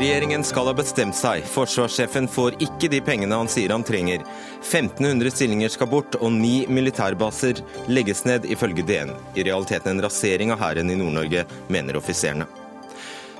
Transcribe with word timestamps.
Regjeringen 0.00 0.44
skal 0.44 0.64
ha 0.70 0.72
bestemt 0.72 1.16
seg. 1.18 1.42
Forsvarssjefen 1.50 2.24
får 2.30 2.54
ikke 2.64 2.88
de 2.92 3.02
pengene 3.04 3.36
han 3.36 3.50
sier 3.52 3.74
han 3.74 3.82
trenger. 3.84 4.22
1500 4.62 5.32
stillinger 5.34 5.72
skal 5.74 5.90
bort, 5.92 6.16
og 6.24 6.32
ni 6.32 6.62
militærbaser 6.72 7.60
legges 7.90 8.24
ned, 8.24 8.46
ifølge 8.48 8.86
DN. 8.86 9.12
I 9.36 9.44
realiteten 9.50 9.92
en 9.92 10.04
rasering 10.06 10.54
av 10.54 10.62
hæren 10.62 10.94
i 10.94 10.96
Nord-Norge, 10.96 11.44
mener 11.68 12.00
offiserene. 12.00 12.48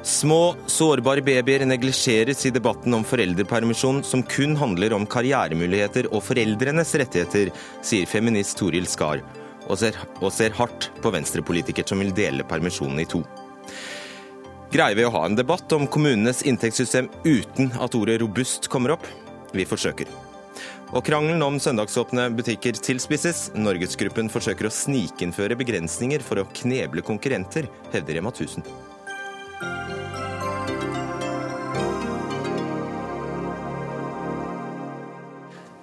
Små, 0.03 0.57
sårbare 0.69 1.25
babyer 1.25 1.65
neglisjeres 1.69 2.45
i 2.49 2.53
debatten 2.53 2.93
om 2.99 3.09
foreldrepermisjon, 3.09 4.05
som 4.05 4.25
kun 4.29 4.59
handler 4.61 4.97
om 4.97 5.09
karrieremuligheter 5.09 6.11
og 6.13 6.25
foreldrenes 6.29 6.93
rettigheter, 6.99 7.55
sier 7.81 8.09
feminist 8.09 8.59
Toril 8.61 8.89
Skar, 8.89 9.25
og 9.71 9.79
ser, 9.79 9.97
og 10.21 10.33
ser 10.35 10.55
hardt 10.59 10.91
på 11.03 11.13
venstrepolitiker 11.15 11.87
som 11.87 12.03
vil 12.03 12.13
dele 12.17 12.47
permisjonen 12.47 13.01
i 13.03 13.09
to. 13.09 13.23
Greier 14.71 14.95
vi 14.99 15.07
å 15.07 15.13
ha 15.15 15.25
en 15.27 15.39
debatt 15.39 15.73
om 15.75 15.89
kommunenes 15.91 16.45
inntektssystem 16.47 17.09
uten 17.25 17.73
at 17.83 17.95
ordet 17.99 18.21
robust 18.23 18.69
kommer 18.71 18.95
opp? 18.95 19.07
Vi 19.51 19.67
forsøker. 19.67 20.11
Og 20.91 21.05
krangelen 21.07 21.43
om 21.43 21.59
søndagsåpne 21.63 22.29
butikker 22.35 22.79
tilspisses. 22.79 23.49
Norgesgruppen 23.55 24.31
forsøker 24.31 24.67
å 24.67 24.75
snikinnføre 24.75 25.59
begrensninger 25.59 26.23
for 26.27 26.43
å 26.43 26.49
kneble 26.63 27.03
konkurrenter, 27.07 27.71
hevder 27.95 28.19
Rema 28.19 28.35
1000. 28.35 28.67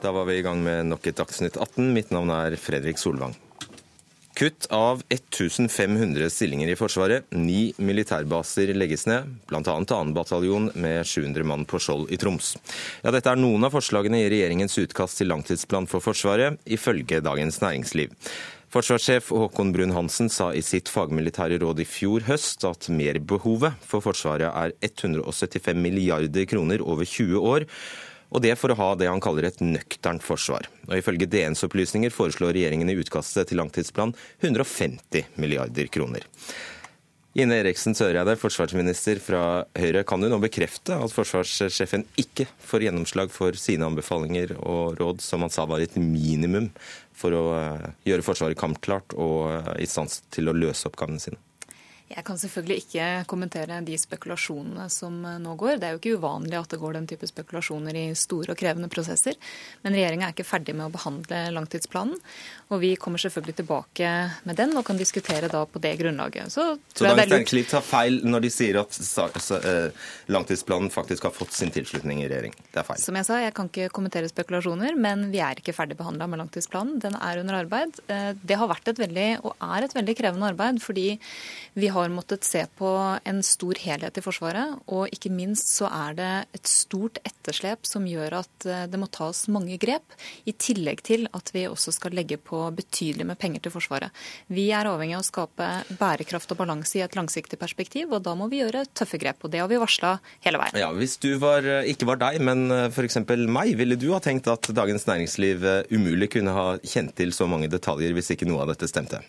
Da 0.03 0.13
var 0.15 0.27
vi 0.29 0.37
i 0.37 0.45
gang 0.45 0.59
med 0.63 0.91
nok 0.91 1.07
et 1.09 1.19
Dagsnytt 1.19 1.57
18. 1.57 1.91
Mitt 1.95 2.11
navn 2.15 2.31
er 2.35 2.55
Fredrik 2.59 2.99
Solvang. 3.01 3.35
Kutt 4.37 4.65
av 4.69 5.01
1500 5.09 6.29
stillinger 6.29 6.69
i 6.69 6.75
Forsvaret. 6.77 7.25
Ni 7.33 7.71
militærbaser 7.81 8.69
legges 8.77 9.07
ned, 9.09 9.31
bl.a. 9.49 9.61
2. 9.65 9.97
bataljon 10.13 10.67
med 10.77 11.07
700 11.09 11.47
mann 11.49 11.63
på 11.65 11.79
Skjold 11.81 12.11
i 12.13 12.19
Troms. 12.21 12.51
Ja, 13.01 13.09
dette 13.15 13.33
er 13.33 13.41
noen 13.41 13.65
av 13.65 13.73
forslagene 13.73 14.19
i 14.21 14.27
regjeringens 14.29 14.77
utkast 14.77 15.17
til 15.17 15.31
langtidsplan 15.33 15.89
for 15.89 16.05
Forsvaret, 16.05 16.61
ifølge 16.69 17.23
Dagens 17.25 17.57
Næringsliv. 17.63 18.13
Forsvarssjef 18.69 19.33
Håkon 19.33 19.73
Brun-Hansen 19.73 20.29
sa 20.29 20.51
i 20.53 20.61
sitt 20.61 20.91
fagmilitære 20.93 21.57
råd 21.63 21.81
i 21.81 21.89
fjor 21.89 22.29
høst 22.29 22.67
at 22.69 22.91
merbehovet 22.93 23.81
for 23.89 24.05
Forsvaret 24.05 24.53
er 24.53 24.77
175 24.85 25.81
milliarder 25.81 26.45
kroner 26.45 26.85
over 26.85 27.09
20 27.09 27.41
år, 27.41 27.65
og 28.27 28.43
det 28.43 28.55
for 28.59 28.73
å 28.73 28.79
ha 28.79 28.89
det 28.99 29.09
han 29.09 29.23
kaller 29.23 29.47
et 29.47 29.61
nøkternt 29.63 30.25
forsvar. 30.25 30.67
Og 30.89 30.97
Ifølge 30.99 31.29
DNs 31.31 31.63
opplysninger 31.67 32.13
foreslår 32.13 32.55
regjeringen 32.57 32.91
i 32.91 32.97
utkastet 32.99 33.51
til 33.51 33.61
langtidsplan 33.61 34.15
150 34.41 35.37
milliarder 35.39 35.87
kroner. 35.93 36.27
Ine 37.37 37.59
Eriksen 37.61 37.93
Søreide, 37.93 38.33
forsvarsminister 38.41 39.19
fra 39.21 39.41
Høyre. 39.77 40.01
Kan 40.09 40.23
du 40.23 40.25
nå 40.31 40.39
bekrefte 40.41 40.95
at 40.97 41.13
forsvarssjefen 41.13 42.07
ikke 42.17 42.47
får 42.65 42.87
gjennomslag 42.87 43.29
for 43.29 43.53
sine 43.61 43.85
anbefalinger 43.85 44.55
og 44.57 44.97
råd, 44.97 45.21
som 45.21 45.45
han 45.45 45.53
sa 45.53 45.67
var 45.69 45.83
et 45.83 45.99
minimum 46.01 46.71
for 47.17 47.37
å 47.37 47.43
eh, 47.59 47.85
gjøre 48.09 48.25
Forsvaret 48.25 48.57
kampklart 48.57 49.13
og 49.13 49.51
eh, 49.53 49.69
i 49.85 49.89
stand 49.89 50.17
til 50.33 50.49
å 50.49 50.57
løse 50.57 50.89
oppgavene 50.89 51.21
sine? 51.21 51.37
Jeg 52.07 52.23
kan 52.23 52.37
selvfølgelig 52.39 52.77
ikke 52.85 53.05
kommentere 53.27 53.81
de 53.83 53.95
spekulasjonene 53.99 54.85
som 54.91 55.17
eh, 55.27 55.39
nå 55.43 55.55
går. 55.59 55.75
Det 55.81 55.87
er 55.89 55.95
jo 55.95 55.99
ikke 55.99 56.19
uvanlig 56.21 56.55
at 56.55 56.71
det 56.71 56.79
går 56.79 56.95
den 56.95 57.07
type 57.09 57.27
spekulasjoner 57.27 57.97
i 57.99 58.03
store 58.15 58.53
og 58.53 58.59
krevende 58.59 58.87
prosesser. 58.91 59.35
Men 59.83 59.97
regjeringa 59.97 60.29
er 60.29 60.35
ikke 60.35 60.47
ferdig 60.47 60.75
med 60.77 60.87
å 60.87 60.93
behandle 60.93 61.41
langtidsplanen. 61.51 62.15
Og 62.71 62.79
vi 62.79 62.93
kommer 62.99 63.19
selvfølgelig 63.19 63.57
tilbake 63.59 64.11
med 64.47 64.59
den 64.59 64.75
og 64.79 64.85
kan 64.87 64.99
diskutere 64.99 65.49
da 65.51 65.65
på 65.67 65.81
det 65.83 65.93
grunnlaget. 65.99 66.53
Så, 66.53 66.77
Så 66.95 67.09
Dagens 67.09 67.33
Næringsliv 67.33 67.67
ta 67.73 67.83
feil 67.83 68.21
når 68.23 68.45
de 68.47 68.53
sier 68.55 68.79
at 68.79 69.01
eh, 69.59 70.07
langtidsplanen 70.31 70.93
faktisk 70.93 71.27
har 71.27 71.35
fått 71.35 71.51
sin 71.59 71.75
tilslutning 71.75 72.23
i 72.23 72.29
regjering? 72.31 72.55
Det 72.71 72.83
er 72.83 72.87
feil. 72.87 73.03
Som 73.03 73.19
jeg 73.19 73.27
sa, 73.27 73.41
jeg 73.43 73.55
kan 73.57 73.67
ikke 73.67 73.91
kommentere 73.99 74.31
spekulasjoner, 74.31 74.95
men 74.95 75.27
vi 75.35 75.43
er 75.43 75.59
ikke 75.59 75.75
ferdig 75.75 75.99
behandla 75.99 76.29
med 76.31 76.39
langtidsplanen. 76.45 77.03
Den 77.03 77.19
er 77.19 77.43
under 77.43 77.59
arbeid. 77.59 77.99
Eh, 78.07 78.31
det 78.39 78.59
har 78.63 78.71
vært 78.71 78.95
et 78.95 79.03
veldig, 79.03 79.29
og 79.43 79.69
er 79.75 79.89
et 79.89 79.99
veldig 79.99 80.17
krevende 80.23 80.51
arbeid, 80.55 80.79
fordi 80.83 81.09
vi 81.75 81.91
har 81.91 81.96
har 81.97 82.11
måttet 82.13 82.45
se 82.47 82.63
på 82.77 82.89
en 83.27 83.39
stor 83.45 83.77
helhet 83.81 84.17
i 84.19 84.23
Forsvaret. 84.23 84.77
Og 84.93 85.11
ikke 85.13 85.31
minst 85.33 85.71
så 85.73 85.89
er 85.89 86.17
det 86.17 86.31
et 86.57 86.69
stort 86.69 87.19
etterslep 87.27 87.87
som 87.87 88.05
gjør 88.07 88.39
at 88.41 88.67
eh, 88.67 88.85
det 88.91 88.99
må 89.01 89.09
tas 89.11 89.45
mange 89.53 89.79
grep. 89.81 90.15
I 90.47 90.53
tillegg 90.53 91.03
til 91.07 91.27
at 91.37 91.51
vi 91.55 91.65
også 91.69 91.93
skal 91.95 92.15
legge 92.17 92.39
på 92.39 92.61
betydelig 92.77 93.27
med 93.27 93.39
penger 93.41 93.65
til 93.65 93.75
Forsvaret. 93.75 94.13
Vi 94.53 94.69
er 94.75 94.89
avhengig 94.89 95.17
av 95.17 95.25
å 95.25 95.27
skape 95.27 95.69
bærekraft 95.99 96.53
og 96.53 96.61
balanse 96.61 96.99
i 96.99 97.05
et 97.05 97.17
langsiktig 97.17 97.59
perspektiv, 97.61 98.13
og 98.13 98.23
da 98.27 98.35
må 98.37 98.49
vi 98.51 98.61
gjøre 98.61 98.85
tøffe 98.97 99.19
grep. 99.21 99.43
Og 99.43 99.53
det 99.53 99.63
har 99.63 99.71
vi 99.71 99.81
varsla 99.81 100.17
hele 100.45 100.61
veien. 100.61 100.79
Ja, 100.81 100.91
Hvis 100.95 101.17
du 101.23 101.33
var, 101.41 101.65
eh, 101.65 101.89
ikke 101.93 102.09
var 102.09 102.21
deg, 102.23 102.41
men 102.43 102.69
eh, 102.71 102.87
f.eks. 102.91 103.21
meg, 103.47 103.73
ville 103.79 103.99
du 103.99 104.11
ha 104.13 104.21
tenkt 104.23 104.49
at 104.51 104.69
Dagens 104.77 105.07
Næringsliv 105.09 105.65
umulig 105.91 106.31
kunne 106.37 106.53
ha 106.53 106.67
kjent 106.83 107.15
til 107.17 107.33
så 107.35 107.47
mange 107.49 107.69
detaljer 107.71 108.13
hvis 108.15 108.33
ikke 108.35 108.47
noe 108.49 108.63
av 108.63 108.73
dette 108.73 108.89
stemte? 108.89 109.23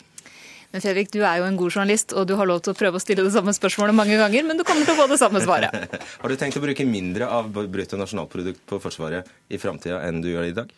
Men 0.69 0.83
Fredrik, 0.83 1.09
du 1.09 1.23
er 1.25 1.39
jo 1.41 1.47
en 1.47 1.55
god 1.57 1.73
journalist, 1.73 2.13
og 2.13 2.27
du 2.29 2.35
har 2.37 2.45
lov 2.45 2.59
til 2.61 2.75
å 2.75 2.77
prøve 2.77 2.99
å 2.99 3.01
stille 3.01 3.23
det 3.25 3.33
samme 3.33 3.53
spørsmålet 3.57 3.95
mange 3.97 4.19
ganger, 4.19 4.45
men 4.45 4.59
du 4.59 4.61
kommer 4.67 4.85
til 4.85 4.93
å 4.93 4.99
få 4.99 5.07
det 5.09 5.17
samme 5.17 5.41
svaret. 5.41 5.95
har 6.21 6.29
du 6.29 6.37
tenkt 6.37 6.59
å 6.59 6.61
bruke 6.61 6.85
mindre 6.85 7.25
av 7.25 7.49
brutto 7.49 7.97
nasjonalprodukt 7.97 8.61
på 8.69 8.77
Forsvaret 8.83 9.29
i 9.49 9.57
framtida 9.61 10.03
enn 10.05 10.21
du 10.21 10.29
gjør 10.29 10.51
i 10.51 10.53
dag? 10.61 10.69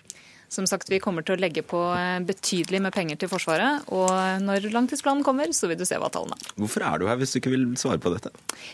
Som 0.51 0.65
sagt, 0.67 0.89
Vi 0.91 0.99
kommer 0.99 1.23
til 1.23 1.37
å 1.37 1.39
legge 1.39 1.61
på 1.63 1.79
eh, 1.95 2.19
betydelig 2.27 2.81
med 2.83 2.91
penger 2.91 3.15
til 3.21 3.29
Forsvaret. 3.31 3.85
Og 3.95 4.09
når 4.43 4.65
langtidsplanen 4.73 5.23
kommer, 5.23 5.47
så 5.55 5.69
vil 5.71 5.77
du 5.79 5.85
se 5.87 5.95
hva 5.95 6.09
tallene 6.11 6.35
er. 6.35 6.49
Hvorfor 6.59 6.83
er 6.83 6.99
du 6.99 7.05
her 7.07 7.19
hvis 7.21 7.31
du 7.31 7.37
ikke 7.39 7.53
vil 7.53 7.63
svare 7.79 8.01
på 8.03 8.11
dette? 8.11 8.33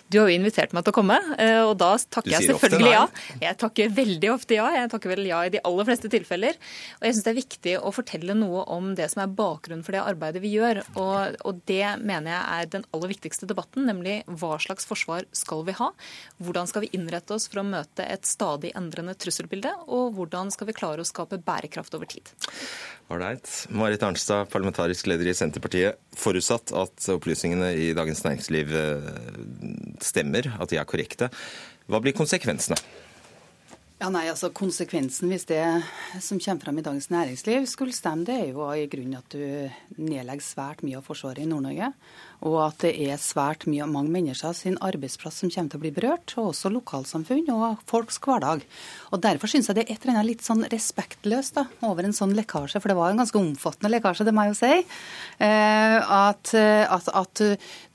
Du 0.10 0.18
har 0.18 0.32
jo 0.32 0.40
invitert 0.40 0.74
meg 0.74 0.88
til 0.88 0.96
å 0.96 0.98
komme, 0.98 1.18
eh, 1.38 1.60
og 1.62 1.76
da 1.78 1.92
takker 2.02 2.34
jeg 2.34 2.48
selvfølgelig 2.50 2.94
ja. 2.96 3.04
Jeg 3.44 3.60
takker 3.62 3.94
veldig 3.94 4.32
ofte 4.34 4.58
ja. 4.58 4.66
Jeg 4.74 4.90
takker 4.90 5.14
vel 5.14 5.30
ja 5.30 5.44
i 5.46 5.52
de 5.54 5.62
aller 5.70 5.88
fleste 5.92 6.10
tilfeller. 6.10 6.58
Og 6.98 7.06
jeg 7.06 7.14
syns 7.14 7.28
det 7.28 7.34
er 7.34 7.38
viktig 7.44 7.76
å 7.78 7.94
fortelle 7.94 8.38
noe 8.40 8.66
om 8.74 8.90
det 8.98 9.12
som 9.14 9.22
er 9.22 9.38
bakgrunnen 9.38 9.86
for 9.86 9.94
det 9.94 10.02
arbeidet 10.02 10.42
vi 10.42 10.56
gjør. 10.56 10.82
Og, 10.98 11.38
og 11.46 11.62
det 11.70 11.94
mener 12.02 12.34
jeg 12.34 12.42
er 12.58 12.74
den 12.74 12.90
aller 12.90 13.14
viktigste 13.14 13.52
debatten, 13.54 13.86
nemlig 13.86 14.24
hva 14.26 14.56
slags 14.66 14.90
forsvar 14.90 15.30
skal 15.30 15.62
vi 15.70 15.78
ha? 15.78 15.92
Hvordan 16.42 16.74
skal 16.74 16.88
vi 16.88 16.92
innrette 16.98 17.38
oss 17.38 17.46
for 17.52 17.62
å 17.62 17.68
møte 17.70 18.10
et 18.10 18.26
stadig 18.26 18.74
endrende 18.74 19.14
trusselbilde? 19.14 19.78
Og 19.94 20.18
hvordan 20.18 20.50
skal 20.50 20.72
vi 20.72 20.78
klare 20.82 21.06
å 21.06 21.08
skape 21.08 21.38
bærekraft 21.38 21.67
bærekraft 21.68 21.94
over 21.96 22.06
tid. 22.06 22.32
Ålreit. 23.10 23.68
Marit 23.70 24.04
Arnstad, 24.04 24.50
parlamentarisk 24.52 25.08
leder 25.08 25.28
i 25.28 25.34
Senterpartiet. 25.34 25.96
Forutsatt 26.18 26.74
at 26.76 27.10
opplysningene 27.14 27.74
i 27.76 27.94
Dagens 27.96 28.24
Næringsliv 28.24 28.74
eh, 28.76 29.12
stemmer, 30.02 30.52
at 30.60 30.70
de 30.70 30.78
er 30.78 30.88
korrekte. 30.88 31.30
Hva 31.88 32.02
blir 32.04 32.16
konsekvensene? 32.16 32.76
Ja, 33.98 34.12
nei, 34.14 34.28
altså 34.30 34.52
Konsekvensen 34.54 35.32
hvis 35.34 35.48
det 35.50 35.64
som 36.22 36.38
kommer 36.38 36.68
fram 36.68 36.78
i 36.78 36.84
Dagens 36.86 37.08
Næringsliv 37.10 37.64
skulle 37.66 37.96
stemme, 37.98 38.28
det 38.28 38.36
er 38.36 38.52
jo 38.52 38.68
i 38.70 38.84
grunnen 38.92 39.18
at 39.18 39.34
du 39.34 39.42
nedlegger 39.98 40.46
svært 40.46 40.84
mye 40.86 41.00
av 41.00 41.08
Forsvaret 41.08 41.42
i 41.42 41.48
Nord-Norge 41.50 41.90
og 42.46 42.58
at 42.62 42.84
det 42.84 42.92
er 43.08 43.18
svært 43.18 43.66
mye, 43.70 43.86
mange 43.90 44.12
mennesker 44.14 44.54
sin 44.54 44.78
arbeidsplass 44.84 45.40
som 45.42 45.50
kommer 45.50 45.72
til 45.74 45.80
å 45.80 45.82
bli 45.82 45.92
berørt, 45.96 46.34
og 46.38 46.52
også 46.52 46.70
lokalsamfunn 46.70 47.48
og 47.54 47.82
folks 47.90 48.20
hverdag. 48.22 48.62
Og 49.10 49.24
Derfor 49.24 49.50
syns 49.50 49.70
jeg 49.70 49.80
det 49.80 49.86
er 49.88 49.96
et 49.96 50.06
eller 50.06 50.20
annet 50.20 50.30
litt 50.30 50.46
sånn 50.46 50.62
respektløst 50.70 51.58
da, 51.58 51.66
over 51.88 52.06
en 52.06 52.14
sånn 52.14 52.36
lekkasje, 52.38 52.82
for 52.82 52.92
det 52.92 52.98
var 53.00 53.14
en 53.14 53.24
ganske 53.24 53.42
omfattende 53.42 53.92
lekkasje, 53.96 54.28
det 54.28 54.36
må 54.38 54.46
jeg 54.46 54.54
jo 54.54 54.60
si. 54.60 54.74
Eh, 55.48 55.98
at, 55.98 56.54
at, 56.54 57.10
at, 57.24 57.44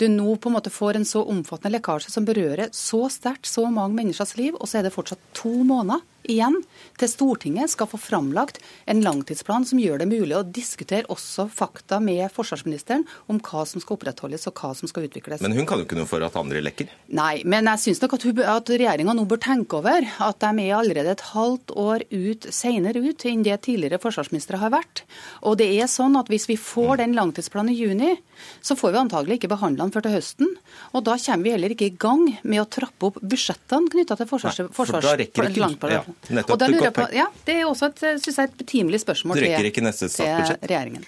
du 0.02 0.06
nå 0.10 0.34
på 0.42 0.50
en 0.50 0.56
måte 0.56 0.74
får 0.74 0.98
en 0.98 1.06
så 1.06 1.22
omfattende 1.22 1.76
lekkasje 1.76 2.10
som 2.10 2.26
berører 2.26 2.72
så 2.74 3.04
sterkt 3.12 3.46
så 3.46 3.68
mange 3.70 3.94
menneskers 4.00 4.34
liv, 4.40 4.58
og 4.58 4.66
så 4.66 4.80
er 4.80 4.88
det 4.88 4.94
fortsatt 4.94 5.22
to 5.38 5.52
måneder 5.62 5.91
igjen 6.30 6.58
til 7.00 7.10
Stortinget 7.10 7.72
skal 7.72 7.88
få 7.90 7.98
framlagt 8.00 8.60
en 8.90 9.02
langtidsplan 9.04 9.66
som 9.68 9.80
gjør 9.80 10.02
det 10.02 10.08
mulig 10.10 10.36
å 10.38 10.44
diskutere 10.46 11.08
også 11.12 11.48
fakta 11.52 11.98
med 12.02 12.24
forsvarsministeren 12.34 13.04
om 13.32 13.40
hva 13.42 13.64
som 13.68 13.82
skal 13.82 13.98
opprettholdes 13.98 14.46
og 14.50 14.58
hva 14.60 14.72
som 14.78 14.90
skal 14.90 15.08
utvikles. 15.08 15.42
Men 15.44 15.56
hun 15.56 15.68
kan 15.68 15.80
jo 15.80 15.86
ikke 15.86 15.98
noe 15.98 16.10
for 16.10 16.24
at 16.24 16.38
andre 16.38 16.62
lekker? 16.64 16.90
Nei, 17.14 17.42
men 17.48 17.70
jeg 17.72 17.84
syns 17.86 18.02
nok 18.02 18.16
at, 18.18 18.26
hun, 18.28 18.42
at 18.54 18.72
regjeringa 18.72 19.16
nå 19.16 19.26
bør 19.30 19.42
tenke 19.42 19.80
over 19.80 20.06
at 20.06 20.40
de 20.42 20.66
er 20.66 20.76
allerede 20.78 21.14
et 21.16 21.26
halvt 21.32 21.74
år 21.78 22.06
ut, 22.12 22.48
senere 22.54 23.02
ut 23.02 23.26
enn 23.28 23.46
det 23.46 23.58
tidligere 23.66 24.00
forsvarsministre 24.02 24.60
har 24.62 24.74
vært. 24.74 25.04
Og 25.46 25.58
det 25.60 25.70
er 25.74 25.90
sånn 25.90 26.18
at 26.20 26.30
hvis 26.32 26.48
vi 26.50 26.58
får 26.60 27.02
den 27.02 27.16
langtidsplanen 27.18 27.72
i 27.74 27.78
juni, 27.78 28.14
så 28.60 28.76
får 28.78 28.94
vi 28.94 29.02
antagelig 29.02 29.38
ikke 29.40 29.52
behandla 29.52 29.86
den 29.86 29.94
før 29.94 30.06
til 30.06 30.16
høsten. 30.16 30.52
Og 30.92 31.04
da 31.06 31.16
kommer 31.20 31.46
vi 31.46 31.54
heller 31.54 31.74
ikke 31.74 31.90
i 31.90 31.96
gang 32.04 32.24
med 32.42 32.62
å 32.62 32.68
trappe 32.70 33.10
opp 33.10 33.20
budsjettene 33.22 33.92
knytta 33.92 34.18
til 34.18 34.30
forsvars... 34.30 34.62
Nei, 34.62 34.74
for 34.76 34.92
da 34.98 35.16
rekker 35.18 35.50
ikke, 35.50 35.92
ja. 35.92 36.02
Nettopp. 36.28 36.54
Og 36.54 36.60
da 36.60 36.68
lurer 36.70 36.88
jeg 36.90 36.96
på, 36.98 37.08
ja, 37.16 37.26
Det 37.46 37.56
er 37.60 37.66
også 37.66 37.90
et, 37.92 38.04
synes 38.22 38.38
jeg, 38.38 38.50
et 38.50 38.56
betimelig 38.58 39.02
spørsmål 39.04 39.40
til, 39.40 39.50
til 39.72 40.56
regjeringen. 40.62 41.04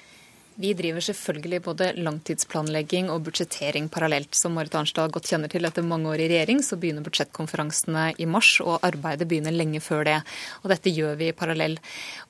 Vi 0.55 0.69
driver 0.79 1.03
selvfølgelig 1.03 1.59
både 1.65 1.87
langtidsplanlegging 1.99 3.09
og 3.11 3.25
budsjettering 3.27 3.89
parallelt. 3.91 4.37
Som 4.39 4.53
Marit 4.55 4.77
Arnstad 4.79 5.11
godt 5.11 5.27
kjenner 5.27 5.51
til 5.51 5.67
etter 5.67 5.83
mange 5.83 6.07
år 6.13 6.21
i 6.23 6.29
regjering, 6.31 6.61
så 6.63 6.79
begynner 6.79 7.03
budsjettkonferansene 7.03 8.05
i 8.23 8.27
mars, 8.31 8.53
og 8.63 8.85
arbeidet 8.87 9.27
begynner 9.27 9.51
lenge 9.51 9.81
før 9.83 10.05
det. 10.07 10.21
Og 10.63 10.71
dette 10.71 10.93
gjør 10.95 11.17
vi 11.19 11.33
parallell. 11.35 11.75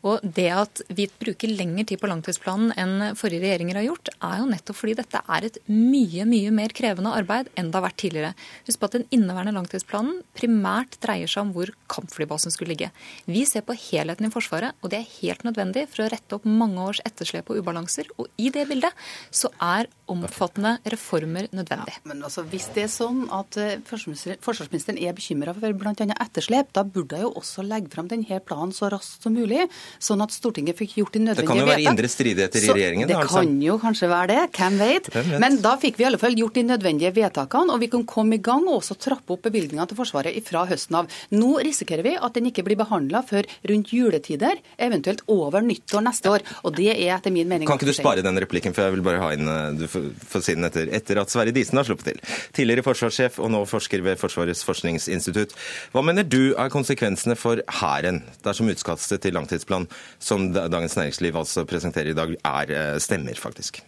Og 0.08 0.24
det 0.24 0.46
at 0.56 0.80
vi 0.96 1.04
bruker 1.20 1.52
lengre 1.52 1.84
tid 1.90 2.00
på 2.00 2.08
langtidsplanen 2.08 2.72
enn 2.80 3.18
forrige 3.20 3.42
regjeringer 3.44 3.82
har 3.82 3.86
gjort, 3.90 4.12
er 4.16 4.40
jo 4.40 4.48
nettopp 4.54 4.80
fordi 4.80 4.96
dette 5.02 5.20
er 5.36 5.48
et 5.50 5.60
mye, 5.68 6.24
mye 6.24 6.56
mer 6.56 6.72
krevende 6.80 7.12
arbeid 7.12 7.52
enn 7.60 7.68
det 7.68 7.76
har 7.76 7.86
vært 7.90 8.00
tidligere. 8.06 8.32
Husk 8.64 8.80
på 8.80 8.88
at 8.88 8.96
den 8.96 9.06
inneværende 9.12 9.56
langtidsplanen 9.58 10.22
primært 10.32 10.96
dreier 11.04 11.28
seg 11.28 11.44
om 11.44 11.52
hvor 11.52 11.74
kampflybasen 11.92 12.56
skulle 12.56 12.72
ligge. 12.72 12.88
Vi 13.28 13.44
ser 13.44 13.68
på 13.68 13.76
helheten 13.90 14.30
i 14.30 14.32
Forsvaret, 14.32 14.72
og 14.80 14.96
det 14.96 15.02
er 15.02 15.14
helt 15.20 15.44
nødvendig 15.44 15.90
for 15.92 16.06
å 16.06 16.10
rette 16.16 16.40
opp 16.40 16.48
mange 16.48 16.88
års 16.88 17.04
etterslep 17.04 17.52
og 17.52 17.60
ubalanser 17.60 18.13
og 18.18 18.28
i 18.38 18.50
det 18.54 18.66
bildet 18.70 18.92
så 19.34 19.50
er 19.60 19.90
omfattende 20.10 20.76
reformer 20.92 21.48
nødvendig. 21.54 21.94
Ja, 21.96 22.02
men 22.10 22.22
altså, 22.26 22.44
Hvis 22.48 22.68
det 22.74 22.84
er 22.86 22.90
sånn 22.92 23.24
at 23.32 23.56
eh, 23.60 23.78
forsvarsministeren 23.88 24.98
er 25.00 25.14
bekymra 25.16 25.54
for 25.56 25.76
bl.a. 25.80 25.94
etterslep, 25.94 26.72
da 26.76 26.84
burde 26.84 27.18
jeg 27.18 27.26
jo 27.26 27.32
også 27.40 27.64
legge 27.66 27.92
fram 27.92 28.08
denne 28.10 28.40
planen 28.44 28.74
så 28.74 28.90
raskt 28.92 29.24
som 29.24 29.34
mulig, 29.36 29.64
sånn 30.02 30.22
at 30.24 30.34
Stortinget 30.34 30.78
fikk 30.78 30.98
gjort 31.00 31.16
de 31.16 31.22
nødvendige 31.24 31.48
vedtak. 31.48 31.56
Det 31.56 31.62
kan 31.62 31.62
jo 31.62 31.70
være 31.70 31.94
indre 31.94 32.10
stridigheter 32.12 32.66
i 32.66 32.72
regjeringen? 32.72 33.08
Det 33.10 33.18
altså. 33.18 33.40
kan 33.40 33.54
jo 33.64 33.78
kanskje 33.82 34.10
være 34.12 34.30
det, 34.32 34.40
hvem 34.58 34.78
vet. 34.82 35.10
hvem 35.14 35.30
vet. 35.32 35.42
Men 35.44 35.58
da 35.64 35.74
fikk 35.80 35.98
vi 36.00 36.06
i 36.06 36.08
alle 36.10 36.20
fall 36.20 36.38
gjort 36.38 36.58
de 36.58 36.66
nødvendige 36.68 37.14
vedtakene, 37.16 37.74
og 37.74 37.82
vi 37.84 37.90
kan 37.94 38.06
komme 38.08 38.38
i 38.38 38.42
gang 38.44 38.68
og 38.68 38.80
også 38.82 38.98
trappe 39.00 39.36
opp 39.36 39.46
bevilgningene 39.48 39.88
til 39.90 39.98
Forsvaret 39.98 40.36
fra 40.44 40.64
høsten 40.68 41.00
av. 41.00 41.18
Nå 41.34 41.54
risikerer 41.64 42.04
vi 42.04 42.14
at 42.18 42.36
den 42.36 42.50
ikke 42.50 42.64
blir 42.66 42.78
behandla 42.80 43.24
før 43.26 43.48
rundt 43.70 43.92
juletider, 43.94 44.60
eventuelt 44.76 45.24
over 45.32 45.64
nyttår 45.64 46.04
neste 46.04 46.32
år. 46.32 46.44
Og 46.64 46.76
det 46.76 46.90
er 46.92 47.14
etter 47.16 47.32
min 47.34 47.48
mening 47.48 47.68
Kan 47.68 47.80
ikke 47.80 47.88
du 47.88 47.96
spare 47.96 48.24
den 48.24 48.38
replikken, 48.42 48.74
for 48.76 48.86
jeg 48.86 48.96
vil 48.96 49.04
bare 49.06 49.22
ha 49.22 49.32
inn 49.36 49.48
eh, 49.48 49.84
du 49.94 50.26
får 50.30 50.44
si 50.44 50.56
den 50.58 50.68
etter, 50.68 50.90
etter 50.94 51.20
at 51.22 51.32
Sverre 51.32 51.54
Disen 51.54 51.78
har 51.80 51.86
sluppet 51.88 52.10
til. 52.12 52.20
Tidligere 52.56 52.84
forsvarssjef 52.86 53.38
og 53.42 53.52
nå 53.54 53.64
forsker 53.68 54.04
ved 54.04 54.20
Forsvarets 54.20 54.64
forskningsinstitutt. 54.66 55.54
Hva 55.94 56.04
mener 56.04 56.26
du 56.26 56.52
er 56.52 56.72
konsekvensene 56.72 57.36
for 57.38 57.62
Hæren 57.80 58.22
dersom 58.44 58.70
utkastet 58.72 59.24
til 59.24 59.36
langtidsplan 59.36 59.88
som 60.18 60.50
Dagens 60.54 60.96
Næringsliv 60.96 61.36
altså 61.36 61.64
presenterer 61.68 62.12
i 62.12 62.18
dag, 62.18 62.36
er 62.44 62.74
eh, 62.74 62.98
stemmer, 62.98 63.38
faktisk? 63.40 63.82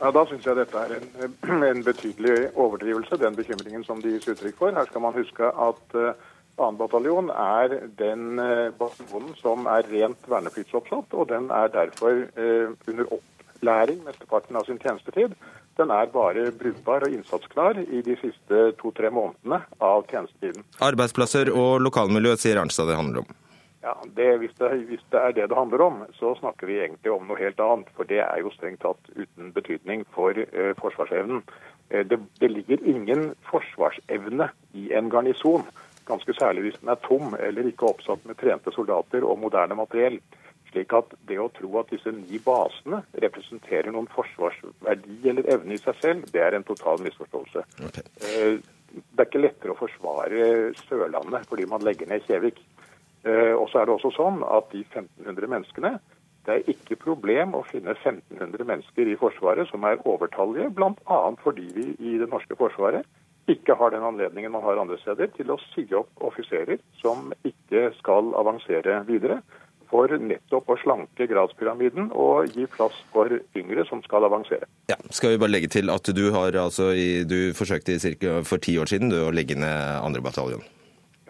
Ja, 0.00 0.10
Da 0.10 0.24
syns 0.26 0.46
jeg 0.46 0.56
dette 0.58 0.78
er 0.78 0.96
en, 0.98 1.34
en, 1.70 1.82
betydelig 1.84 2.50
overdrivelse, 2.54 3.16
den 3.16 3.36
bekymringen 3.36 3.84
som 3.84 4.02
de 4.02 4.16
gis 4.16 4.28
uttrykk 4.28 4.58
for. 4.58 4.74
Her 4.74 4.88
skal 4.90 5.04
man 5.04 5.16
huske 5.16 5.44
at 5.68 5.94
uh, 5.94 6.12
2. 6.58 6.70
bataljon 6.78 7.30
er 7.34 7.78
den 7.98 8.38
eh, 8.38 8.70
bataljonen 8.78 9.32
som 9.40 9.66
er 9.66 9.88
rent 9.90 10.28
vernepliktsoppsatt, 10.30 11.14
og 11.18 11.28
den 11.28 11.48
er 11.50 11.72
derfor 11.74 12.12
under 12.12 13.06
under 13.10 13.33
opplæring 13.64 14.04
mesteparten 14.04 14.56
av 14.56 14.64
sin 14.64 14.78
tjenestetid. 14.78 15.34
Den 15.76 15.90
er 15.90 16.06
bare 16.12 16.50
brukbar 16.52 17.04
og 17.06 17.12
innsatsklar 17.12 17.78
i 17.80 18.02
de 18.02 18.16
siste 18.20 18.72
to-tre 18.78 19.10
månedene 19.10 19.62
av 19.80 20.04
tjenestetiden. 20.10 20.64
Arbeidsplasser 20.80 21.50
og 21.50 21.80
lokalmiljø 21.80 22.36
sier 22.36 22.60
Arnstad 22.60 22.88
det 22.88 22.96
handler 22.96 23.24
om. 23.24 23.32
Ja, 23.82 23.96
det, 24.16 24.28
hvis, 24.40 24.52
det, 24.58 24.70
hvis, 24.88 25.02
det, 25.10 25.20
er 25.20 25.32
det 25.32 25.48
det 25.50 25.56
handler 25.56 25.82
om, 25.82 26.04
så 26.16 26.34
snakker 26.38 26.66
vi 26.66 26.78
egentlig 26.80 27.12
om 27.12 27.26
noe 27.28 27.40
helt 27.40 27.60
annet. 27.60 27.88
For 27.96 28.04
det 28.08 28.22
er 28.24 28.40
jo 28.40 28.52
strengt 28.54 28.80
tatt 28.80 29.10
uten 29.16 29.52
betydning 29.52 30.04
for 30.14 30.32
uh, 30.32 30.72
forsvarsevnen. 30.80 31.42
Uh, 31.92 32.04
det, 32.04 32.20
det 32.40 32.52
ligger 32.52 32.84
ingen 32.84 33.34
forsvarsevne 33.50 34.48
i 34.72 34.90
en 34.92 35.10
garnison 35.12 35.66
ganske 36.04 36.34
særlig 36.36 36.66
hvis 36.66 36.80
den 36.82 36.90
er 36.92 37.00
tom 37.00 37.32
eller 37.40 37.64
ikke 37.64 37.88
oppsatt 37.88 38.24
med 38.28 38.36
trente 38.36 38.72
soldater 38.76 39.24
og 39.24 39.38
moderne 39.40 39.76
materiell. 39.76 40.18
Slik 40.74 40.92
at 40.98 41.12
det 41.28 41.38
å 41.38 41.50
tro 41.54 41.70
at 41.78 41.92
disse 41.94 42.10
ni 42.10 42.40
basene 42.42 43.04
representerer 43.22 43.94
noen 43.94 44.08
forsvarsverdi 44.10 45.20
eller 45.30 45.46
evne 45.54 45.76
i 45.76 45.78
seg 45.78 46.00
selv, 46.02 46.24
det 46.34 46.42
er 46.42 46.56
en 46.58 46.66
total 46.66 46.98
misforståelse. 47.04 47.62
Okay. 47.88 48.08
Eh, 48.26 48.56
det 48.94 49.22
er 49.22 49.28
ikke 49.28 49.42
lettere 49.42 49.74
å 49.74 49.78
forsvare 49.78 50.72
Sørlandet 50.88 51.46
fordi 51.50 51.68
man 51.70 51.86
legger 51.86 52.10
ned 52.10 52.26
Kjevik. 52.26 52.58
Eh, 53.22 53.54
og 53.54 53.68
så 53.70 53.80
er 53.80 53.86
det 53.86 53.94
også 53.94 54.10
sånn 54.18 54.42
at 54.42 54.66
de 54.74 54.82
1500 54.82 55.50
menneskene 55.54 55.94
det 56.44 56.52
er 56.58 56.66
ikke 56.74 56.98
problem 57.00 57.54
å 57.56 57.62
finne 57.64 57.94
1500 57.94 58.66
mennesker 58.68 59.08
i 59.08 59.16
Forsvaret 59.16 59.70
som 59.70 59.84
er 59.88 60.02
overtallige, 60.04 60.68
bl.a. 60.76 61.20
fordi 61.40 61.70
vi 61.72 61.86
i 62.04 62.18
det 62.20 62.28
norske 62.28 62.58
forsvaret 62.58 63.06
ikke 63.48 63.76
har 63.80 63.92
den 63.92 64.04
anledningen 64.04 64.52
man 64.52 64.64
har 64.64 64.80
andre 64.80 64.98
steder 65.00 65.30
til 65.36 65.52
å 65.52 65.58
si 65.70 65.86
opp 65.96 66.10
offiserer 66.24 66.80
som 67.00 67.32
ikke 67.44 67.90
skal 67.98 68.32
avansere 68.40 69.02
videre, 69.08 69.40
for 69.94 70.10
nettopp 70.18 70.72
å 70.74 70.76
slanke 70.82 71.28
gradspyramiden 71.30 72.08
og 72.18 72.50
gi 72.50 72.66
plass 72.74 72.96
for 73.14 73.30
yngre 73.54 73.84
som 73.86 74.02
skal 74.02 74.26
avansere. 74.26 74.66
Ja, 74.90 74.98
skal 75.14 75.36
vi 75.36 75.42
bare 75.44 75.54
legge 75.54 75.70
til 75.70 75.92
at 75.94 76.10
du, 76.10 76.24
har, 76.34 76.56
altså, 76.58 76.90
du 77.30 77.54
forsøkte 77.54 78.00
cirka 78.02 78.40
for 78.48 78.62
ti 78.62 78.74
år 78.82 78.90
siden 78.90 79.14
du, 79.14 79.20
å 79.22 79.34
legge 79.34 79.54
ned 79.54 80.00
andre 80.02 80.24
bataljon? 80.24 80.66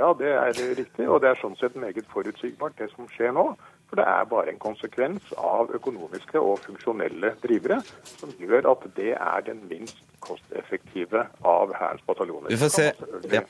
Ja, 0.01 0.09
det 0.19 0.33
er 0.33 0.57
riktig, 0.81 1.05
og 1.07 1.21
det 1.23 1.31
er 1.31 1.43
sånn 1.43 1.59
sett 1.61 1.77
meget 1.79 2.09
forutsigbart 2.11 2.81
det 2.81 2.89
som 2.97 3.07
skjer 3.13 3.37
nå. 3.37 3.51
For 3.95 4.03
det 4.03 4.11
er 4.11 4.25
bare 4.27 4.51
en 4.51 4.57
konsekvens 4.59 5.29
av 5.39 5.69
økonomiske 5.77 6.41
og 6.43 6.57
funksjonelle 6.65 7.29
drivere 7.45 7.77
som 8.09 8.33
gjør 8.43 8.67
at 8.73 8.89
det 8.97 9.13
er 9.15 9.45
den 9.47 9.61
minst 9.71 10.01
kosteffektive 10.25 11.21
av 11.47 11.71
Hærens 11.79 12.03
bataljoner. 12.03 12.51
Vi 12.51 12.59
får 12.59 12.73
se. 12.75 12.89
Ja. 13.31 13.45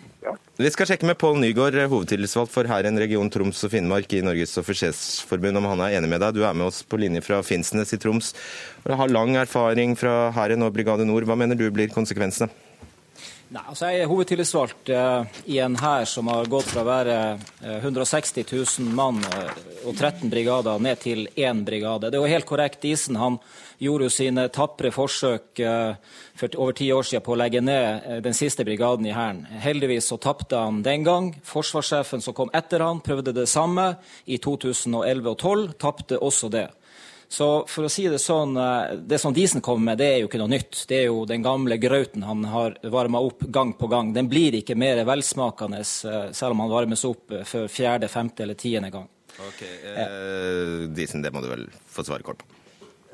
Vi 0.61 0.73
skal 0.75 0.91
sjekke 0.91 1.08
med 1.08 1.17
Pål 1.17 1.41
Nygaard, 1.41 1.79
hovedtillitsvalgt 1.88 2.52
for 2.52 2.69
Hæren 2.69 3.00
region 3.00 3.32
Troms 3.32 3.64
og 3.64 3.73
Finnmark 3.73 4.12
i 4.12 4.20
Norges 4.26 4.52
offisersforbund, 4.61 5.62
om 5.62 5.70
han 5.70 5.87
er 5.87 5.96
enig 5.96 6.12
med 6.12 6.20
deg. 6.26 6.37
Du 6.37 6.44
er 6.44 6.52
med 6.52 6.69
oss 6.69 6.82
på 6.85 7.00
linje 7.00 7.25
fra 7.25 7.40
Finnsnes 7.47 7.97
i 7.97 8.00
Troms 8.05 8.35
og 8.85 8.99
har 9.00 9.17
lang 9.17 9.38
erfaring 9.40 9.97
fra 9.97 10.29
Hæren 10.37 10.69
og 10.69 10.76
Brigade 10.76 11.08
Nord. 11.08 11.25
Hva 11.25 11.40
mener 11.40 11.56
du 11.56 11.70
blir 11.73 11.88
konsekvensene? 11.94 12.52
Nei, 13.55 13.62
altså 13.71 13.87
Jeg 13.87 14.03
er 14.03 14.09
hovedtillitsvalgt 14.11 14.91
uh, 14.91 15.37
i 15.47 15.61
en 15.62 15.77
hær 15.79 16.09
som 16.11 16.27
har 16.27 16.49
gått 16.51 16.67
fra 16.73 16.83
å 16.83 16.89
være 16.89 17.19
uh, 17.62 17.77
160 17.87 18.49
000 18.51 18.89
mann 18.99 19.21
uh, 19.23 19.53
og 19.87 19.93
13 19.95 20.27
brigader 20.33 20.83
ned 20.83 20.99
til 21.05 21.29
én 21.39 21.61
brigade. 21.62 22.11
Det 22.11 22.19
er 22.19 22.25
jo 22.25 22.33
helt 22.33 22.49
korrekt. 22.51 22.83
Isen 22.83 23.15
han 23.21 23.39
gjorde 23.79 24.09
jo 24.09 24.15
sine 24.17 24.49
tapre 24.51 24.91
forsøk 24.95 25.61
for 25.61 26.56
over 26.56 26.75
ti 26.75 26.89
år 26.95 27.06
siden 27.06 27.23
på 27.27 27.35
å 27.35 27.39
legge 27.39 27.61
ned 27.62 28.25
den 28.25 28.35
siste 28.35 28.65
brigaden 28.67 29.06
i 29.06 29.12
Hæren. 29.15 29.45
Heldigvis 29.62 30.09
så 30.11 30.17
tapte 30.19 30.59
han 30.59 30.81
den 30.83 31.05
gang. 31.07 31.35
Forsvarssjefen 31.45 32.25
som 32.25 32.35
kom 32.35 32.50
etter 32.57 32.83
han, 32.83 33.05
prøvde 33.05 33.37
det 33.37 33.47
samme 33.50 33.93
i 34.25 34.41
2011 34.41 35.31
og 35.31 35.39
2012, 35.45 35.69
tapte 35.85 36.23
også 36.23 36.50
det. 36.55 36.71
Så 37.29 37.49
for 37.71 37.87
å 37.87 37.91
si 37.91 38.06
det 38.11 38.21
sånn, 38.23 38.56
eh, 38.56 38.97
det 38.97 39.19
som 39.19 39.35
Disen 39.35 39.62
kommer 39.65 39.93
med, 39.93 39.99
det 39.99 40.09
er 40.11 40.19
jo 40.23 40.29
ikke 40.29 40.41
noe 40.43 40.53
nytt. 40.53 40.85
Det 40.88 41.00
er 41.03 41.06
jo 41.09 41.25
den 41.29 41.44
gamle 41.44 41.79
grauten 41.82 42.26
han 42.26 42.44
har 42.50 42.76
varma 42.93 43.23
opp 43.25 43.47
gang 43.49 43.75
på 43.79 43.88
gang. 43.91 44.12
Den 44.15 44.29
blir 44.31 44.55
ikke 44.61 44.76
mer 44.79 45.03
velsmakende 45.09 45.81
eh, 45.82 46.31
selv 46.32 46.55
om 46.55 46.65
han 46.65 46.73
varmes 46.73 47.05
opp 47.09 47.35
før 47.44 47.71
fjerde, 47.71 48.11
femte 48.12 48.44
eller 48.44 48.59
tiende 48.61 48.93
gang. 48.94 49.09
Ok, 49.35 49.62
eh, 49.65 50.85
Disen, 50.94 51.25
det 51.25 51.32
må 51.35 51.43
du 51.43 51.50
vel 51.50 51.67
få 51.91 52.05
svare 52.06 52.26
kort 52.26 52.43
på. 52.43 52.50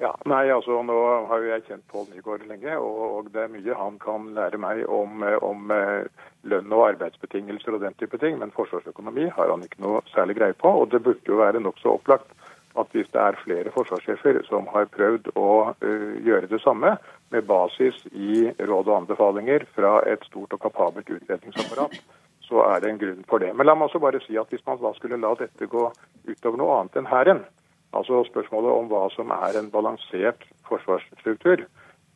Ja, 0.01 0.15
nei, 0.25 0.47
altså 0.49 0.79
Nå 0.81 0.95
har 1.29 1.43
jo 1.43 1.51
jeg 1.51 1.67
kjent 1.67 1.83
Pål 1.93 2.07
Nygaard 2.09 2.47
lenge, 2.49 2.73
og, 2.81 3.01
og, 3.19 3.27
det 3.35 3.43
er 3.43 3.51
mye 3.53 3.75
han 3.77 3.99
kan 4.01 4.31
lære 4.33 4.57
meg 4.57 4.87
om, 4.89 5.21
om 5.45 5.75
lønn 6.49 6.73
og 6.73 6.87
arbeidsbetingelser 6.87 7.77
og 7.77 7.85
den 7.85 7.97
type 8.01 8.17
ting, 8.21 8.39
men 8.41 8.53
forsvarsøkonomi 8.57 9.29
har 9.37 9.53
han 9.53 9.67
ikke 9.67 9.83
noe 9.85 10.01
særlig 10.15 10.39
greie 10.39 10.57
på. 10.57 10.73
Og 10.73 10.89
det 10.93 11.03
burde 11.05 11.29
jo 11.29 11.43
være 11.43 11.61
nokså 11.61 11.99
opplagt 11.99 12.33
at 12.79 12.93
hvis 12.95 13.09
det 13.11 13.21
er 13.21 13.39
flere 13.43 13.73
forsvarssjefer 13.75 14.43
som 14.47 14.69
har 14.75 14.91
prøvd 14.95 15.33
å 15.39 15.51
uh, 15.73 16.13
gjøre 16.23 16.51
det 16.51 16.61
samme, 16.63 16.95
med 17.31 17.47
basis 17.47 17.99
i 18.11 18.49
råd 18.59 18.89
og 18.89 18.97
anbefalinger 18.97 19.67
fra 19.77 20.01
et 20.11 20.23
stort 20.27 20.55
og 20.57 20.63
kapabelt 20.65 21.11
utredningsapparat, 21.11 21.95
så 22.43 22.65
er 22.67 22.83
det 22.83 22.91
en 22.91 22.99
grunn 22.99 23.27
for 23.31 23.43
det. 23.43 23.53
Men 23.55 23.69
la 23.69 23.77
meg 23.79 23.87
også 23.87 24.03
bare 24.03 24.23
si 24.25 24.39
at 24.39 24.51
hvis 24.51 24.65
man 24.67 24.81
da 24.83 24.91
skulle 24.97 25.21
la 25.23 25.37
dette 25.39 25.69
gå 25.71 25.85
utover 26.27 26.59
noe 26.59 26.79
annet 26.81 26.99
enn 26.99 27.11
Hæren, 27.11 27.45
altså 27.95 28.25
spørsmålet 28.27 28.73
om 28.75 28.91
hva 28.91 29.05
som 29.15 29.31
er 29.35 29.59
en 29.61 29.71
balansert 29.71 30.43
forsvarsstruktur, 30.67 31.63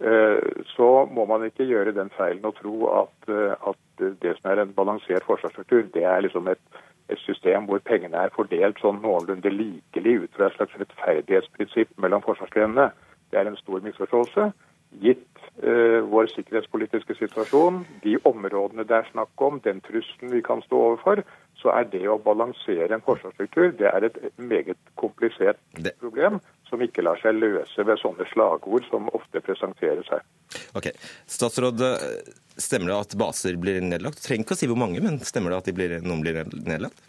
uh, 0.02 0.50
så 0.75 0.90
må 1.11 1.28
man 1.30 1.46
ikke 1.46 1.68
gjøre 1.70 1.94
den 1.94 2.11
feilen 2.18 2.50
å 2.50 2.54
tro 2.58 2.90
at, 3.04 3.30
uh, 3.30 3.54
at 3.70 4.06
det 4.23 4.34
som 4.40 4.50
er 4.50 4.64
en 4.64 4.75
balansert 4.75 5.26
forsvarsstruktur, 5.30 5.87
det 5.94 6.02
er 6.02 6.26
liksom 6.26 6.50
et 6.50 6.82
et 7.08 7.20
system 7.20 7.66
hvor 7.68 7.82
pengene 7.84 8.16
er 8.16 8.32
fordelt 8.34 8.80
sånn 8.80 9.02
noenlunde 9.02 9.50
likelig 9.52 10.14
ut 10.25 10.37
fra 10.37 10.49
et 10.49 10.56
slags 10.56 10.76
rettferdighetsprinsipp 10.80 11.92
mellom 12.00 12.25
forsvarsgrenene. 12.25 12.90
Det 13.30 13.40
er 13.40 13.50
en 13.50 13.61
stor 13.61 13.84
misforståelse. 13.84 14.49
Gitt 15.02 15.40
eh, 15.62 16.00
vår 16.06 16.30
sikkerhetspolitiske 16.32 17.16
situasjon, 17.18 17.82
de 18.04 18.16
områdene 18.25 18.87
det 18.88 19.00
er 19.00 19.11
snakk 19.11 19.42
om, 19.42 19.61
den 19.64 19.82
trusselen 19.84 20.32
vi 20.32 20.42
kan 20.44 20.62
stå 20.64 20.80
overfor, 20.90 21.25
så 21.64 21.73
er 21.73 21.87
det 21.88 22.04
å 22.12 22.18
balansere 22.21 22.92
en 22.92 23.04
forsvarsstruktur 23.04 23.73
det 23.78 23.88
er 23.88 24.09
et 24.11 24.18
meget 24.37 24.76
komplisert 25.00 25.61
problem 26.02 26.37
som 26.68 26.83
ikke 26.85 27.04
lar 27.04 27.21
seg 27.23 27.38
løse 27.38 27.87
ved 27.88 28.00
sånne 28.02 28.26
slagord 28.33 28.85
som 28.90 29.09
ofte 29.16 29.40
presenteres 29.44 30.09
her. 30.12 30.25
Ok. 30.76 30.90
Statsråd, 31.30 31.80
stemmer 32.61 32.92
det 32.92 32.99
at 32.99 33.16
baser 33.21 33.56
blir 33.61 33.80
nedlagt? 33.85 34.21
Trenger 34.25 34.44
ikke 34.44 34.56
å 34.56 34.61
si 34.61 34.68
hvor 34.71 34.80
mange, 34.80 35.00
men 35.04 35.21
stemmer 35.25 35.54
det 35.54 35.62
at 35.62 35.71
de 35.71 35.76
blir, 35.76 35.97
noen 36.04 36.25
blir 36.25 36.42
nedlagt? 36.52 37.00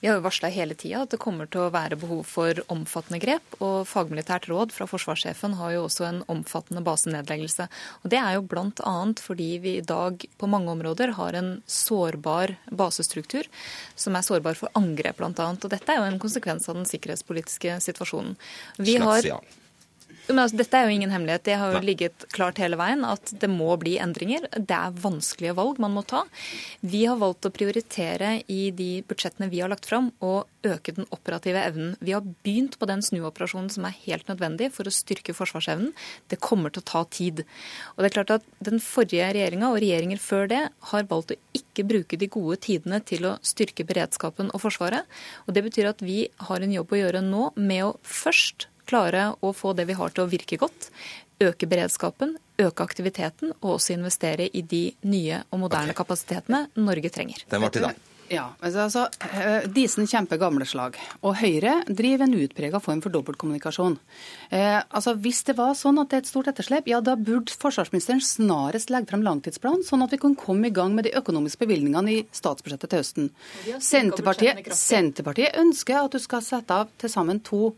Vi 0.00 0.08
har 0.08 0.16
jo 0.16 0.24
varsla 0.24 0.48
hele 0.48 0.74
tida 0.74 1.02
at 1.04 1.12
det 1.12 1.20
kommer 1.20 1.48
til 1.50 1.66
å 1.66 1.72
være 1.74 1.98
behov 2.00 2.22
for 2.28 2.56
omfattende 2.72 3.20
grep. 3.20 3.56
Og 3.60 3.84
fagmilitært 3.88 4.48
råd 4.48 4.72
fra 4.72 4.88
forsvarssjefen 4.88 5.58
har 5.60 5.74
jo 5.74 5.84
også 5.84 6.06
en 6.08 6.22
omfattende 6.32 6.82
basenedleggelse. 6.86 7.68
Og 8.00 8.12
det 8.12 8.20
er 8.20 8.38
jo 8.38 8.46
bl.a. 8.48 8.96
fordi 9.20 9.50
vi 9.60 9.76
i 9.78 9.84
dag 9.84 10.24
på 10.40 10.48
mange 10.50 10.72
områder 10.72 11.14
har 11.20 11.36
en 11.36 11.52
sårbar 11.68 12.56
basestruktur, 12.72 13.48
som 13.94 14.16
er 14.16 14.24
sårbar 14.24 14.56
for 14.56 14.72
angrep 14.78 15.20
bl.a. 15.20 15.50
Og 15.52 15.68
dette 15.68 15.92
er 15.92 16.00
jo 16.00 16.08
en 16.08 16.20
konsekvens 16.22 16.68
av 16.72 16.80
den 16.80 16.88
sikkerhetspolitiske 16.88 17.76
situasjonen. 17.90 18.38
Vi 18.80 18.96
har 19.04 19.28
men 20.34 20.44
altså, 20.44 20.60
dette 20.60 20.78
er 20.78 20.86
jo 20.86 20.94
ingen 20.94 21.12
hemmelighet. 21.12 21.44
Det 21.46 21.56
har 21.60 21.74
jo 21.74 21.82
ligget 21.84 22.26
klart 22.34 22.60
hele 22.62 22.78
veien 22.80 23.04
at 23.06 23.32
det 23.42 23.50
må 23.50 23.74
bli 23.80 23.96
endringer. 24.02 24.46
Det 24.54 24.76
er 24.76 24.96
vanskelige 25.02 25.56
valg 25.58 25.80
man 25.82 25.94
må 25.96 26.04
ta. 26.06 26.24
Vi 26.80 27.04
har 27.08 27.20
valgt 27.20 27.48
å 27.48 27.52
prioritere 27.54 28.38
i 28.50 28.70
de 28.76 28.90
budsjettene 29.08 29.50
vi 29.52 29.62
har 29.62 29.72
lagt 29.72 29.88
fram, 29.90 30.10
å 30.22 30.44
øke 30.66 30.94
den 30.96 31.08
operative 31.14 31.62
evnen. 31.64 31.94
Vi 32.04 32.14
har 32.14 32.24
begynt 32.44 32.76
på 32.80 32.88
den 32.88 33.02
snuoperasjonen 33.04 33.70
som 33.72 33.86
er 33.88 33.96
helt 34.04 34.28
nødvendig 34.28 34.70
for 34.74 34.88
å 34.88 34.94
styrke 34.94 35.34
forsvarsevnen. 35.36 35.92
Det 36.28 36.40
kommer 36.42 36.72
til 36.72 36.84
å 36.84 36.88
ta 36.90 37.04
tid. 37.10 37.44
Og 37.94 38.02
det 38.02 38.10
er 38.10 38.16
klart 38.18 38.34
at 38.38 38.48
Den 38.60 38.80
forrige 38.82 39.30
regjeringa 39.32 39.70
og 39.72 39.78
regjeringer 39.80 40.20
før 40.20 40.48
det 40.50 40.60
har 40.90 41.06
valgt 41.08 41.32
å 41.32 41.38
ikke 41.56 41.86
bruke 41.88 42.18
de 42.20 42.28
gode 42.30 42.58
tidene 42.60 43.00
til 43.00 43.24
å 43.26 43.36
styrke 43.42 43.86
beredskapen 43.88 44.52
og 44.52 44.62
Forsvaret. 44.62 45.08
Og 45.46 45.54
Det 45.56 45.64
betyr 45.64 45.90
at 45.90 46.04
vi 46.04 46.28
har 46.48 46.60
en 46.60 46.74
jobb 46.76 46.92
å 46.92 47.00
gjøre 47.00 47.24
nå 47.24 47.50
med 47.56 47.86
å 47.88 47.96
først 48.04 48.69
klare 48.90 49.30
å 49.40 49.54
få 49.56 49.72
det 49.78 49.86
vi 49.88 49.96
har 49.98 50.14
til 50.14 50.26
å 50.26 50.30
virke 50.30 50.58
godt, 50.60 50.90
øke 51.40 51.68
beredskapen, 51.70 52.36
øke 52.60 52.84
aktiviteten 52.84 53.54
og 53.60 53.76
også 53.78 53.94
investere 53.96 54.50
i 54.52 54.62
de 54.62 54.84
nye 55.08 55.42
og 55.48 55.62
moderne 55.62 55.94
okay. 55.94 56.02
kapasitetene 56.02 56.66
Norge 56.76 57.12
trenger. 57.14 57.46
Den 57.50 57.64
var 57.64 57.72
til 57.74 57.86
deg. 57.86 58.09
Ja, 58.30 58.44
altså, 58.62 59.08
eh, 59.34 59.64
Disen 59.74 60.06
kjemper 60.06 60.38
gamle 60.38 60.66
slag. 60.68 60.94
Og 61.26 61.34
Høyre 61.40 61.80
driver 61.88 62.28
en 62.28 62.36
utprega 62.38 62.78
form 62.78 63.00
for 63.02 63.10
dobbeltkommunikasjon. 63.10 63.96
Eh, 64.54 64.78
altså, 64.78 65.16
hvis 65.18 65.42
det 65.48 65.56
var 65.58 65.72
sånn 65.74 65.98
at 65.98 66.12
det 66.12 66.16
er 66.16 66.22
et 66.22 66.30
stort 66.30 66.50
etterslep, 66.52 66.86
ja 66.86 67.00
da 67.02 67.16
burde 67.18 67.50
forsvarsministeren 67.50 68.22
snarest 68.22 68.92
legge 68.94 69.10
frem 69.10 69.24
langtidsplan, 69.26 69.82
sånn 69.82 70.04
at 70.06 70.14
vi 70.14 70.20
kan 70.22 70.36
komme 70.38 70.70
i 70.70 70.74
gang 70.74 70.94
med 70.94 71.08
de 71.08 71.14
økonomiske 71.18 71.58
bevilgningene 71.64 72.12
i 72.12 72.20
statsbudsjettet 72.30 72.92
til 72.92 73.02
høsten. 73.02 73.30
Senterpartiet, 73.82 74.70
Senterpartiet 74.78 75.58
ønsker 75.58 75.98
at 76.04 76.14
du 76.14 76.22
skal 76.22 76.46
sette 76.46 76.70
av 76.70 76.94
til 77.02 77.10
sammen 77.10 77.42
2 77.42 77.72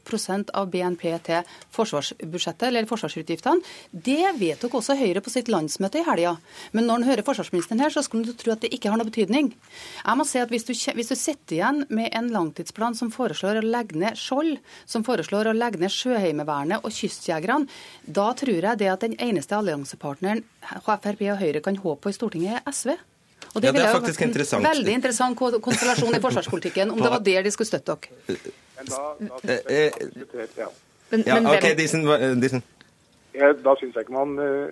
av 0.52 0.68
BNP 0.68 1.06
til 1.30 1.48
forsvarsbudsjettet, 1.72 2.68
eller 2.68 2.90
forsvarsutgiftene. 2.92 3.64
Det 3.90 4.36
vedtok 4.36 4.76
også 4.82 4.98
Høyre 5.00 5.24
på 5.24 5.32
sitt 5.32 5.48
landsmøte 5.48 6.02
i 6.02 6.04
helga. 6.04 6.36
Men 6.76 6.90
når 6.90 7.00
en 7.00 7.08
hører 7.08 7.24
forsvarsministeren 7.24 7.80
her, 7.80 7.88
så 7.88 8.04
skulle 8.04 8.28
en 8.28 8.36
tro 8.36 8.52
at 8.52 8.60
det 8.60 8.74
ikke 8.76 8.92
har 8.92 9.00
noe 9.00 9.08
betydning. 9.08 9.52
Jeg 10.04 10.20
må 10.20 10.28
at 10.44 10.52
hvis 10.52 10.66
du, 10.68 10.72
hvis 10.72 11.12
du 11.12 11.16
sitter 11.18 11.56
igjen 11.56 11.84
med 11.92 12.10
en 12.16 12.30
langtidsplan 12.34 12.96
som 12.98 13.12
foreslår 13.14 13.60
å 13.60 13.64
legge 13.66 13.98
ned 13.98 14.18
Skjold, 14.18 14.58
som 14.88 15.04
foreslår 15.06 15.50
å 15.50 15.54
legge 15.56 15.80
ned 15.82 15.92
Sjøheimevernet 15.94 16.84
og 16.84 16.94
kystjegerne, 16.94 17.70
da 18.04 18.28
tror 18.38 18.58
jeg 18.58 18.80
det 18.82 18.90
at 18.92 19.06
den 19.06 19.16
eneste 19.22 19.56
alliansepartneren 19.58 20.44
Frp 20.82 21.24
og 21.30 21.40
Høyre 21.42 21.64
kan 21.64 21.78
håpe 21.80 22.04
på 22.04 22.12
i 22.12 22.16
Stortinget, 22.16 22.60
er 22.60 22.74
SV. 22.74 22.94
Og 23.52 23.60
det, 23.60 23.68
ja, 23.68 23.72
det 23.72 23.82
er 23.84 23.96
faktisk 23.98 24.22
interessant. 24.24 24.64
Veldig 24.64 24.92
interessant 24.96 25.38
konstellasjon 25.38 26.16
i 26.16 26.20
forsvarspolitikken, 26.22 26.92
om 26.94 27.02
det 27.02 27.10
var 27.12 27.24
der 27.24 27.44
de 27.44 27.52
skulle 27.52 27.68
støtte 27.68 27.96
dere. 28.06 28.52
Men 28.78 28.88
da, 28.88 29.00
da, 29.20 29.40
eh, 29.52 29.58
eh, 29.76 30.46
ja. 30.56 30.68
ja, 31.26 31.40
ok, 31.52 31.66
Disen, 31.78 32.06
Disen. 32.40 32.64
Da 33.32 33.74
syns 33.80 33.96
jeg 33.96 34.04
ikke 34.04 34.14
man 34.14 34.34
uh, 34.36 34.68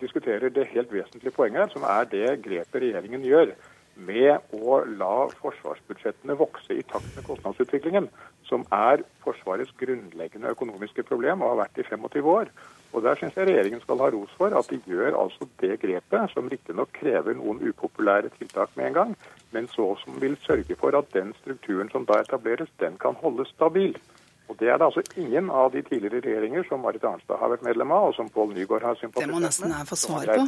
diskuterer 0.00 0.52
det 0.52 0.66
helt 0.72 0.90
vesentlige 0.92 1.32
poenget, 1.32 1.72
som 1.72 1.84
er 1.88 2.08
det 2.12 2.26
grepet 2.44 2.82
regjeringen 2.82 3.24
gjør 3.24 3.54
med 3.96 4.54
å 4.54 4.80
la 5.00 5.26
forsvarsbudsjettene 5.40 6.36
vokse 6.38 6.76
i 6.76 6.84
takt 6.90 7.08
med 7.16 7.26
kostnadsutviklingen, 7.26 8.08
som 8.46 8.66
er 8.74 9.02
Forsvarets 9.24 9.72
grunnleggende 9.80 10.52
økonomiske 10.54 11.02
problem 11.08 11.42
og 11.42 11.54
har 11.54 11.62
vært 11.64 11.80
i 11.82 11.86
25 11.88 12.28
år. 12.30 12.50
Og 12.92 13.02
Der 13.02 13.18
syns 13.18 13.34
jeg 13.36 13.48
regjeringen 13.48 13.80
skal 13.82 13.98
ha 14.00 14.08
ros 14.12 14.32
for 14.38 14.54
at 14.56 14.68
de 14.70 14.78
gjør 14.86 15.18
altså 15.20 15.48
det 15.60 15.80
grepet, 15.82 16.30
som 16.32 16.48
riktignok 16.48 16.92
krever 16.96 17.34
noen 17.36 17.58
upopulære 17.60 18.30
tiltak 18.38 18.70
med 18.76 18.86
en 18.86 18.98
gang, 19.00 19.16
men 19.52 19.68
så 19.68 19.90
som 20.04 20.20
vil 20.22 20.36
sørge 20.46 20.76
for 20.80 20.96
at 20.96 21.10
den 21.12 21.34
strukturen 21.42 21.90
som 21.92 22.06
da 22.06 22.22
etableres, 22.22 22.72
den 22.80 22.96
kan 23.02 23.18
holdes 23.20 23.52
stabil. 23.56 23.98
Og 24.46 24.54
Det 24.60 24.68
er 24.70 24.78
det 24.78 24.86
altså 24.86 25.02
ingen 25.18 25.48
av 25.50 25.72
de 25.74 25.80
tidligere 25.82 26.20
regjeringer 26.22 26.66
som 26.68 26.78
Marit 26.84 27.02
Arnstad 27.04 27.40
har 27.40 27.50
vært 27.50 27.64
medlem 27.66 27.90
av, 27.90 28.10
og 28.10 28.14
som 28.14 28.28
Pål 28.30 28.52
Nygaard 28.54 28.84
har 28.86 28.98
sympatisert 29.00 29.26
med. 29.26 29.34
Det 29.34 29.34
må 29.34 29.40
nesten 29.42 29.72
jeg 29.74 29.86
få 29.88 29.96
svar 29.98 30.30
på. 30.30 30.44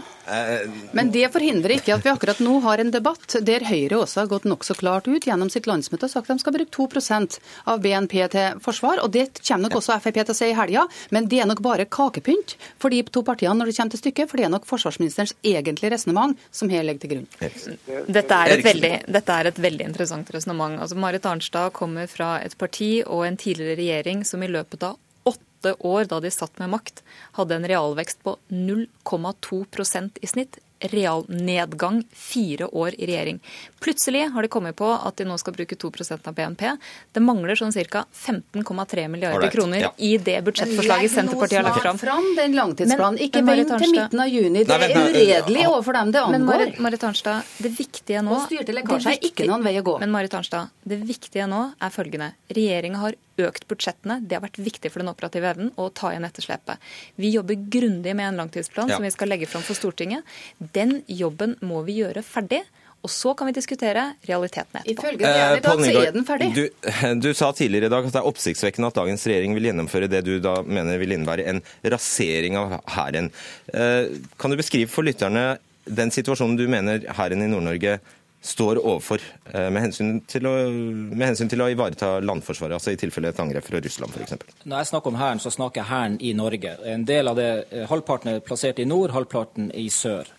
Men 0.94 1.10
det 1.14 1.24
forhindrer 1.34 1.74
ikke 1.74 1.96
at 1.96 2.06
vi 2.06 2.12
akkurat 2.12 2.42
nå 2.44 2.60
har 2.62 2.78
en 2.78 2.92
debatt 2.94 3.38
der 3.42 3.66
Høyre 3.66 3.98
også 4.04 4.22
har 4.22 4.30
gått 4.30 4.46
nokså 4.46 4.76
klart 4.78 5.10
ut 5.10 5.26
gjennom 5.26 5.50
sitt 5.50 5.66
landsmøte 5.66 6.06
og 6.06 6.12
sagt 6.12 6.30
at 6.30 6.38
de 6.38 6.44
skal 6.44 6.54
bruke 6.54 6.74
2% 6.76 7.38
av 7.72 7.82
BNP 7.82 8.14
til 8.36 8.60
forsvar. 8.62 9.02
og 9.02 9.10
Det 9.16 9.26
kommer 9.40 9.66
nok 9.66 9.80
også 9.80 9.98
Frp 9.98 10.20
til 10.20 10.30
å 10.30 10.38
si 10.38 10.52
i 10.52 10.54
helga, 10.54 10.86
men 11.10 11.26
det 11.26 11.42
er 11.42 11.50
nok 11.50 11.64
bare 11.66 11.88
kakepynt 11.90 12.54
for 12.78 12.94
de 12.94 13.02
to 13.02 13.24
partiene 13.26 13.58
når 13.58 13.72
det 13.72 13.76
kommer 13.80 13.96
til 13.96 14.02
stykket, 14.04 14.30
for 14.30 14.38
det 14.38 14.46
er 14.46 14.54
nok 14.54 14.70
forsvarsministerens 14.70 15.34
egentlige 15.42 15.96
resonnement 15.96 16.38
som 16.54 16.70
her 16.70 16.86
ligger 16.86 17.02
til 17.02 17.14
grunn. 17.16 18.06
Dette 18.06 18.40
er 18.46 18.54
et 18.54 18.64
veldig, 18.64 18.94
dette 19.10 19.42
er 19.42 19.50
et 19.50 19.62
veldig 19.66 19.90
interessant 19.90 20.30
resonnement. 20.30 20.78
Altså, 20.78 20.94
Marit 21.02 21.26
Arnstad 21.26 21.74
kommer 21.74 22.06
fra 22.06 22.36
et 22.44 22.54
parti 22.58 23.02
og 23.02 23.26
en 23.26 23.36
tidligere 23.40 23.74
regjering 23.74 23.88
regjering 23.88 24.25
som 24.28 24.42
i 24.45 24.52
løpet 24.52 24.85
av 24.85 24.99
åtte 25.28 25.75
år 25.80 26.04
da 26.04 26.21
de 26.21 26.30
satt 26.30 26.59
med 26.62 26.71
makt, 26.76 27.02
hadde 27.40 27.59
en 27.59 27.68
realvekst 27.68 28.23
på 28.23 28.37
0,2% 28.49 30.18
i 30.23 30.26
snitt 30.30 30.61
realnedgang 30.78 32.04
fire 32.12 32.66
år 32.66 32.95
i 32.99 33.07
regjering. 33.07 33.40
Plutselig 33.80 34.28
har 34.30 34.42
de 34.42 34.49
kommet 34.49 34.76
på 34.76 34.87
at 34.95 35.16
de 35.18 35.26
nå 35.26 35.38
skal 35.38 35.57
bruke 35.57 35.75
2% 35.75 36.28
av 36.28 36.35
BNP. 36.35 36.71
Det 37.12 37.23
mangler 37.23 37.59
sånn 37.59 37.75
ca. 37.75 38.04
15,3 38.14 39.09
milliarder 39.09 39.42
right. 39.42 39.52
kroner 39.52 39.80
ja. 39.88 39.92
i 39.99 40.16
det 40.18 40.38
budsjettforslaget 40.47 41.11
Senterpartiet 41.11 41.59
har 41.59 41.66
lagt 41.66 41.83
fram. 41.83 41.99
fram 41.99 42.30
den 42.38 42.54
langtidsplanen. 42.54 43.18
Ikke 43.26 43.42
vent 43.42 43.75
til 43.75 43.95
midten 43.97 44.23
av 44.23 44.30
juni. 44.30 44.64
Det 44.68 44.78
er 44.78 44.95
uredelig 45.02 45.66
overfor 45.66 45.99
dem 45.99 46.12
det 46.14 46.23
angår. 46.23 46.38
Men 46.38 46.47
Marit, 46.47 46.83
Marit 46.87 47.07
Arnstad, 47.11 47.54
det 47.59 47.75
viktige 47.75 48.23
nå 48.23 48.45
det 48.49 48.78
er 48.78 49.18
ikke 49.18 49.49
noen 49.50 49.66
vei 49.66 49.75
å 49.80 49.87
gå. 49.87 49.99
Men 50.02 50.14
Marit 50.14 50.35
Arnstad, 50.38 50.71
det 50.87 51.02
viktige 51.02 51.50
nå 51.50 51.73
er 51.75 51.95
følgende. 51.95 52.37
Regjeringa 52.54 53.02
har 53.02 53.18
økt 53.47 53.68
budsjettene. 53.71 54.18
Det 54.26 54.38
har 54.38 54.45
vært 54.45 54.61
viktig 54.62 54.90
for 54.92 55.02
den 55.02 55.12
operative 55.12 55.52
evnen 55.52 55.71
å 55.78 55.88
ta 55.95 56.12
igjen 56.12 56.26
etterslepet. 56.28 56.83
Vi 57.21 57.33
jobber 57.35 57.61
grundig 57.71 58.16
med 58.18 58.33
en 58.33 58.42
langtidsplan 58.42 58.90
ja. 58.90 58.99
som 58.99 59.07
vi 59.07 59.14
skal 59.14 59.33
legge 59.33 59.49
fram 59.50 59.64
for 59.66 59.78
Stortinget. 59.78 60.26
Den 60.59 61.00
jobben 61.07 61.57
må 61.64 61.85
vi 61.87 62.00
gjøre 62.02 62.25
ferdig. 62.26 62.64
Og 63.07 63.11
så 63.14 63.30
kan 63.38 63.47
vi 63.47 63.54
diskutere 63.54 64.02
realitetene 64.26 64.80
etterpå. 64.83 65.04
Ifølge 65.07 65.28
eh, 65.30 65.61
dag, 65.62 65.83
så 65.85 66.00
er 66.02 66.14
den 66.16 66.26
ferdig. 66.26 66.49
Du, 66.57 66.64
du, 67.28 67.30
sa 67.37 67.52
tidligere 67.54 67.87
i 67.87 67.92
dag 67.95 68.09
at 68.09 68.16
det 68.16 68.21
er 68.21 68.26
oppsiktsvekkende 68.26 68.90
at 68.90 68.99
dagens 68.99 69.26
regjering 69.30 69.54
vil 69.54 69.68
gjennomføre 69.71 70.11
det 70.11 70.25
du 70.26 70.35
da 70.42 70.57
mener 70.66 70.99
vil 70.99 71.14
innebære 71.14 71.47
en 71.52 71.62
rasering 71.95 72.59
av 72.59 72.80
Hæren. 72.97 73.30
Eh, 73.71 74.18
kan 74.35 74.50
du 74.50 74.59
beskrive 74.59 74.90
for 74.90 75.07
lytterne 75.07 75.52
den 75.88 76.11
situasjonen 76.12 76.59
du 76.59 76.66
mener 76.68 77.07
Hæren 77.16 77.47
i 77.47 77.50
Nord-Norge 77.50 77.99
står 78.40 78.78
overfor 78.78 79.23
eh, 79.52 79.68
med 79.71 79.83
hensyn, 79.83 80.18
å, 80.47 80.54
med 80.71 81.25
hensyn 81.26 81.50
til 81.50 81.62
å 81.62 81.68
ivareta 81.73 82.18
landforsvaret, 82.23 82.76
altså 82.78 82.95
i 82.95 83.00
tilfelle 83.00 83.33
et 83.33 83.40
angrep 83.42 83.66
fra 83.66 83.80
Russland 83.83 84.14
f.eks.? 84.14 84.64
Når 84.64 84.76
jeg 84.76 84.90
snakker 84.92 85.12
om 85.12 85.18
Hæren, 85.18 85.42
så 85.42 85.52
snakker 85.54 85.83
jeg 85.83 85.90
Hæren 85.90 86.18
i 86.23 86.35
Norge. 86.38 86.75
En 86.87 87.07
del 87.09 87.30
av 87.33 87.38
det, 87.38 87.50
eh, 87.73 87.87
Halvparten 87.90 88.33
er 88.33 88.45
plassert 88.45 88.78
i 88.78 88.87
nord, 88.88 89.14
halvparten 89.16 89.73
i 89.75 89.88
sør. 89.92 90.30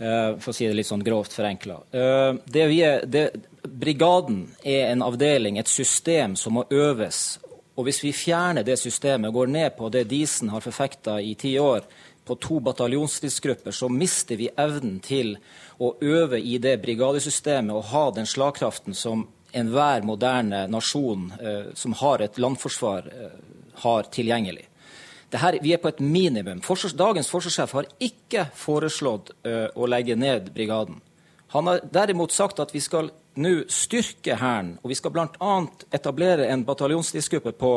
Eh, 0.00 0.36
for 0.40 0.52
å 0.52 0.56
si 0.56 0.68
det 0.68 0.76
litt 0.76 0.88
sånn 0.88 1.04
grovt 1.04 1.34
forenkla. 1.36 1.80
Brigaden 3.60 4.44
er 4.64 4.90
en 4.90 5.02
avdeling, 5.04 5.58
et 5.60 5.68
system 5.68 6.36
som 6.36 6.56
må 6.56 6.64
øves. 6.72 7.38
Og 7.76 7.86
hvis 7.86 8.00
vi 8.04 8.12
fjerner 8.16 8.64
det 8.64 8.78
systemet 8.80 9.28
og 9.28 9.40
går 9.40 9.50
ned 9.52 9.76
på 9.76 9.90
det 9.92 10.06
Disen 10.08 10.48
har 10.52 10.64
forfekta 10.64 11.18
i 11.20 11.34
ti 11.38 11.54
år, 11.60 11.84
på 12.30 12.36
to 12.38 12.60
bataljonsstridsgrupper, 12.60 13.74
så 13.74 13.88
mister 13.88 14.38
vi 14.38 14.50
evnen 14.56 15.00
til 15.02 15.34
å 15.80 15.94
øve 16.00 16.40
i 16.40 16.58
det 16.60 16.76
brigadesystemet 16.82 17.72
og 17.74 17.88
ha 17.92 18.06
den 18.14 18.28
slagkraften 18.28 18.96
som 18.96 19.26
enhver 19.56 20.04
moderne 20.06 20.66
nasjon 20.70 21.30
eh, 21.40 21.70
som 21.74 21.96
har 21.98 22.22
et 22.22 22.38
landforsvar, 22.38 23.08
eh, 23.08 23.38
har 23.84 24.10
tilgjengelig. 24.12 24.66
Her, 25.30 25.58
vi 25.62 25.72
er 25.72 25.78
på 25.78 25.88
et 25.88 26.00
minimum. 26.02 26.60
Forsvars, 26.62 26.94
dagens 26.98 27.30
forsvarssjef 27.30 27.72
har 27.78 27.88
ikke 28.02 28.48
foreslått 28.58 29.30
eh, 29.46 29.68
å 29.74 29.86
legge 29.86 30.18
ned 30.18 30.50
brigaden. 30.54 31.00
Han 31.54 31.70
har 31.70 31.82
derimot 31.92 32.34
sagt 32.34 32.60
at 32.62 32.74
vi 32.74 32.82
skal 32.82 33.10
nå 33.40 33.54
styrke 33.70 34.36
Hæren, 34.38 34.76
og 34.82 34.90
vi 34.90 34.98
skal 34.98 35.14
bl.a. 35.14 35.54
etablere 35.94 36.50
en 36.50 36.64
bataljonsstridsgruppe 36.66 37.54
på 37.58 37.74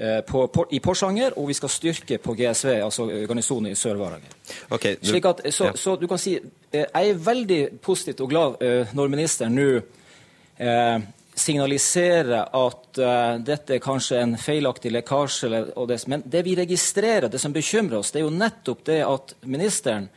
Eh, 0.00 0.20
på, 0.20 0.48
på, 0.48 0.66
i 0.70 0.78
Porsanger, 0.80 1.34
og 1.38 1.48
vi 1.48 1.54
skal 1.58 1.70
styrke 1.74 2.20
på 2.22 2.34
GSV, 2.38 2.68
altså 2.86 3.08
garnisonen 3.26 3.72
i 3.72 3.74
Sør-Varanger. 3.74 4.30
Okay, 4.70 4.94
så, 5.02 5.64
ja. 5.64 5.72
så, 5.74 5.96
du 5.98 6.06
kan 6.06 6.20
si 6.22 6.36
eh, 6.38 6.44
Jeg 6.72 6.88
er 6.92 7.22
veldig 7.24 7.60
positivt 7.84 8.20
og 8.24 8.32
glad 8.32 8.58
eh, 8.64 8.90
når 8.96 9.12
ministeren 9.12 9.54
nå 9.56 9.68
eh, 10.60 11.06
signaliserer 11.38 12.50
at 12.58 12.98
dette 13.46 13.76
er 13.76 13.82
kanskje 13.82 14.16
en 14.18 14.32
feilaktig 14.42 14.90
lekkasje. 14.90 15.60
Men 16.10 16.24
det 16.26 16.40
vi 16.42 16.56
registrerer, 16.58 17.28
det 17.30 17.38
som 17.38 17.54
bekymrer 17.54 18.00
oss, 18.00 18.10
det 18.10 18.18
er 18.18 18.24
jo 18.24 18.32
nettopp 18.34 18.80
det 18.88 18.96
at 19.06 19.36
ministeren 19.46 20.08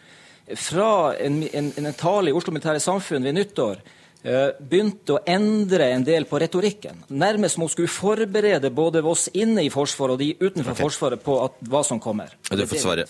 fra 0.58 1.13
en, 1.22 1.43
en, 1.46 1.70
en 1.77 1.91
tale 1.93 2.31
i 2.31 2.34
Oslo 2.34 2.55
Militære 2.55 2.81
Samfunn 2.81 3.27
ved 3.27 3.38
nyttår 3.38 3.84
begynte 4.22 5.20
å 5.20 5.22
endre 5.29 5.91
en 5.96 6.03
del 6.05 6.25
på 6.29 6.41
retorikken. 6.41 7.05
Nærmest 7.10 7.58
må 7.62 7.70
skulle 7.70 7.89
forberede 7.89 8.70
både 8.74 9.01
oss 9.05 9.27
inne 9.34 9.65
i 9.65 9.72
Forsvaret 9.74 10.17
og 10.17 10.22
de 10.22 10.31
utenfor 10.41 10.74
okay. 10.74 10.86
Forsvaret 10.86 11.24
på 11.25 11.38
at, 11.46 11.62
hva 11.70 11.84
som 11.86 12.01
kommer. 12.01 12.34
Du 12.50 12.65
får 12.65 12.81
svare. 12.86 13.08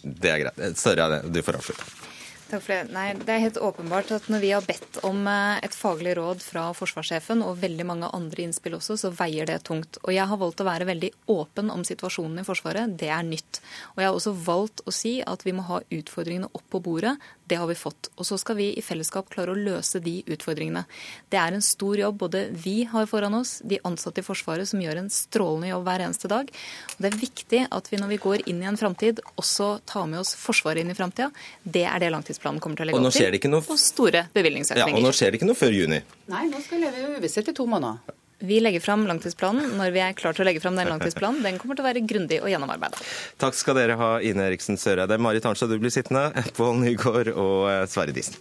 Det 0.00 0.32
er 0.32 0.44
greit. 0.44 0.80
Sørre, 0.80 1.20
du 1.28 1.42
får 1.44 1.60
avslutte. 1.60 2.09
Takk 2.50 2.64
for 2.64 2.72
det. 2.74 2.90
Nei, 2.90 3.12
det 3.14 3.30
er 3.30 3.42
helt 3.44 3.58
åpenbart 3.62 4.08
at 4.16 4.24
når 4.32 4.40
vi 4.42 4.48
har 4.50 4.64
bedt 4.66 4.96
om 5.06 5.22
eh, 5.30 5.60
et 5.62 5.74
faglig 5.76 6.16
råd 6.18 6.40
fra 6.42 6.64
forsvarssjefen, 6.74 7.44
og 7.46 7.60
veldig 7.62 7.86
mange 7.86 8.08
andre 8.16 8.42
innspill 8.42 8.74
også, 8.74 8.96
så 8.98 9.12
veier 9.14 9.46
det 9.46 9.60
tungt. 9.68 10.00
Og 10.02 10.10
jeg 10.16 10.26
har 10.26 10.40
valgt 10.40 10.62
å 10.62 10.66
være 10.66 10.88
veldig 10.88 11.12
åpen 11.30 11.70
om 11.70 11.84
situasjonen 11.86 12.42
i 12.42 12.46
Forsvaret. 12.48 12.96
Det 12.98 13.12
er 13.14 13.22
nytt. 13.26 13.60
Og 13.94 14.02
jeg 14.02 14.10
har 14.10 14.18
også 14.18 14.34
valgt 14.34 14.82
å 14.82 14.94
si 14.94 15.20
at 15.22 15.46
vi 15.46 15.54
må 15.54 15.68
ha 15.68 15.78
utfordringene 15.94 16.50
opp 16.50 16.66
på 16.74 16.82
bordet. 16.82 17.14
Det 17.50 17.58
har 17.58 17.66
vi 17.66 17.74
fått. 17.74 18.12
Og 18.14 18.26
så 18.28 18.38
skal 18.38 18.56
vi 18.60 18.68
i 18.78 18.82
fellesskap 18.84 19.26
klare 19.32 19.50
å 19.50 19.58
løse 19.58 19.98
de 20.02 20.20
utfordringene. 20.30 20.84
Det 21.32 21.38
er 21.40 21.56
en 21.56 21.64
stor 21.64 21.98
jobb 21.98 22.20
både 22.20 22.44
vi 22.54 22.84
har 22.86 23.08
foran 23.10 23.34
oss, 23.40 23.56
de 23.66 23.80
ansatte 23.88 24.22
i 24.22 24.26
Forsvaret 24.26 24.70
som 24.70 24.82
gjør 24.82 25.00
en 25.02 25.10
strålende 25.10 25.72
jobb 25.72 25.88
hver 25.88 26.04
eneste 26.06 26.30
dag. 26.30 26.52
Og 26.94 27.02
det 27.02 27.10
er 27.10 27.18
viktig 27.18 27.64
at 27.66 27.90
vi 27.90 27.98
når 27.98 28.12
vi 28.14 28.20
går 28.22 28.46
inn 28.52 28.62
i 28.62 28.70
en 28.70 28.78
framtid, 28.78 29.18
også 29.34 29.72
tar 29.90 30.06
med 30.06 30.22
oss 30.22 30.36
Forsvaret 30.38 30.84
inn 30.84 30.94
i 30.94 30.98
framtida. 30.98 31.32
Det 31.64 31.86
er 31.90 31.98
det 32.04 32.12
langtidsplanen 32.14 32.62
kommer 32.62 32.78
til 32.78 32.86
å 32.86 32.92
legge 32.92 33.02
opp 33.02 33.18
til. 33.18 33.50
Noe... 33.50 33.66
Og 33.66 33.82
store 33.82 34.28
bevilgningsøkninger. 34.34 34.94
Ja, 34.94 35.02
og 35.02 35.10
nå 35.10 35.14
skjer 35.16 35.34
det 35.34 35.40
ikke 35.40 35.50
noe 35.50 35.58
før 35.58 35.74
juni. 35.74 36.02
Nei, 36.30 36.46
nå 36.52 36.62
skal 36.62 36.78
vi 36.78 36.86
leve 36.86 37.02
i 37.02 37.18
uvisshet 37.18 37.50
i 37.50 37.56
to 37.56 37.66
måneder. 37.66 38.19
Vi 38.40 38.60
legger 38.60 38.80
fram 38.80 39.04
langtidsplanen 39.08 39.74
når 39.76 39.92
vi 39.92 40.00
er 40.04 40.14
klar 40.16 40.36
til 40.36 40.44
å 40.44 40.48
legge 40.48 40.62
fram 40.64 40.78
den 40.78 40.88
langtidsplanen. 40.88 41.42
Den 41.44 41.58
kommer 41.60 41.76
til 41.76 41.84
å 41.84 41.88
være 41.90 42.04
grundig 42.08 42.40
og 42.40 42.48
gjennomarbeida. 42.48 43.02
Takk 43.42 43.58
skal 43.58 43.76
dere 43.76 43.98
ha, 44.00 44.14
Ine 44.24 44.48
Eriksen 44.48 44.80
Søreide. 44.80 45.20
Marit 45.20 45.44
Arnstad, 45.44 45.68
du 45.68 45.80
blir 45.82 45.92
sittende. 45.92 46.30
Pål 46.56 46.80
Nygaard 46.80 47.34
og 47.34 47.68
eh, 47.68 47.84
Sverre 47.90 48.16
Disen. 48.16 48.40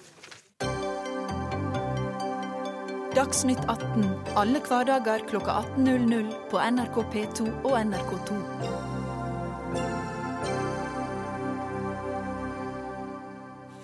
Dagsnytt 3.18 3.66
18 3.68 4.06
alle 4.40 4.62
hverdager 4.64 5.26
klokka 5.28 5.60
18.00 5.76 6.30
på 6.52 6.62
NRK 6.62 7.02
P2 7.12 7.50
og 7.68 7.74
NRK2. 7.82 8.38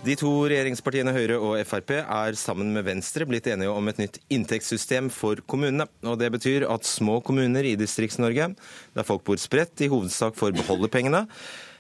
De 0.06 0.14
to 0.20 0.30
regjeringspartiene 0.46 1.14
Høyre 1.16 1.38
og 1.42 1.56
Frp 1.66 1.96
er 1.98 2.36
sammen 2.38 2.70
med 2.76 2.86
Venstre 2.86 3.26
blitt 3.26 3.48
enige 3.50 3.72
om 3.74 3.88
et 3.90 3.98
nytt 3.98 4.20
inntektssystem 4.30 5.08
for 5.10 5.40
kommunene. 5.50 5.88
Og 6.06 6.20
Det 6.22 6.30
betyr 6.36 6.68
at 6.70 6.86
små 6.86 7.22
kommuner 7.26 7.66
i 7.66 7.74
Distrikts-Norge, 7.80 8.52
der 8.94 9.08
folk 9.08 9.24
bor 9.26 9.40
spredt, 9.42 9.82
i 9.82 9.90
hovedsak 9.90 10.38
får 10.38 10.54
beholde 10.60 10.92
pengene. 10.94 11.24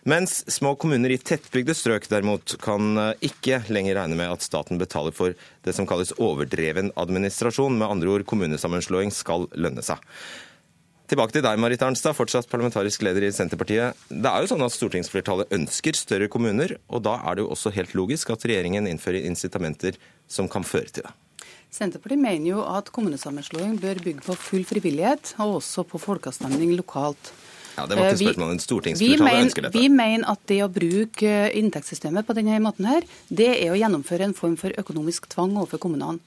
Mens 0.10 0.40
små 0.50 0.74
kommuner 0.78 1.14
i 1.14 1.20
tettbygde 1.22 1.76
strøk 1.78 2.10
derimot 2.10 2.58
kan 2.62 2.98
ikke 3.26 3.62
lenger 3.70 4.00
regne 4.00 4.18
med 4.18 4.34
at 4.34 4.46
staten 4.46 4.82
betaler 4.82 5.14
for 5.14 5.38
det 5.66 5.78
som 5.78 5.86
kalles 5.86 6.16
overdreven 6.18 6.96
administrasjon. 6.98 7.78
Med 7.78 7.90
andre 7.90 8.10
ord, 8.10 8.26
kommunesammenslåing 8.26 9.14
skal 9.14 9.46
lønne 9.54 9.86
seg. 9.86 10.02
Tilbake 11.06 11.36
til 11.36 11.44
deg, 11.46 11.60
Marit 11.62 11.84
Arnstad, 11.86 12.16
fortsatt 12.18 12.48
parlamentarisk 12.50 13.04
leder 13.06 13.28
i 13.28 13.34
Senterpartiet. 13.34 14.00
Det 14.10 14.26
er 14.26 14.42
jo 14.42 14.50
sånn 14.50 14.66
at 14.66 14.74
Stortingsflertallet 14.74 15.52
ønsker 15.54 15.94
større 16.00 16.30
kommuner, 16.34 16.80
og 16.90 17.04
da 17.06 17.20
er 17.30 17.38
det 17.38 17.44
jo 17.46 17.52
også 17.54 17.70
helt 17.76 17.94
logisk 17.94 18.32
at 18.34 18.46
regjeringen 18.50 18.90
innfører 18.90 19.28
incitamenter 19.30 20.00
som 20.26 20.50
kan 20.50 20.66
føre 20.66 20.90
til 20.90 21.06
det. 21.06 21.14
Senterpartiet 21.76 22.24
mener 22.24 22.50
jo 22.56 22.64
at 22.66 22.90
kommunesammenslåing 22.96 23.78
bør 23.84 24.02
bygge 24.02 24.26
på 24.26 24.38
full 24.48 24.66
frivillighet, 24.66 25.36
og 25.46 25.60
også 25.60 25.86
på 25.86 26.02
folkeavstemning 26.02 26.74
lokalt. 26.74 27.30
Ja, 27.76 27.86
Det 27.86 27.98
var 27.98 28.08
ikke 28.08 28.16
eh, 28.16 28.28
spørsmålet. 28.30 28.64
Stortingsflertallet 28.64 29.46
ønsker 29.46 29.66
dette. 29.66 29.80
Vi 29.80 29.90
mener 29.92 30.30
at 30.32 30.44
det 30.48 30.62
å 30.64 30.72
bruke 30.72 31.28
eh, 31.28 31.56
inntektssystemet 31.60 32.28
på 32.28 32.36
denne 32.38 32.60
måten 32.64 32.88
her, 32.88 33.08
det 33.28 33.50
er 33.58 33.74
å 33.74 33.80
gjennomføre 33.80 34.30
en 34.30 34.36
form 34.38 34.56
for 34.60 34.76
økonomisk 34.80 35.28
tvang 35.32 35.58
overfor 35.58 35.82
kommunene. 35.84 36.22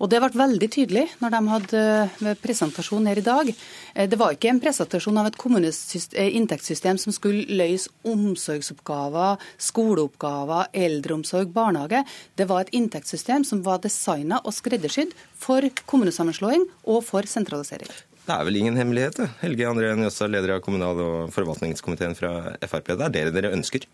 Og 0.00 0.08
Det 0.12 0.20
ble 0.22 0.30
veldig 0.32 0.68
tydelig 0.72 1.06
når 1.20 1.34
de 1.34 1.40
hadde 1.54 1.84
eh, 1.84 2.36
presentasjon 2.42 3.08
her 3.08 3.20
i 3.20 3.24
dag. 3.24 3.52
Det 4.10 4.18
var 4.20 4.36
ikke 4.36 4.52
en 4.52 4.60
presentasjon 4.62 5.20
av 5.20 5.30
et 5.30 5.40
inntektssystem 6.20 7.00
som 7.00 7.14
skulle 7.16 7.46
løse 7.48 7.90
omsorgsoppgaver, 8.08 9.40
skoleoppgaver, 9.70 10.70
eldreomsorg, 10.72 11.52
barnehage. 11.52 12.04
Det 12.36 12.48
var 12.48 12.64
et 12.64 12.76
inntektssystem 12.76 13.44
som 13.44 13.64
var 13.64 13.82
designa 13.84 14.40
og 14.44 14.56
skreddersydd 14.56 15.16
for 15.40 15.64
kommunesammenslåing 15.90 16.68
og 16.84 17.04
for 17.08 17.28
sentralisering. 17.28 17.90
Det 18.30 18.36
er 18.38 18.46
vel 18.46 18.56
ingen 18.60 18.76
hemmelighet. 18.78 19.16
Helge 19.40 19.66
André 19.66 19.88
Njåstad, 19.98 20.30
leder 20.30 20.52
av 20.54 20.60
kommunal- 20.62 21.00
og 21.02 21.32
forvaltningskomiteen 21.34 22.12
fra 22.14 22.52
Frp. 22.62 22.92
Det 22.94 23.06
er 23.08 23.14
dere 23.16 23.32
dere 23.34 23.50
ønsker? 23.56 23.88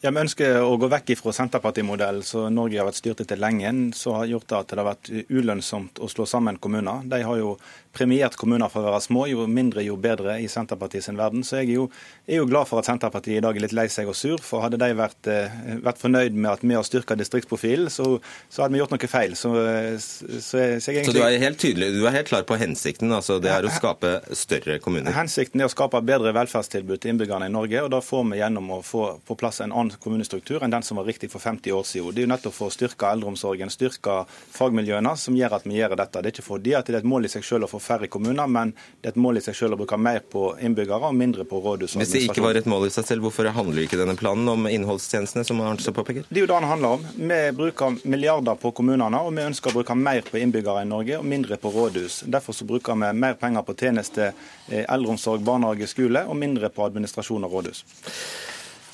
Ja, 0.00 0.08
Vi 0.08 0.16
ønsker 0.16 0.62
å 0.64 0.78
gå 0.80 0.88
vekk 0.88 1.10
fra 1.18 1.32
Senterpartimodellen 1.36 2.22
som 2.24 2.46
Norge 2.56 2.78
har 2.80 2.86
vært 2.88 3.02
styrt 3.02 3.18
etter 3.20 3.36
lenge, 3.36 3.68
som 3.92 4.14
har 4.16 4.30
gjort 4.30 4.54
at 4.56 4.70
det 4.70 4.78
har 4.80 4.86
vært 4.86 5.10
ulønnsomt 5.28 6.00
å 6.00 6.08
slå 6.08 6.24
sammen 6.24 6.56
kommuner. 6.56 7.02
De 7.04 7.18
har 7.20 7.36
jo 7.36 7.50
premiert 7.92 8.36
kommuner 8.38 8.70
for 8.72 8.80
å 8.80 8.94
være 8.94 9.02
små. 9.04 9.26
Jo 9.28 9.44
mindre, 9.50 9.82
jo 9.84 9.98
bedre 10.00 10.38
i 10.40 10.46
Senterpartiet 10.48 11.04
sin 11.04 11.18
verden. 11.20 11.44
Så 11.44 11.58
jeg 11.58 11.66
er 11.66 11.74
jo, 11.74 11.84
er 12.24 12.40
jo, 12.40 12.46
glad 12.48 12.70
for 12.70 12.80
at 12.80 12.88
Senterpartiet 12.88 13.42
i 13.42 13.42
dag 13.44 13.58
er 13.58 13.64
litt 13.66 13.74
lei 13.76 13.84
seg 13.92 14.08
og 14.08 14.16
sur. 14.16 14.40
For 14.40 14.64
hadde 14.64 14.78
de 14.80 14.88
vært, 14.96 15.28
eh, 15.28 15.58
vært 15.84 16.00
fornøyd 16.00 16.38
med 16.38 16.48
at 16.52 16.64
vi 16.64 16.78
har 16.78 16.86
styrka 16.86 17.18
distriktsprofilen, 17.20 17.92
så, 17.92 18.08
så, 18.48 18.62
hadde 18.62 18.78
vi 18.78 18.80
gjort 18.80 18.94
noe 18.96 19.10
feil. 19.10 19.36
Så, 19.36 19.52
så, 20.00 20.30
så, 20.38 20.62
egentlig... 20.64 21.10
så 21.10 21.16
du 21.18 21.22
er 21.26 21.36
helt 21.44 21.60
tydelig, 21.60 21.90
du 21.98 22.06
er 22.06 22.16
helt 22.16 22.32
klar 22.32 22.48
på 22.48 22.56
hensikten? 22.62 23.12
altså 23.12 23.36
Det 23.42 23.52
er 23.52 23.68
å 23.68 23.74
skape 23.74 24.16
større 24.38 24.78
kommuner? 24.80 25.12
Hensikten 25.12 25.60
er 25.60 25.68
å 25.68 25.74
skape 25.76 26.00
bedre 26.08 26.32
velferdstilbud 26.40 27.02
til 27.02 27.12
innbyggerne 27.16 27.50
i 27.50 27.56
Norge. 27.58 27.84
og 27.84 27.92
Da 27.92 28.00
får 28.04 28.26
vi 28.32 28.40
gjennom 28.40 28.76
å 28.78 28.82
få 28.86 29.10
på 29.26 29.36
plass 29.36 29.60
en 29.60 29.74
annen 29.74 29.89
kommunestruktur 29.98 30.62
enn 30.62 30.72
den 30.72 30.84
som 30.86 31.00
var 31.00 31.08
riktig 31.08 31.30
for 31.32 31.42
50 31.42 31.72
år 31.72 31.84
siden. 31.88 32.14
Det 32.14 32.22
er 32.22 32.28
jo 32.28 32.32
nettopp 32.32 32.54
for 32.56 32.70
å 32.70 32.74
styrke 32.74 33.08
eldreomsorgen, 33.10 33.72
styrke 33.72 34.20
fagmiljøene, 34.54 35.16
som 35.16 35.36
gjør 35.36 35.56
at 35.58 35.66
vi 35.66 35.78
gjør 35.78 35.96
dette. 35.98 36.20
Det 36.20 36.30
er 36.30 36.36
ikke 36.36 36.46
fordi 36.46 36.74
at 36.78 36.86
det 36.86 36.98
er 36.98 37.00
et 37.00 37.10
mål 37.10 37.28
i 37.28 37.32
seg 37.32 37.46
selv 37.46 37.66
å 37.66 37.70
få 37.70 37.80
færre 37.82 38.10
kommuner, 38.12 38.46
men 38.46 38.74
det 39.00 39.10
er 39.10 39.14
et 39.14 39.20
mål 39.20 39.40
i 39.40 39.44
seg 39.44 39.56
selv 39.58 39.76
å 39.76 39.80
bruke 39.80 39.98
mer 40.00 40.22
på 40.32 40.46
innbyggere 40.60 41.10
og 41.10 41.16
mindre 41.16 41.46
på 41.48 41.60
rådhus. 41.64 41.96
Hvis 42.00 42.14
det 42.14 42.24
ikke 42.28 42.44
var 42.44 42.58
et 42.60 42.68
mål 42.70 42.88
i 42.88 42.92
seg 42.94 43.08
selv, 43.08 43.26
hvorfor 43.26 43.50
handler 43.54 43.84
ikke 43.84 44.00
denne 44.00 44.16
planen 44.20 44.48
om 44.52 44.68
innholdstjenestene, 44.70 45.46
som 45.46 45.62
Arnstad 45.64 45.96
påpeker? 45.96 46.28
Det 46.28 46.42
er 46.42 46.46
jo 46.46 46.50
det 46.50 46.60
den 46.60 46.70
handler 46.70 46.98
om. 46.98 47.08
Vi 47.16 47.40
bruker 47.56 47.98
milliarder 48.04 48.60
på 48.60 48.72
kommunene, 48.76 49.22
og 49.24 49.34
vi 49.36 49.46
ønsker 49.46 49.72
å 49.72 49.80
bruke 49.80 49.96
mer 49.98 50.22
på 50.26 50.40
innbyggere 50.40 50.84
i 50.84 50.90
Norge 50.90 51.18
og 51.20 51.26
mindre 51.26 51.58
på 51.60 51.72
rådhus. 51.74 52.22
Derfor 52.30 52.56
så 52.56 52.68
bruker 52.68 52.98
vi 53.00 53.12
mer 53.16 53.38
penger 53.40 53.66
på 53.66 53.76
tjeneste, 53.78 54.32
eh, 54.68 54.84
eldreomsorg, 54.86 55.44
barnehage, 55.44 55.88
skole, 55.88 56.24
og 56.26 56.36
mindre 56.36 56.68
på 56.68 56.84
administrasjon 56.86 57.44
og 57.44 57.58
rådhus. 57.58 57.84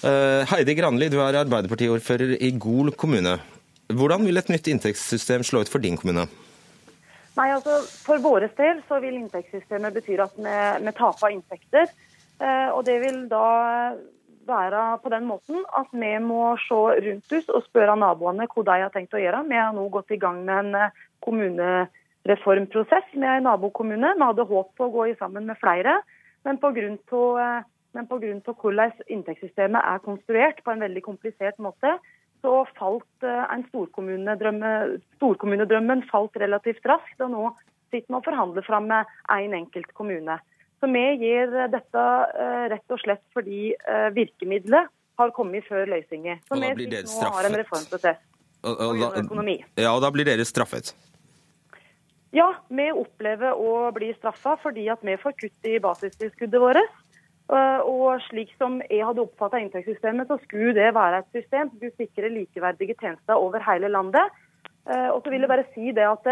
Eh, 0.07 0.47
Heidi 0.47 0.77
Granli, 0.79 1.09
du 1.11 1.17
er 1.19 1.35
Arbeiderpartiordfører 1.41 2.37
i 2.39 2.53
Gol 2.63 2.93
kommune. 2.95 3.33
Hvordan 3.91 4.23
vil 4.27 4.39
et 4.39 4.51
nytt 4.53 4.69
inntektssystem 4.71 5.43
slå 5.43 5.65
ut 5.65 5.71
for 5.73 5.83
din 5.83 5.99
kommune? 5.99 6.29
Nei, 7.37 7.49
altså 7.51 7.81
For 8.05 8.23
vår 8.23 8.47
del 8.55 8.85
så 8.87 9.01
vil 9.03 9.17
inntektssystemet 9.19 9.97
bety 9.97 10.15
at 10.23 10.39
vi, 10.39 10.93
taper 10.95 11.35
inntekter. 11.35 11.91
Eh, 12.39 12.69
og 12.71 12.85
det 12.87 13.01
vil 13.03 13.25
da 13.33 13.49
være 14.47 14.87
på 15.03 15.11
den 15.11 15.27
måten 15.27 15.65
at 15.75 15.91
vi 15.91 16.13
må 16.23 16.55
se 16.69 16.81
rundt 17.09 17.39
oss 17.41 17.51
og 17.51 17.67
spørre 17.67 17.99
naboene 17.99 18.47
hva 18.47 18.67
de 18.69 18.81
har 18.85 18.95
tenkt 18.95 19.17
å 19.17 19.23
gjøre. 19.25 19.43
Vi 19.51 19.59
har 19.59 19.75
nå 19.75 19.89
gått 19.91 20.15
i 20.15 20.23
gang 20.23 20.45
med 20.47 20.69
en 20.69 20.83
eh, 20.85 21.07
kommunereformprosess 21.27 23.17
med 23.19 23.41
en 23.41 23.49
nabokommune. 23.51 24.15
Vi 24.15 24.29
hadde 24.31 24.51
håp 24.55 24.71
på 24.79 24.87
å 24.87 24.95
gå 25.01 25.15
sammen 25.19 25.51
med 25.51 25.59
flere, 25.59 25.99
men 26.47 26.63
pga. 26.63 27.65
Men 27.97 28.09
pga. 28.11 28.53
hvordan 28.53 28.93
inntektssystemet 29.09 29.81
er 29.81 30.05
konstruert 30.05 30.63
på 30.65 30.75
en 30.75 30.85
veldig 30.85 31.03
komplisert 31.05 31.59
måte, 31.63 31.97
så 32.45 32.59
falt 32.77 33.25
eh, 33.25 33.45
en 33.55 33.65
storkommunedrømme, 33.71 34.73
storkommunedrømmen 35.17 36.05
falt 36.11 36.37
relativt 36.37 36.85
raskt. 36.87 37.17
Og 37.25 37.33
nå 37.33 37.49
sitter 37.91 38.11
vi 38.11 38.19
og 38.19 38.27
forhandler 38.27 38.67
fram 38.67 38.91
med 38.93 39.17
én 39.33 39.49
en 39.49 39.59
enkelt 39.63 39.91
kommune. 39.97 40.39
Så 40.81 40.93
vi 40.93 41.05
gir 41.23 41.51
dette 41.73 42.05
eh, 42.37 42.69
rett 42.75 42.93
og 42.93 43.01
slett 43.01 43.25
fordi 43.35 43.73
eh, 43.73 44.09
virkemidlet 44.15 44.93
har 45.17 45.33
kommet 45.33 45.65
før 45.65 45.89
løsningen. 45.89 46.45
Så 46.45 46.61
vi 46.61 46.73
sitter 46.77 47.09
nå 47.09 47.21
og 47.23 47.39
har 47.39 47.49
en 47.49 47.61
reformprosess 47.63 48.25
og, 48.67 48.81
og. 48.83 49.51
Ja, 49.79 49.93
og 49.95 50.03
da 50.05 50.11
blir 50.13 50.27
dere 50.29 50.45
straffet? 50.47 50.93
Ja, 52.35 52.51
vi 52.69 52.89
opplever 52.93 53.57
å 53.57 53.89
bli 53.97 54.11
straffa 54.19 54.57
fordi 54.61 54.89
at 54.93 55.05
vi 55.07 55.15
får 55.21 55.37
kutt 55.41 55.69
i 55.69 55.79
basistilskuddet 55.83 56.61
vårt. 56.61 56.97
Eh, 57.47 57.81
og 57.87 58.19
slik 58.27 58.51
som 58.59 58.81
jeg 58.89 59.05
hadde 59.07 59.23
oppfatta 59.23 59.61
inntektssystemet, 59.63 60.27
så 60.27 60.39
skulle 60.43 60.75
det 60.75 60.91
være 60.97 61.23
et 61.23 61.37
system 61.37 61.71
som 61.71 61.79
skulle 61.79 62.01
sikre 62.01 62.33
likeverdige 62.35 62.97
tjenester 62.99 63.39
over 63.39 63.63
hele 63.63 63.91
landet. 63.93 64.35
Eh, 64.91 65.09
og 65.13 65.21
så 65.23 65.31
vil 65.31 65.47
jeg 65.47 65.53
bare 65.53 65.69
si 65.75 65.93
det 65.95 66.07
at 66.09 66.27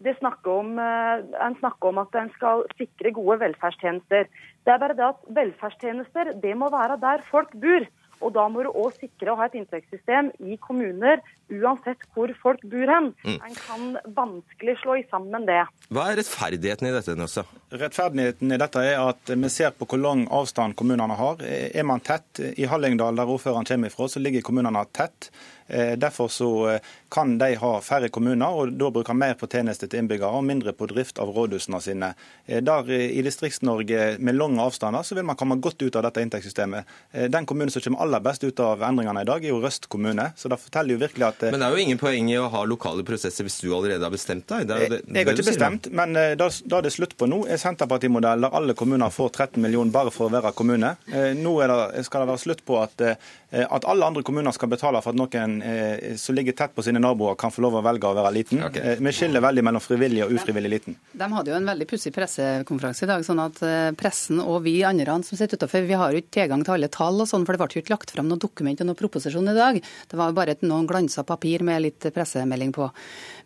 det, 0.00 0.14
snakker 0.18 0.50
om, 0.62 0.78
eh, 0.78 1.24
en 1.46 1.58
snakker 1.58 1.90
om 1.90 1.98
at 1.98 2.14
en 2.14 2.30
skal 2.36 2.62
sikre 2.78 3.12
gode 3.18 3.40
velferdstjenester. 3.42 4.30
Det 4.64 4.72
er 4.72 4.78
bare 4.78 4.94
det 4.94 5.08
at 5.08 5.26
velferdstjenester 5.40 6.32
det 6.42 6.54
må 6.56 6.70
være 6.70 7.00
der 7.02 7.26
folk 7.30 7.50
bor. 7.52 7.86
Og 8.20 8.34
da 8.36 8.46
må 8.52 8.64
du 8.64 8.70
òg 8.70 8.96
sikre 8.98 9.32
å 9.32 9.38
ha 9.40 9.48
et 9.48 9.56
inntektssystem 9.60 10.30
i 10.44 10.58
kommuner 10.60 11.22
uansett 11.50 12.04
hvor 12.14 12.30
folk 12.42 12.62
bor 12.70 12.92
hen. 12.92 13.10
Mm. 13.24 13.38
En 13.48 13.56
kan 13.58 13.86
vanskelig 14.16 14.76
slå 14.82 14.98
i 15.00 15.06
sammen 15.10 15.46
det. 15.48 15.62
Hva 15.90 16.06
er 16.10 16.20
rettferdigheten 16.20 16.90
i 16.90 16.94
dette, 16.94 17.16
Nøsse? 17.18 17.44
Rettferdigheten 17.74 18.54
i 18.54 18.60
dette 18.60 18.84
er 18.86 19.00
at 19.02 19.32
vi 19.34 19.52
ser 19.52 19.74
på 19.74 19.88
hvor 19.90 20.02
lang 20.02 20.26
avstand 20.30 20.76
kommunene 20.78 21.16
har. 21.18 21.42
Er 21.42 21.86
man 21.88 22.04
tett 22.06 22.42
i 22.54 22.68
Hallingdal, 22.70 23.18
der 23.18 23.32
ordføreren 23.34 23.68
kommer 23.68 23.90
ifra, 23.90 24.08
så 24.10 24.22
ligger 24.22 24.46
kommunene 24.46 24.84
tett. 24.94 25.32
Eh, 25.70 25.96
Derfor 25.96 26.28
så 26.28 26.50
eh, 26.74 26.80
kan 27.08 27.38
de 27.38 27.54
ha 27.58 27.72
færre 27.80 28.08
kommuner, 28.08 28.46
og 28.50 28.72
da 28.78 28.90
bruke 28.90 29.14
mer 29.14 29.34
på 29.38 29.48
tjenester 29.50 29.90
til 29.90 30.02
innbyggere 30.02 30.30
og 30.38 30.44
mindre 30.46 30.74
på 30.76 30.88
drift 30.90 31.18
av 31.22 31.32
rådhusene 31.34 31.80
sine. 31.82 32.12
Eh, 32.46 32.60
Der 32.66 32.90
i 32.90 33.22
Distrikts-Norge 33.22 34.16
med 34.18 34.38
lange 34.38 34.62
avstander, 34.62 35.02
så 35.06 35.14
vil 35.18 35.26
man 35.26 35.38
komme 35.38 35.60
godt 35.62 35.82
ut 35.82 35.96
av 35.96 36.04
dette 36.06 36.22
inntektssystemet. 36.24 36.84
Den 37.30 37.46
kommunen 37.46 37.70
som 37.70 37.82
kommer 37.82 38.02
aller 38.04 38.20
best 38.24 38.44
ut 38.44 38.60
av 38.60 38.82
endringene 38.86 39.22
i 39.22 39.28
dag, 39.28 39.44
er 39.44 39.52
jo 39.54 39.60
Røst 39.60 39.88
kommune. 39.92 40.30
Så 40.36 40.48
det 40.48 40.58
forteller 40.60 40.94
jo 40.94 41.00
virkelig 41.02 41.26
at 41.26 41.42
Men 41.50 41.60
det 41.60 41.66
er 41.68 41.76
jo 41.76 41.84
ingen 41.84 41.98
poeng 42.00 42.30
i 42.30 42.38
å 42.40 42.48
ha 42.52 42.64
lokale 42.64 43.04
prosesser 43.06 43.44
hvis 43.46 43.60
du 43.60 43.68
allerede 43.74 44.02
har 44.06 44.12
bestemt 44.12 44.46
deg. 44.48 44.66
Det 44.68 44.76
er 44.76 44.94
det, 44.94 45.00
Jeg 45.06 45.26
har 45.26 45.34
ikke 45.34 45.50
bestemt, 45.50 45.90
men 45.92 46.14
det 46.14 46.36
det 46.40 46.80
det 46.80 46.88
er 46.88 46.94
slutt 46.94 47.16
på 47.20 47.28
nå, 47.28 47.42
er 47.46 47.60
Senterpartimodell 47.60 48.40
der 48.46 48.54
alle 48.56 48.74
kommuner 48.74 49.12
får 49.12 49.30
13 49.30 49.60
millioner 49.62 49.92
bare 49.92 50.10
for 50.14 50.28
å 50.28 50.32
være 50.32 50.52
kommune. 50.56 50.94
Nå 51.36 51.52
er 51.62 51.68
det, 51.72 52.04
skal 52.06 52.24
det 52.24 52.30
være 52.32 52.44
slutt 52.44 52.64
på 52.64 52.78
at, 52.80 53.04
at 53.50 53.84
alle 53.90 54.06
andre 54.06 54.22
kommuner 54.22 54.54
skal 54.54 54.70
betale 54.70 55.00
for 55.02 55.10
at 55.10 55.18
noen 55.18 55.56
eh, 55.66 56.14
som 56.20 56.36
ligger 56.36 56.54
tett 56.56 56.74
på 56.74 56.84
sine 56.86 57.00
naboer, 57.02 57.34
kan 57.40 57.50
få 57.50 57.64
lov 57.64 57.80
å 57.80 57.82
velge 57.82 58.06
å 58.06 58.14
være 58.14 58.30
liten. 58.34 58.62
Okay. 58.68 58.94
Eh, 58.94 59.02
Vi 59.02 59.12
skiller 59.16 59.42
veldig 59.42 59.64
mellom 59.66 59.82
frivillig 59.82 60.22
og 60.26 60.34
ufrivillig 60.36 60.70
liten. 60.70 60.98
De 61.12 61.28
hadde 61.32 61.50
jo 61.50 61.56
en 61.58 61.70
veldig 61.72 61.88
pussig 61.90 62.12
pressekonferanse 62.14 63.06
i 63.06 63.10
dag, 63.10 63.24
sånn 63.26 63.42
at 63.42 63.58
eh, 63.66 63.90
pressen 63.98 64.42
og 64.44 64.62
vi 64.66 64.76
andre 64.86 65.18
som 65.26 65.38
sitter 65.38 65.58
utenfor, 65.58 65.88
vi 65.88 65.98
har 65.98 66.14
jo 66.14 66.22
ikke 66.22 66.36
tilgang 66.38 66.62
til 66.66 66.76
alle 66.76 66.90
tall 66.94 67.24
og 67.24 67.28
sånn, 67.30 67.46
for 67.48 67.56
det 67.56 67.62
ble 67.64 67.80
jo 67.80 67.84
ikke 67.84 67.94
lagt 67.96 68.14
fram 68.14 68.30
noe 68.30 68.40
dokument 68.40 68.84
og 68.84 68.90
noen 68.90 69.00
proposisjon 69.00 69.50
i 69.50 69.56
dag. 69.56 69.82
Det 69.82 70.20
var 70.20 70.36
bare 70.36 70.54
et 70.54 70.62
noen 70.66 70.86
glansa 70.86 71.26
papir 71.26 71.66
med 71.66 71.82
litt 71.88 72.10
pressemelding 72.14 72.70
på. 72.76 72.86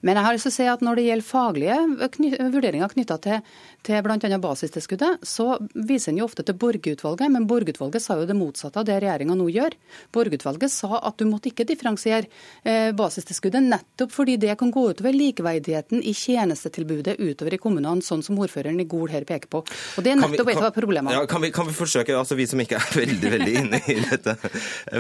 Men 0.05 0.19
jeg 0.21 0.27
har 0.27 0.37
lyst 0.37 0.49
til 0.51 0.53
å 0.53 0.59
si 0.59 0.69
at 0.69 0.83
når 0.85 1.01
det 1.01 1.07
gjelder 1.07 1.29
faglige 1.31 2.09
kny 2.19 2.31
vurderinger 2.53 2.93
knytta 2.93 3.17
til, 3.25 3.55
til 3.87 4.03
bl.a. 4.05 4.39
basistilskuddet, 4.45 5.25
så 5.25 5.55
viser 5.73 6.13
en 6.13 6.21
jo 6.21 6.29
ofte 6.29 6.45
til 6.45 6.59
Borge-utvalget, 6.61 7.33
men 7.33 7.49
Borge-utvalget 7.49 8.05
sa 8.05 8.19
jo 8.21 8.29
det 8.29 8.37
motsatte 8.37 8.83
av 8.83 8.89
det 8.89 8.99
regjeringa 9.01 9.37
nå 9.39 9.49
gjør. 9.55 9.79
Borge-utvalget 10.15 10.71
sa 10.73 10.99
at 11.01 11.17
du 11.19 11.25
måtte 11.29 11.51
ikke 11.51 11.67
differensiere 11.69 12.27
eh, 12.65 12.93
basistilskuddet, 12.97 13.63
nettopp 13.65 14.13
fordi 14.15 14.37
det 14.41 14.57
kan 14.61 14.71
gå 14.75 14.87
utover 14.93 15.13
likeverdigheten 15.17 16.03
i 16.03 16.13
tjenestetilbudet 16.15 17.17
utover 17.19 17.55
i 17.57 17.61
kommunene, 17.63 18.03
sånn 18.05 18.23
som 18.25 18.39
ordføreren 18.43 18.81
i 18.83 18.87
Gol 18.91 19.09
her 19.13 19.25
peker 19.29 19.49
på. 19.53 19.63
Og 19.65 20.05
Det 20.05 20.13
er 20.13 20.21
nettopp 20.21 20.51
et 20.55 20.63
av 20.63 20.73
problemene. 20.77 21.15
Ja, 21.15 21.25
kan, 21.31 21.43
vi, 21.45 21.51
kan 21.55 21.67
vi 21.69 21.75
forsøke, 21.77 22.15
altså 22.19 22.37
vi 22.39 22.47
som 22.51 22.61
ikke 22.63 22.79
er 22.81 22.97
veldig 23.03 23.33
veldig 23.39 23.55
inne 23.63 23.81
i 23.91 23.99
dette, 24.05 24.37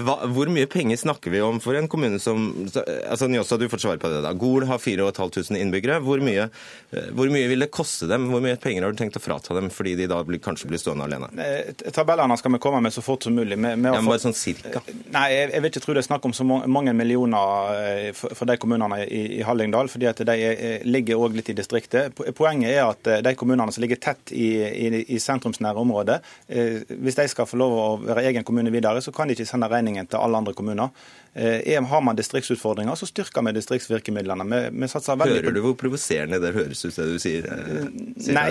hva, 0.05 0.19
hvor 0.35 0.51
mye 0.53 0.69
penger 0.71 1.01
snakker 1.05 1.33
vi 1.35 1.43
om 1.45 1.61
for 1.65 1.77
en 1.79 1.89
kommune 1.91 2.21
som 2.23 2.47
så- 2.71 2.85
altså 3.11 3.29
Njåstad, 3.31 3.59
du 3.65 3.69
får 3.73 3.81
svare 3.83 3.99
på 4.03 4.11
det 4.13 4.21
da. 4.25 4.33
Gol 4.39 4.65
har 4.69 4.79
4500 4.79 5.59
innbyggere. 5.61 5.97
Hvor 6.05 6.21
mye, 6.23 6.45
eh, 6.93 7.09
hvor 7.17 7.31
mye 7.33 7.49
vil 7.51 7.65
det 7.65 7.71
koste 7.75 8.07
dem? 8.11 8.29
Hvor 8.31 8.43
mye 8.45 8.57
penger 8.61 8.85
har 8.87 8.93
du 8.95 8.99
tenkt 9.01 9.17
å 9.19 9.23
frata 9.25 9.55
dem 9.57 9.71
fordi 9.75 9.97
de 9.99 10.07
da 10.11 10.21
blir, 10.27 10.39
kanskje 10.45 10.69
blir 10.71 10.79
stående 10.83 11.09
alene? 11.09 11.31
Eh, 11.41 11.73
Tabellene 11.95 12.37
skal 12.39 12.53
vi 12.55 12.61
komme 12.63 12.83
med 12.85 12.93
så 12.95 13.03
fort 13.05 13.25
som 13.27 13.35
mulig. 13.35 13.57
Vi, 13.57 13.63
vi 13.75 13.89
Ja, 13.89 13.97
men 13.99 14.07
bare 14.11 14.23
sånn 14.23 14.37
cirka. 14.37 14.84
Nei, 14.85 15.29
jeg, 15.33 15.61
vil 15.63 15.71
ikke 15.71 15.81
tro 15.81 15.95
det 15.97 16.03
er 16.03 16.07
snakk 16.09 16.27
om 16.29 16.35
så 16.37 16.45
mange 16.45 16.93
millioner 16.97 17.71
eh, 17.79 18.09
for, 18.13 18.45
de 18.49 18.57
kommunene 18.61 18.99
i, 19.09 19.41
Hallingdal, 19.47 19.89
fordi 19.89 20.09
at 20.11 20.21
de 20.29 20.35
er, 20.37 20.59
er- 20.69 20.85
ligger 20.85 21.23
også 21.25 21.39
litt 21.39 21.49
i 21.49 21.57
distriktet. 21.57 22.21
Poenget 22.37 22.75
er 22.75 22.83
at 22.91 23.09
eh, 23.09 23.23
de 23.25 23.33
kommunene 23.41 23.73
som 23.73 23.81
ligger 23.85 24.01
tett 24.05 24.35
i, 24.37 24.51
i, 24.61 24.91
i 25.17 25.21
sentrumsnære 25.23 25.81
områder, 25.81 26.21
eh, 26.53 26.83
hvis 27.01 27.17
de 27.17 27.27
skal 27.33 27.49
få 27.49 27.61
lov 27.63 27.77
å 27.81 27.87
være 28.05 28.27
egen 28.29 28.45
kommune 28.45 28.73
videre, 28.75 29.01
så 29.01 29.15
kan 29.15 29.31
de 29.31 29.39
ikke 29.39 29.49
sende 29.49 29.71
regningen 29.73 30.11
til 30.11 30.21
alle 30.21 30.43
andre 30.43 30.53
kommuner. 30.59 30.93
Eh, 31.35 31.61
er- 31.75 31.83
har 31.91 32.01
man 32.01 32.15
distriktsutfordringer, 32.17 32.95
så 32.95 33.07
styrker 33.11 33.43
vi 33.43 33.53
distriktsvirkemidlene. 33.57 34.45
Vi, 34.47 34.61
vi 34.81 34.89
satser 34.89 35.17
veldig 35.19 35.41
Hører 35.43 35.55
du 35.57 35.61
hvor 35.65 35.75
provoserende 35.81 36.39
det 36.41 36.53
høres 36.55 36.85
ut, 36.85 36.95
det 36.95 37.07
du 37.11 37.19
sier? 37.19 37.49
eh, 37.51 37.89
sier 38.23 38.37
Nei, 38.39 38.45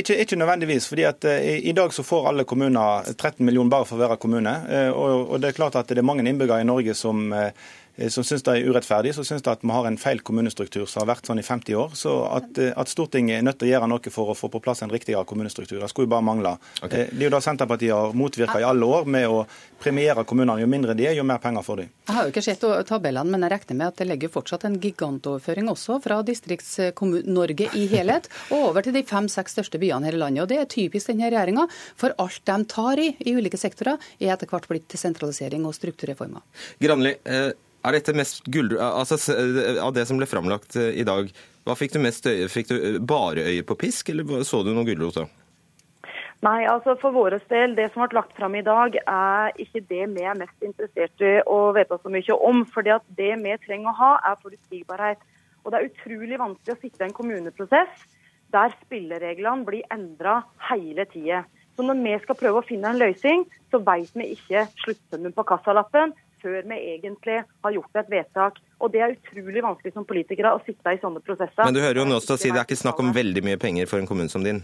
ikke, 0.00 0.16
ikke 0.24 0.38
nødvendigvis. 0.40 0.86
fordi 0.88 1.04
at 1.04 1.24
eh, 1.28 1.58
i, 1.68 1.72
dag 1.76 1.92
så 1.92 2.02
får 2.06 2.30
alle 2.32 2.44
kommuner 2.48 3.04
13 3.12 3.44
millioner 3.44 3.70
bare 3.70 3.84
for 3.84 3.98
å 4.00 4.06
være 4.08 4.16
kommune. 4.22 4.54
eh, 4.72 4.88
og, 4.88 5.30
og 5.34 5.40
det 5.44 5.50
er 5.52 5.58
klart 5.60 5.76
at 5.76 5.88
det 5.92 5.98
er 6.00 6.08
mange 6.08 6.24
innbyggere 6.24 6.62
i 6.64 6.68
Norge 6.70 6.94
som 6.96 7.32
eh, 7.32 7.50
som 8.08 8.24
syns 8.24 8.42
det 8.46 8.56
er 8.56 8.68
urettferdig, 8.70 9.12
så 9.14 9.24
syns 9.26 9.42
det 9.44 9.52
at 9.52 9.64
vi 9.64 9.70
har 9.74 9.86
en 9.86 9.98
feil 10.00 10.22
kommunestruktur 10.24 10.86
som 10.88 11.02
har 11.02 11.10
vært 11.14 11.28
sånn 11.28 11.40
i 11.42 11.44
50 11.44 11.76
år. 11.76 11.92
Så 11.98 12.14
at, 12.32 12.58
eh, 12.58 12.72
at 12.76 12.88
Stortinget 12.88 13.38
er 13.38 13.44
nødt 13.44 13.60
til 13.60 13.68
å 13.68 13.72
gjøre 13.74 13.90
noe 13.90 14.14
for 14.14 14.32
å 14.32 14.36
få 14.38 14.50
på 14.50 14.62
plass 14.64 14.82
en 14.82 14.90
riktigere 14.90 15.26
kommunestruktur, 15.28 15.80
det 15.80 15.90
skulle 15.92 16.08
jo 16.08 16.14
bare 16.14 16.24
mangle. 16.24 16.56
Okay. 16.82 17.00
Eh, 17.00 17.06
Det 17.10 17.26
er 17.26 17.30
jo 17.30 17.36
det 17.36 17.42
Senterpartiet 17.44 17.92
har 17.92 18.12
motvirka 18.16 18.60
i 18.60 18.64
alle 18.64 18.86
år, 18.86 19.04
med 19.06 19.28
å 19.28 19.46
premiere 19.78 20.24
kommunene. 20.24 20.60
Jo 20.60 20.66
mindre 20.66 20.94
de 20.96 21.06
er, 21.06 21.14
jo 21.14 21.24
mer 21.24 21.38
penger 21.38 21.62
får 21.62 21.76
de. 21.76 21.88
Jeg 22.06 22.14
har 22.16 22.24
jo 22.24 22.32
ikke 22.32 22.42
sett 22.42 22.60
tabellene, 22.86 23.30
men 23.30 23.42
jeg 23.42 23.50
regner 23.50 23.76
med 23.76 23.86
at 23.88 23.96
det 23.96 24.06
legger 24.08 24.28
fortsatt 24.28 24.64
en 24.64 24.80
gigantoverføring 24.80 25.68
også 25.68 26.00
fra 26.02 26.22
Distrikts-Norge 26.22 27.70
i 27.74 27.86
helhet 27.86 28.28
og 28.50 28.70
over 28.70 28.82
til 28.82 28.92
de 28.92 29.02
fem-seks 29.02 29.56
største 29.56 29.78
byene 29.78 30.04
her 30.04 30.14
i 30.14 30.20
landet. 30.20 30.42
Og 30.42 30.48
Det 30.48 30.58
er 30.58 30.64
typisk 30.66 31.06
denne 31.08 31.30
regjeringa, 31.30 31.68
for 31.96 32.14
alt 32.18 32.40
de 32.44 32.64
tar 32.64 32.98
i 32.98 33.10
i 33.20 33.34
ulike 33.36 33.58
sektorer, 33.60 33.98
er 34.20 34.34
etter 34.34 34.48
hvert 34.50 34.68
blitt 34.70 34.88
til 34.90 35.00
sentralisering 35.00 35.66
og 35.68 35.76
strukturreformer. 35.76 36.42
Granli, 36.80 37.16
eh, 37.24 37.52
er 37.84 37.96
dette 37.96 38.14
mest 38.16 38.44
gull... 38.52 38.74
Altså, 38.80 39.18
av 39.80 39.94
det 39.96 40.06
som 40.08 40.20
ble 40.20 40.28
framlagt 40.28 40.76
eh, 40.80 40.92
i 41.00 41.06
dag, 41.06 41.30
hva 41.66 41.76
fikk 41.78 41.96
du 41.96 42.00
mest 42.02 42.26
øye? 42.28 42.48
Fikk 42.52 42.72
du 42.72 42.76
eh, 42.76 42.98
bare 43.00 43.46
øye 43.48 43.66
på 43.66 43.78
pisk, 43.80 44.12
eller 44.12 44.44
så 44.48 44.62
du 44.66 44.72
noe 44.74 44.86
gulrot 44.88 45.22
òg? 45.24 45.36
Nei, 46.40 46.64
altså 46.64 46.94
for 46.96 47.12
vår 47.12 47.36
del, 47.50 47.74
det 47.76 47.90
som 47.92 48.06
ble 48.06 48.16
lagt 48.16 48.32
fram 48.38 48.54
i 48.56 48.64
dag, 48.64 48.94
er 48.96 49.56
ikke 49.60 49.82
det 49.90 50.06
vi 50.14 50.24
er 50.24 50.38
mest 50.38 50.64
interessert 50.64 51.24
i 51.24 51.34
å 51.44 51.58
vite 51.76 51.98
så 52.00 52.12
mye 52.12 52.38
om. 52.48 52.62
fordi 52.64 52.94
at 52.96 53.04
det 53.18 53.34
vi 53.42 53.58
trenger 53.66 53.92
å 53.92 53.98
ha, 53.98 54.12
er 54.30 54.40
forutsigbarhet. 54.40 55.20
Og 55.60 55.72
det 55.72 55.78
er 55.80 55.90
utrolig 55.90 56.40
vanskelig 56.40 56.76
å 56.76 56.80
sitte 56.80 57.04
i 57.04 57.08
en 57.10 57.16
kommuneprosess 57.16 58.08
der 58.50 58.72
spillereglene 58.80 59.66
blir 59.68 59.84
endra 59.94 60.40
hele 60.70 61.04
tida. 61.12 61.44
Så 61.76 61.84
når 61.86 62.00
vi 62.02 62.16
skal 62.24 62.38
prøve 62.40 62.62
å 62.62 62.66
finne 62.66 62.90
en 62.90 62.98
løsning, 62.98 63.44
så 63.70 63.78
vet 63.84 64.10
vi 64.16 64.32
ikke 64.34 64.64
sluttsummen 64.80 65.36
på 65.36 65.44
kassalappen 65.46 66.16
før 66.42 66.58
vi 66.62 66.80
egentlig 66.94 67.40
har 67.44 67.76
gjort 67.76 68.02
et 68.02 68.12
vedtak. 68.12 68.60
Og 68.80 68.92
det 68.92 69.04
er 69.04 69.14
utrolig 69.14 69.62
vanskelig 69.64 69.94
som 69.94 70.08
politikere 70.08 70.54
å 70.56 70.60
sitte 70.66 70.94
i 70.94 71.00
sånne 71.02 71.22
prosesser. 71.24 71.64
Men 71.64 71.76
du 71.76 71.82
hører 71.84 72.02
jo 72.02 72.08
Nåstad 72.08 72.42
si 72.42 72.52
det 72.52 72.62
er 72.62 72.68
ikke 72.68 72.80
snakk 72.80 73.00
om 73.02 73.12
veldig 73.16 73.44
mye 73.46 73.60
penger 73.60 73.90
for 73.90 74.00
en 74.00 74.08
kommune 74.08 74.32
som 74.32 74.44
din. 74.46 74.62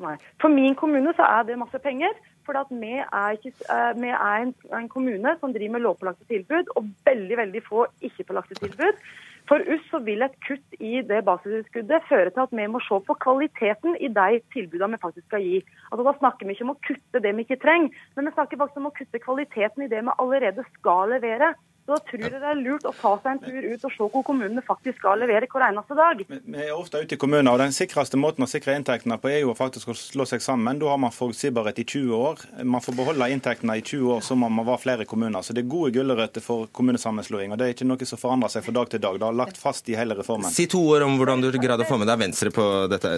Nei. 0.00 0.16
For 0.40 0.52
min 0.52 0.76
kommune 0.78 1.12
så 1.16 1.26
er 1.28 1.48
det 1.48 1.58
masse 1.60 1.80
penger. 1.84 2.14
For 2.46 2.56
vi 2.72 2.92
er, 2.98 3.36
ikke, 3.36 3.52
eh, 3.70 3.90
vi 4.00 4.10
er 4.10 4.44
en, 4.44 4.54
en 4.74 4.88
kommune 4.90 5.34
som 5.40 5.52
driver 5.54 5.76
med 5.76 5.84
lovpålagte 5.84 6.24
tilbud, 6.30 6.72
og 6.76 6.88
veldig 7.06 7.36
veldig 7.44 7.62
få 7.66 7.84
ikke-pålagte 8.08 8.56
tilbud. 8.58 9.04
For 9.50 9.58
oss 9.74 9.86
så 9.90 9.98
vil 10.06 10.22
et 10.22 10.34
kutt 10.46 10.76
i 10.78 11.00
det 11.02 11.24
basistilskuddet 11.26 12.04
føre 12.06 12.30
til 12.30 12.42
at 12.44 12.52
vi 12.54 12.68
må 12.70 12.78
se 12.86 13.00
på 13.02 13.16
kvaliteten 13.24 13.96
i 13.98 14.06
de 14.14 14.38
tilbudene 14.54 14.94
vi 14.94 15.02
faktisk 15.02 15.26
skal 15.26 15.42
gi. 15.42 15.56
Altså 15.90 16.04
Da 16.06 16.12
snakker 16.20 16.46
vi 16.46 16.54
ikke 16.54 16.66
om 16.68 16.76
å 16.76 16.82
kutte 16.86 17.22
det 17.24 17.32
vi 17.34 17.42
ikke 17.42 17.58
trenger, 17.64 17.90
men 18.14 18.28
vi 18.28 18.34
snakker 18.36 18.60
faktisk 18.60 18.78
om 18.78 18.86
å 18.92 18.94
kutte 18.94 19.22
kvaliteten 19.24 19.82
i 19.82 19.90
det 19.90 20.04
vi 20.06 20.14
allerede 20.22 20.66
skal 20.76 21.10
levere. 21.16 21.50
Så 21.90 21.96
da 21.96 22.04
tror 22.06 22.22
jeg 22.22 22.38
det 22.38 22.46
er 22.46 22.58
lurt 22.62 22.84
å 22.86 22.90
ta 22.94 23.10
seg 23.18 23.32
en 23.32 23.40
tur 23.42 23.64
ut 23.66 23.84
og 23.88 23.90
se 23.90 24.06
hvor 24.12 24.22
kommunene 24.22 24.62
faktisk 24.62 25.00
skal 25.00 25.18
levere 25.18 25.48
hver 25.50 25.64
eneste 25.66 25.96
dag. 25.98 26.20
Vi 26.22 26.60
er 26.62 26.68
ofte 26.70 27.00
ute 27.02 27.16
i 27.16 27.18
kommuner, 27.18 27.50
og 27.50 27.58
Den 27.58 27.72
sikreste 27.74 28.18
måten 28.20 28.44
å 28.46 28.46
sikre 28.46 28.76
inntektene 28.78 29.16
på 29.18 29.26
er 29.26 29.40
jo 29.40 29.56
faktisk 29.58 29.90
å 29.90 29.96
slå 29.98 30.22
seg 30.30 30.44
sammen. 30.44 30.78
Da 30.78 30.86
har 30.86 31.00
man 31.02 31.10
forutsigbarhet 31.10 31.80
i 31.82 31.84
20 31.84 32.14
år. 32.14 32.44
Man 32.62 32.84
får 32.84 32.94
beholde 32.94 33.26
inntektene 33.34 33.74
i 33.80 33.82
20 33.82 34.12
år 34.14 34.22
som 34.22 34.46
om 34.46 34.54
man 34.54 34.68
var 34.68 34.78
flere 34.78 35.06
kommuner. 35.10 35.42
Så 35.42 35.50
Det 35.50 35.64
er 35.64 35.72
gode 35.72 35.90
gulrøtter 35.96 36.44
for 36.44 36.68
kommunesammenslåing. 36.70 37.50
og 37.50 37.58
Det 37.58 37.66
er 37.66 37.74
ikke 37.74 37.88
noe 37.90 38.06
som 38.06 38.22
forandrer 38.22 38.54
seg 38.54 38.68
fra 38.68 38.76
dag 38.78 38.94
til 38.94 39.02
dag. 39.02 39.18
Det 39.18 39.26
har 39.26 39.40
lagt 39.42 39.58
fast 39.58 39.90
i 39.90 39.98
hele 39.98 40.14
reformen. 40.14 40.46
Si 40.54 40.68
to 40.70 40.84
ord 40.94 41.02
om 41.02 41.18
hvordan 41.18 41.42
du 41.42 41.50
greide 41.58 41.82
å 41.82 41.90
få 41.90 41.98
med 41.98 42.06
deg 42.06 42.22
Venstre 42.22 42.54
på 42.54 42.68
dette, 42.86 43.10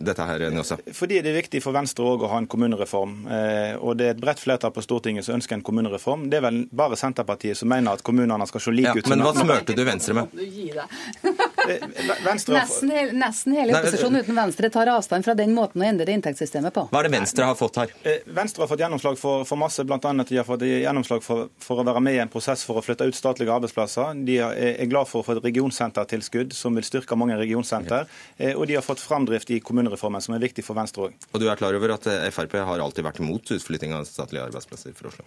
dette 0.00 0.30
her, 0.30 0.46
Njåsa. 0.48 0.80
Fordi 0.96 1.20
det 1.20 1.28
er 1.34 1.40
viktig 1.42 1.60
for 1.60 1.76
Venstre 1.76 2.08
òg 2.08 2.24
å 2.24 2.32
ha 2.32 2.40
en 2.40 2.48
kommunereform. 2.48 3.28
Eh, 3.28 3.76
og 3.76 4.00
det 4.00 4.08
er 4.08 4.16
et 4.16 4.24
bredt 4.24 4.40
flertall 4.40 4.72
på 4.72 4.80
Stortinget 4.88 5.28
som 5.28 5.36
ønsker 5.36 5.60
en 5.60 5.66
kommunereform. 5.68 6.30
Det 6.32 6.40
er 6.40 6.48
vel 6.48 6.64
bare 6.72 6.96
Senterpartiet 6.96 7.60
som 7.60 7.68
mener 7.68 7.92
at 7.92 8.02
kommunene 8.14 8.46
skal 8.46 8.60
se 8.60 8.70
like 8.70 8.88
Ja, 8.88 8.94
ut. 8.94 9.08
men 9.08 9.22
hva 9.24 9.32
smurte 9.34 9.74
du 9.76 9.84
Venstre 9.84 10.14
med? 10.14 10.28
Eh, 11.68 11.78
Venstre 12.24 12.54
Nesten, 12.58 12.90
hele- 12.90 13.12
nesten 13.12 13.52
hele 13.56 13.72
opposisjonen 13.78 14.20
uten 14.24 14.34
Venstre 14.36 14.70
tar 14.70 14.86
avstand 14.92 15.24
fra 15.24 15.34
den 15.34 15.54
måten 15.54 15.80
å 15.82 15.86
endre 15.88 16.04
det 16.06 16.12
inntektssystemet 16.18 16.72
på. 16.74 16.88
Hva 16.90 17.00
er 17.00 17.08
det 17.08 17.12
Venstre 17.16 17.44
har 17.48 17.54
fått 17.58 17.76
her? 17.80 17.92
Eh, 18.04 18.18
Venstre 18.26 18.62
har 18.64 18.68
fått 18.68 18.80
gjennomslag 18.84 19.18
for, 19.18 19.44
for 19.48 19.56
masse, 19.60 19.84
Blant 19.84 20.04
annet 20.04 20.28
de 20.28 20.36
har 20.36 20.44
fått 20.48 20.60
gjennomslag 20.66 21.22
for, 21.22 21.48
for 21.58 21.80
å 21.82 21.84
være 21.86 22.00
med 22.02 22.14
i 22.14 22.18
en 22.24 22.28
prosess 22.32 22.64
for 22.64 22.80
å 22.80 22.84
flytte 22.84 23.06
ut 23.08 23.14
statlige 23.16 23.52
arbeidsplasser. 23.54 24.14
De 24.24 24.38
er, 24.38 24.84
glad 24.86 25.08
for 25.08 25.22
å 25.22 25.26
få 25.26 25.36
et 25.36 25.44
regionsentertilskudd 25.44 26.52
som 26.56 26.74
vil 26.74 26.84
styrke 26.86 27.16
mange 27.16 27.36
regionsenter. 27.38 28.06
Eh, 28.38 28.54
Og 28.54 28.66
de 28.68 28.74
har 28.78 28.82
fått 28.82 29.00
framdrift 29.02 29.50
i 29.50 29.60
kommunereformen, 29.60 30.20
som 30.22 30.34
er 30.34 30.38
viktig 30.44 30.64
for 30.64 30.74
Venstre 30.78 31.08
òg. 31.08 31.12
Og 31.34 31.40
du 31.40 31.48
er 31.50 31.56
klar 31.56 31.74
over 31.74 31.94
at 31.96 32.04
Frp 32.34 32.52
har 32.64 32.78
alltid 32.80 33.04
vært 33.04 33.20
imot 33.20 33.50
utflytting 33.56 33.92
av 33.96 34.04
statlige 34.08 34.44
arbeidsplasser 34.48 34.94
fra 34.94 35.08
Oslo? 35.10 35.24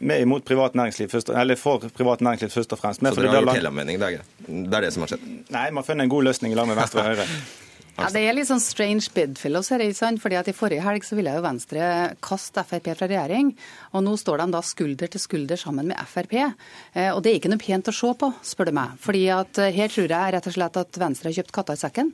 Vi 0.00 0.12
er 0.14 0.22
imot 0.24 0.44
privat 0.44 0.74
næringsliv 0.74 1.10
først, 1.12 1.30
eller 1.34 1.56
for 1.56 1.78
privat 1.96 2.20
næringsliv 2.24 2.52
først 2.52 2.72
og 2.72 2.80
fremst. 2.80 3.02
Er 3.02 3.10
Så 3.12 3.16
dere 3.22 3.28
har 3.28 3.40
gjort 3.40 3.46
land- 3.46 3.58
hele 3.58 3.70
mening, 3.72 3.98
det. 4.00 4.20
Det 4.46 4.74
er 4.74 4.80
det 4.86 4.92
som 4.92 5.02
har 5.02 5.08
skjedd. 5.08 5.50
Nei, 5.50 5.70
vi 5.80 5.86
funnet 5.90 6.06
en 6.08 6.12
god 6.16 6.28
løsning 6.30 6.52
i 6.52 6.58
lag 6.58 6.68
med 6.68 6.78
Venstre 6.80 7.04
og 7.04 7.12
Høyre. 7.12 7.28
Ja, 7.96 8.10
Det 8.12 8.20
er 8.28 8.34
litt 8.36 8.48
sånn 8.50 8.60
strange 8.60 9.08
bedfellows 9.14 9.70
her. 9.72 9.80
sant? 9.96 10.20
Fordi 10.20 10.36
at 10.36 10.48
I 10.50 10.52
forrige 10.52 10.84
helg 10.84 11.04
så 11.06 11.16
ville 11.16 11.32
jo 11.32 11.40
Venstre 11.40 11.86
kaste 12.20 12.60
Frp 12.60 12.90
fra 12.92 13.08
regjering. 13.08 13.54
og 13.96 14.04
Nå 14.04 14.18
står 14.20 14.42
de 14.42 14.46
da 14.52 14.60
skulder 14.60 15.08
til 15.08 15.22
skulder 15.22 15.56
sammen 15.56 15.88
med 15.88 15.96
Frp. 16.04 16.34
Eh, 16.92 17.08
og 17.14 17.22
Det 17.22 17.32
er 17.32 17.38
ikke 17.40 17.48
noe 17.48 17.62
pent 17.62 17.88
å 17.88 17.94
se 17.96 18.12
på, 18.12 18.28
spør 18.44 18.68
du 18.68 18.72
meg. 18.76 18.98
Fordi 19.00 19.22
at 19.32 19.58
eh, 19.64 19.72
Her 19.72 19.88
tror 19.88 20.12
jeg 20.12 20.34
rett 20.36 20.46
og 20.46 20.52
slett 20.52 20.76
at 20.76 21.00
Venstre 21.00 21.30
har 21.32 21.38
kjøpt 21.40 21.56
katta 21.56 21.72
i 21.72 21.80
sekken. 21.80 22.12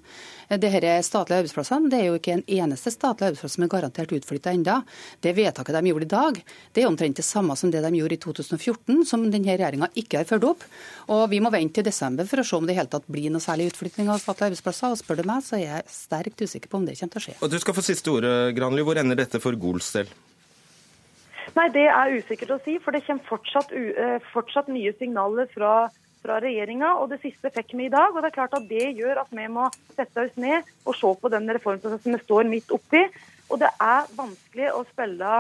Eh, 0.53 0.59
det 0.61 0.71
her 0.73 0.85
statlige 1.03 1.41
arbeidsplassene 1.41 1.91
det 1.91 2.01
er 2.01 2.11
jo 2.11 2.19
ikke 2.19 2.37
en 2.37 2.45
eneste 2.61 2.93
statlig 2.93 3.31
arbeidsplass 3.31 3.57
som 3.57 3.65
er 3.65 3.73
garantert 3.73 4.13
utflytta 4.13 4.53
ennå. 4.53 4.81
Det 5.25 5.35
vedtaket 5.37 5.79
de 5.79 5.93
gjorde 5.93 6.09
i 6.09 6.13
dag, 6.13 6.41
det 6.73 6.83
er 6.83 6.91
omtrent 6.91 7.17
det 7.17 7.27
samme 7.27 7.57
som 7.57 7.73
det 7.73 7.83
de 7.85 7.93
gjorde 7.97 8.19
i 8.19 8.23
2014, 8.23 9.05
som 9.09 9.25
denne 9.31 9.57
regjeringa 9.57 9.89
ikke 9.99 10.21
har 10.21 10.29
fulgt 10.29 10.49
opp. 10.49 10.67
Og 11.09 11.29
Vi 11.33 11.41
må 11.41 11.51
vente 11.51 11.81
til 11.81 11.87
desember 11.89 12.29
for 12.29 12.43
å 12.43 12.45
se 12.45 12.57
om 12.57 12.67
det 12.67 12.75
i 12.75 12.81
hele 12.81 12.93
tatt 12.93 13.09
blir 13.09 13.31
noe 13.33 13.41
særlig 13.41 13.71
utflytting 13.73 14.11
av 14.11 14.21
statlige 14.21 14.53
arbeidsplasser. 14.53 14.93
og 14.93 14.99
spør 14.99 15.23
du 15.23 15.25
meg, 15.29 15.43
så 15.43 15.57
er 15.57 15.65
jeg 15.65 15.89
sterkt 15.89 16.43
usikker 16.43 16.69
på 16.69 16.77
om 16.77 16.85
det 16.85 16.99
kommer 16.99 17.13
til 17.13 17.21
å 17.21 17.25
skje. 17.27 17.37
Og 17.43 17.51
Du 17.51 17.59
skal 17.59 17.75
få 17.75 17.83
siste 17.83 18.11
ordet, 18.11 18.55
Granli. 18.57 18.83
Hvor 18.83 18.99
ender 18.99 19.17
dette 19.17 19.41
for 19.41 19.53
Gols 19.57 19.93
del? 19.93 20.09
Nei, 21.57 21.69
Det 21.69 21.87
er 21.89 22.17
usikkert 22.19 22.51
å 22.51 22.61
si, 22.65 22.79
for 22.79 22.93
det 22.93 23.05
kommer 23.07 23.25
fortsatt, 23.25 23.73
uh, 23.73 24.19
fortsatt 24.33 24.69
nye 24.69 24.93
signaler 24.99 25.49
fra, 25.55 25.91
fra 26.23 26.39
regjeringa. 26.43 26.95
Og 27.03 27.11
det 27.13 27.21
siste 27.25 27.51
fikk 27.55 27.75
vi 27.79 27.89
i 27.89 27.93
dag. 27.93 28.15
og 28.15 28.23
Det 28.23 28.31
er 28.31 28.39
klart 28.39 28.57
at 28.57 28.69
det 28.71 28.93
gjør 28.99 29.23
at 29.25 29.35
vi 29.35 29.49
må 29.51 29.69
sette 29.97 30.27
oss 30.27 30.39
ned 30.41 30.63
og 30.87 30.97
se 30.99 31.13
på 31.21 31.33
den 31.33 31.51
reformprosessen 31.59 32.17
vi 32.17 32.25
står 32.25 32.51
midt 32.51 32.73
oppi. 32.75 33.05
Og 33.53 33.61
det 33.61 33.69
er 33.85 34.09
vanskelig 34.17 34.71
å 34.73 34.81
spille, 34.89 35.33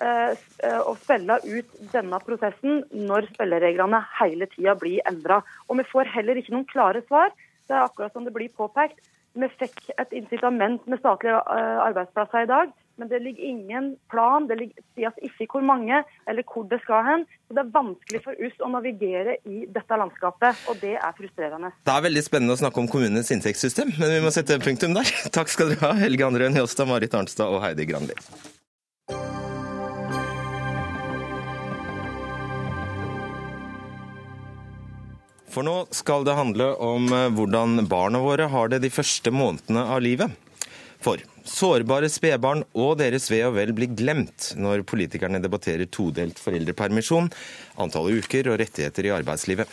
eh, 0.00 0.32
å 0.80 0.94
spille 1.02 1.36
ut 1.44 1.74
denne 1.92 2.20
prosessen 2.24 2.84
når 2.92 3.28
spillereglene 3.34 4.00
hele 4.20 4.48
tida 4.54 4.74
blir 4.78 5.04
endra. 5.10 5.42
Og 5.68 5.76
vi 5.82 5.84
får 5.90 6.08
heller 6.14 6.40
ikke 6.40 6.54
noen 6.56 6.70
klare 6.70 7.04
svar. 7.06 7.34
Det 7.68 7.76
er 7.76 7.84
akkurat 7.84 8.12
som 8.12 8.24
det 8.24 8.32
blir 8.32 8.48
påpekt. 8.48 9.02
Vi 9.36 9.48
fikk 9.60 9.90
et 9.98 10.12
incitament 10.16 10.86
med 10.88 11.00
statlige 11.02 11.36
eh, 11.36 11.78
arbeidsplasser 11.84 12.46
i 12.46 12.50
dag, 12.50 12.72
men 12.98 13.08
det 13.08 13.20
ligger 13.22 13.44
ingen 13.44 13.90
plan. 14.10 14.48
Det 14.50 14.58
sies 14.98 15.42
ikke 15.46 15.58
hvor 15.58 15.66
mange 15.66 16.02
eller 16.28 16.46
hvor 16.46 16.66
det 16.70 16.80
skal 16.82 17.06
hen. 17.06 17.24
Så 17.48 17.56
Det 17.56 17.64
er 17.64 17.72
vanskelig 17.78 18.22
for 18.24 18.44
oss 18.48 18.60
å 18.64 18.70
navigere 18.72 19.38
i 19.48 19.64
dette 19.70 20.00
landskapet, 20.02 20.66
og 20.68 20.82
det 20.82 20.96
er 20.98 21.16
frustrerende. 21.16 21.72
Det 21.86 21.94
er 21.94 22.04
veldig 22.08 22.24
spennende 22.26 22.58
å 22.58 22.60
snakke 22.60 22.82
om 22.82 22.90
kommunenes 22.90 23.32
inntektssystem, 23.34 23.94
men 24.00 24.14
vi 24.18 24.22
må 24.24 24.34
sette 24.34 24.60
punktum 24.62 24.98
der. 24.98 25.08
Takk 25.38 25.52
skal 25.54 25.72
dere 25.72 25.86
ha, 25.86 25.96
Helge 26.02 26.26
André 26.26 26.50
Njåstad, 26.52 26.90
Marit 26.90 27.14
Arnstad 27.14 27.48
og 27.48 27.62
Heidi 27.64 27.88
Granli. 27.88 28.18
For 35.48 35.64
nå 35.66 35.88
skal 35.96 36.26
det 36.28 36.36
handle 36.38 36.68
om 36.84 37.08
eh, 37.10 37.30
hvordan 37.34 37.86
barna 37.88 38.20
våre 38.22 38.50
har 38.52 38.68
det 38.70 38.82
de 38.84 38.92
første 38.92 39.32
månedene 39.34 39.86
av 39.90 40.04
livet. 40.04 40.36
For 41.04 41.22
sårbare 41.48 42.10
spedbarn 42.10 42.64
og 42.76 42.96
deres 43.00 43.28
ve 43.30 43.40
og 43.46 43.54
vel 43.56 43.72
blir 43.76 43.92
glemt 43.96 44.52
når 44.58 44.84
politikerne 44.88 45.40
debatterer 45.42 45.88
todelt 45.90 46.40
foreldrepermisjon, 46.42 47.30
antallet 47.78 48.24
uker 48.24 48.50
og 48.52 48.58
rettigheter 48.62 49.08
i 49.08 49.14
arbeidslivet. 49.14 49.70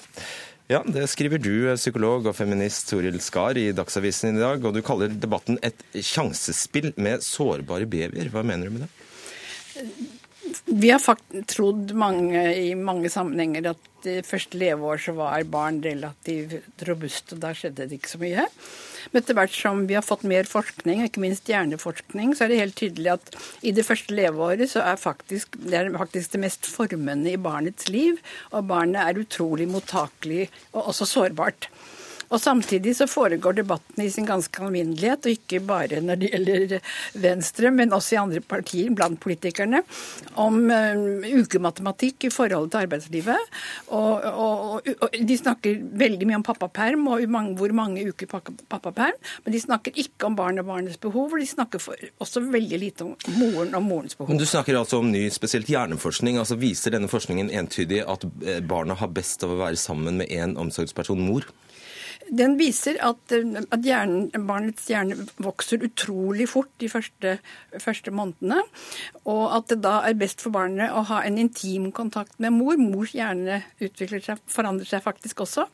Ja, 0.70 0.82
Det 0.82 1.06
skriver 1.10 1.38
du, 1.38 1.70
psykolog 1.78 2.26
og 2.26 2.34
feminist 2.34 2.88
Toril 2.90 3.20
Skar 3.22 3.58
i 3.58 3.70
Dagsavisen 3.76 4.34
i 4.34 4.42
dag, 4.42 4.64
og 4.66 4.74
du 4.74 4.82
kaller 4.82 5.14
debatten 5.14 5.60
et 5.62 5.78
sjansespill 5.94 6.90
med 6.98 7.22
sårbare 7.22 7.86
babyer. 7.86 8.32
Hva 8.34 8.42
mener 8.42 8.70
du 8.70 8.78
med 8.78 8.88
det? 8.88 9.84
Vi 10.66 10.90
har 10.90 11.02
faktisk 11.02 11.46
trodd 11.54 11.94
mange, 11.94 12.42
i 12.58 12.74
mange 12.78 13.10
sammenhenger 13.14 13.76
at 13.76 14.10
i 14.10 14.20
første 14.26 14.58
leveår 14.58 15.02
så 15.06 15.14
var 15.18 15.46
barn 15.50 15.82
relativt 15.86 16.86
robuste, 16.88 17.36
og 17.36 17.46
da 17.46 17.54
skjedde 17.54 17.86
det 17.90 18.00
ikke 18.00 18.14
så 18.16 18.22
mye. 18.22 18.50
Men 19.12 19.22
etter 19.22 19.38
hvert 19.38 19.56
som 19.56 19.84
vi 19.90 19.98
har 19.98 20.06
fått 20.06 20.26
mer 20.28 20.48
forskning, 20.50 21.04
ikke 21.06 21.24
minst 21.24 21.50
hjerneforskning, 21.52 22.34
så 22.36 22.46
er 22.46 22.54
det 22.54 22.62
helt 22.62 22.80
tydelig 22.80 23.14
at 23.16 23.34
i 23.66 23.74
det 23.76 23.86
første 23.88 24.16
leveåret 24.16 24.72
så 24.72 24.84
er 24.86 25.02
faktisk, 25.02 25.58
det 25.66 25.80
er 25.80 25.92
faktisk 25.96 26.36
det 26.36 26.44
mest 26.46 26.70
formende 26.70 27.34
i 27.34 27.42
barnets 27.42 27.90
liv. 27.92 28.22
Og 28.52 28.68
barnet 28.72 29.02
er 29.04 29.22
utrolig 29.26 29.68
mottakelig 29.72 30.50
og 30.74 30.92
også 30.94 31.10
sårbart. 31.10 31.70
Og 32.30 32.42
Samtidig 32.46 32.96
så 32.98 33.08
foregår 33.10 33.58
debatten 33.58 34.04
i 34.04 34.10
sin 34.14 34.28
ganske 34.28 34.62
alminnelighet, 34.64 35.26
og 35.26 35.34
ikke 35.34 35.62
bare 35.66 36.02
når 36.04 36.20
det 36.22 36.30
gjelder 36.32 36.76
Venstre, 37.24 37.72
men 37.74 37.94
også 37.96 38.16
i 38.16 38.20
andre 38.22 38.42
partier 38.46 38.92
blant 38.96 39.20
politikerne, 39.22 39.82
om 40.42 40.60
uh, 40.70 41.26
ukematematikk 41.42 42.28
i 42.30 42.34
forhold 42.34 42.70
til 42.72 42.86
arbeidslivet. 42.86 43.52
Og, 43.88 44.24
og, 44.24 44.90
og, 45.02 45.18
De 45.26 45.38
snakker 45.38 45.82
veldig 46.06 46.30
mye 46.30 46.40
om 46.42 46.46
pappaperm 46.46 47.08
og 47.12 47.26
hvor 47.60 47.74
mange 47.76 48.06
uker 48.10 48.30
pappaperm, 48.30 49.18
men 49.46 49.56
de 49.56 49.62
snakker 49.62 49.96
ikke 49.96 50.30
om 50.30 50.38
barn 50.38 50.62
og 50.62 50.70
barnets 50.70 51.02
behov, 51.02 51.34
og 51.34 51.42
de 51.42 51.50
snakker 51.50 51.82
for, 51.82 52.00
også 52.22 52.44
veldig 52.46 52.80
lite 52.82 53.08
om 53.08 53.16
moren 53.40 53.74
og 53.76 53.84
morens 53.84 54.16
behov. 54.16 54.32
Men 54.32 54.42
Du 54.42 54.46
snakker 54.46 54.78
altså 54.78 55.02
om 55.02 55.12
ny, 55.12 55.28
spesielt 55.34 55.70
hjerneforskning. 55.70 56.38
altså 56.38 56.56
Viser 56.60 56.96
denne 56.96 57.10
forskningen 57.12 57.50
entydig 57.50 58.04
at 58.06 58.26
eh, 58.46 58.62
barna 58.66 58.96
har 59.00 59.12
best 59.14 59.44
av 59.44 59.54
å 59.54 59.60
være 59.60 59.80
sammen 59.80 60.22
med 60.22 60.32
en 60.32 60.58
omsorgsperson, 60.62 61.22
mor? 61.22 61.48
Den 62.36 62.56
viser 62.60 62.98
at, 63.06 63.32
at 63.32 63.86
hjernen, 63.86 64.30
barnets 64.48 64.88
hjerne 64.90 65.28
vokser 65.42 65.84
utrolig 65.86 66.48
fort 66.52 66.72
de 66.82 66.90
første, 66.92 67.38
første, 67.82 68.12
månedene. 68.16 68.62
Og 69.30 69.44
at 69.58 69.70
det 69.72 69.80
da 69.86 69.98
er 70.08 70.18
best 70.20 70.44
for 70.44 70.56
barnet 70.56 70.94
å 70.94 71.06
ha 71.10 71.22
en 71.26 71.40
intim 71.42 71.92
kontakt 71.96 72.38
med 72.44 72.56
mor. 72.56 72.78
Mors 72.82 73.14
hjerne 73.16 73.62
utvikler 73.84 74.24
seg, 74.26 74.42
forandrer 74.52 74.90
seg 74.90 75.06
faktisk 75.06 75.46
også. 75.46 75.68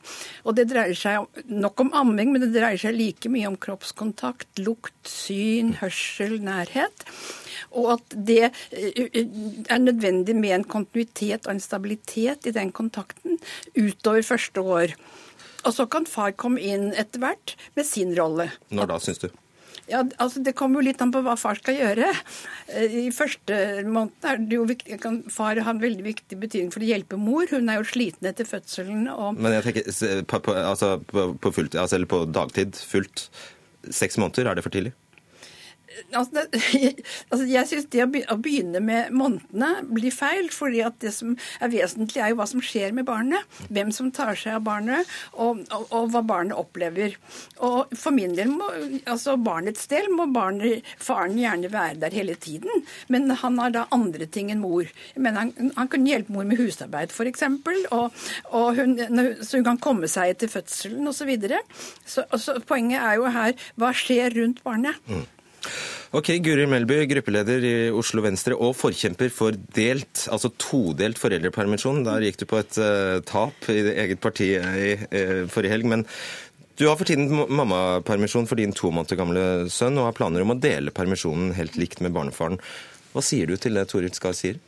Og 0.46 0.56
det 0.58 0.68
dreier 0.70 0.98
seg 0.98 1.42
nok 1.50 1.86
om 1.86 1.92
amming, 2.02 2.32
men 2.32 2.44
det 2.44 2.52
dreier 2.54 2.80
seg 2.80 2.96
like 2.98 3.32
mye 3.32 3.50
om 3.50 3.58
kroppskontakt, 3.60 4.62
lukt, 4.62 4.96
syn, 5.08 5.76
hørsel, 5.80 6.38
nærhet. 6.44 7.06
Og 7.78 7.94
at 7.96 8.16
det 8.28 8.42
er 8.44 9.80
nødvendig 9.80 10.36
med 10.36 10.56
en 10.58 10.68
kontinuitet 10.76 11.46
og 11.46 11.56
en 11.56 11.64
stabilitet 11.64 12.48
i 12.48 12.54
den 12.54 12.72
kontakten 12.74 13.38
utover 13.76 14.22
første 14.26 14.60
år. 14.60 14.96
Og 15.62 15.74
så 15.76 15.86
kan 15.90 16.08
far 16.08 16.34
komme 16.38 16.62
inn 16.62 16.90
etter 16.98 17.22
hvert 17.22 17.56
med 17.78 17.86
sin 17.86 18.12
rolle. 18.18 18.50
Når 18.74 18.90
da, 18.90 18.98
syns 19.02 19.22
du? 19.22 19.30
Ja, 19.90 20.02
altså 20.22 20.40
Det 20.44 20.54
kommer 20.56 20.80
jo 20.80 20.86
litt 20.86 21.00
an 21.02 21.10
på 21.12 21.22
hva 21.24 21.34
far 21.38 21.58
skal 21.58 21.76
gjøre. 21.78 22.10
Eh, 22.70 22.96
I 23.02 23.10
første 23.14 23.56
måned 23.86 24.28
er 24.28 24.38
det 24.40 24.58
jo 24.58 24.66
viktig, 24.68 24.98
kan 25.02 25.20
far 25.32 25.58
ha 25.58 25.74
en 25.74 25.82
veldig 25.82 26.06
viktig 26.06 26.38
betydning 26.38 26.70
for 26.74 26.84
å 26.84 26.88
hjelpe 26.88 27.18
mor. 27.20 27.48
Hun 27.50 27.70
er 27.70 27.80
jo 27.80 27.88
sliten 27.90 28.30
etter 28.30 28.48
fødselen. 28.48 29.08
Og... 29.12 29.38
Men 29.38 29.58
jeg 29.58 29.66
tenker 29.68 30.22
på, 30.30 30.42
på, 30.46 30.56
altså, 30.56 30.94
på, 31.10 31.32
på, 31.42 31.54
fullt, 31.58 31.78
altså, 31.78 32.00
på 32.08 32.24
dagtid, 32.30 32.78
fullt, 32.78 33.26
seks 33.90 34.20
måneder, 34.22 34.52
er 34.52 34.58
det 34.58 34.66
for 34.66 34.74
tidlig? 34.74 34.94
Altså, 36.12 36.42
det, 36.42 36.60
altså 37.30 37.46
jeg 37.48 37.68
synes 37.70 37.88
det 37.92 38.04
å 38.04 38.38
begynne 38.40 38.82
med 38.84 39.12
månedene 39.16 39.86
blir 39.88 40.14
feil. 40.14 40.50
fordi 40.52 40.82
at 40.84 40.98
det 41.02 41.12
som 41.14 41.36
er 41.60 41.72
vesentlig, 41.72 42.20
er 42.22 42.32
jo 42.32 42.40
hva 42.40 42.48
som 42.50 42.62
skjer 42.64 42.94
med 42.96 43.06
barnet. 43.08 43.46
Hvem 43.72 43.92
som 43.94 44.10
tar 44.14 44.36
seg 44.38 44.58
av 44.58 44.66
barnet, 44.66 45.08
og, 45.32 45.62
og, 45.72 45.86
og 45.90 46.10
hva 46.12 46.22
barnet 46.26 46.58
opplever. 46.58 47.16
Og 47.64 47.92
For 47.98 48.14
min 48.14 48.36
del, 48.36 48.52
må, 48.52 48.68
altså 49.06 49.36
barnets 49.40 49.88
del, 49.90 50.10
må 50.12 50.28
barnet, 50.32 50.86
faren 51.00 51.38
gjerne 51.40 51.72
være 51.72 52.00
der 52.04 52.16
hele 52.16 52.36
tiden. 52.36 52.84
Men 53.12 53.30
han 53.30 53.58
har 53.62 53.74
da 53.74 53.86
andre 53.94 54.26
ting 54.26 54.52
enn 54.52 54.62
mor. 54.62 54.88
Men 55.16 55.38
han, 55.38 55.54
han 55.76 55.90
kunne 55.92 56.10
hjelpe 56.10 56.34
mor 56.34 56.48
med 56.48 56.60
husarbeid, 56.60 57.14
f.eks. 57.14 57.46
Og, 57.92 58.22
og 58.52 58.82
så 59.42 59.58
hun 59.58 59.66
kan 59.66 59.80
komme 59.82 60.10
seg 60.10 60.34
etter 60.34 60.52
fødselen 60.52 61.08
osv. 61.08 61.22
Så, 61.22 61.26
videre. 61.28 61.60
så 62.02 62.24
så 62.42 62.56
poenget 62.66 63.02
er 63.02 63.20
jo 63.20 63.30
her 63.30 63.54
hva 63.78 63.92
skjer 63.96 64.34
rundt 64.40 64.62
barnet. 64.66 64.98
Mm. 65.06 65.24
Ok, 66.12 66.28
Guri 66.44 66.66
Melby, 66.68 66.98
gruppeleder 67.08 67.64
i 67.64 67.74
Oslo 67.94 68.24
Venstre 68.24 68.56
og 68.58 68.74
forkjemper 68.76 69.30
for 69.32 69.56
delt, 69.76 70.26
altså 70.32 70.50
todelt 70.60 71.20
foreldrepermisjon. 71.20 72.02
Der 72.04 72.26
gikk 72.26 72.42
du 72.42 72.46
på 72.50 72.60
et 72.60 72.78
uh, 72.82 73.20
tap 73.28 73.68
i 73.72 73.80
det 73.86 73.96
eget 74.04 74.22
parti 74.24 74.50
i 74.56 74.94
uh, 75.00 75.44
forrige 75.52 75.72
helg. 75.72 75.88
Men 75.88 76.06
du 76.76 76.86
har 76.88 76.98
for 77.00 77.08
tiden 77.08 77.30
mammapermisjon 77.32 78.48
for 78.50 78.60
din 78.60 78.74
to 78.76 78.92
måneder 78.92 79.20
gamle 79.20 79.44
sønn, 79.72 80.00
og 80.00 80.10
har 80.10 80.18
planer 80.18 80.44
om 80.44 80.54
å 80.54 80.60
dele 80.60 80.94
permisjonen 80.94 81.54
helt 81.56 81.78
likt 81.80 82.04
med 82.04 82.14
barnefaren. 82.16 82.60
Hva 83.12 83.24
sier 83.24 83.48
du 83.48 83.56
til 83.60 83.76
det 83.78 83.88
Toril 83.92 84.12
Skar 84.16 84.36
sier? 84.36 84.60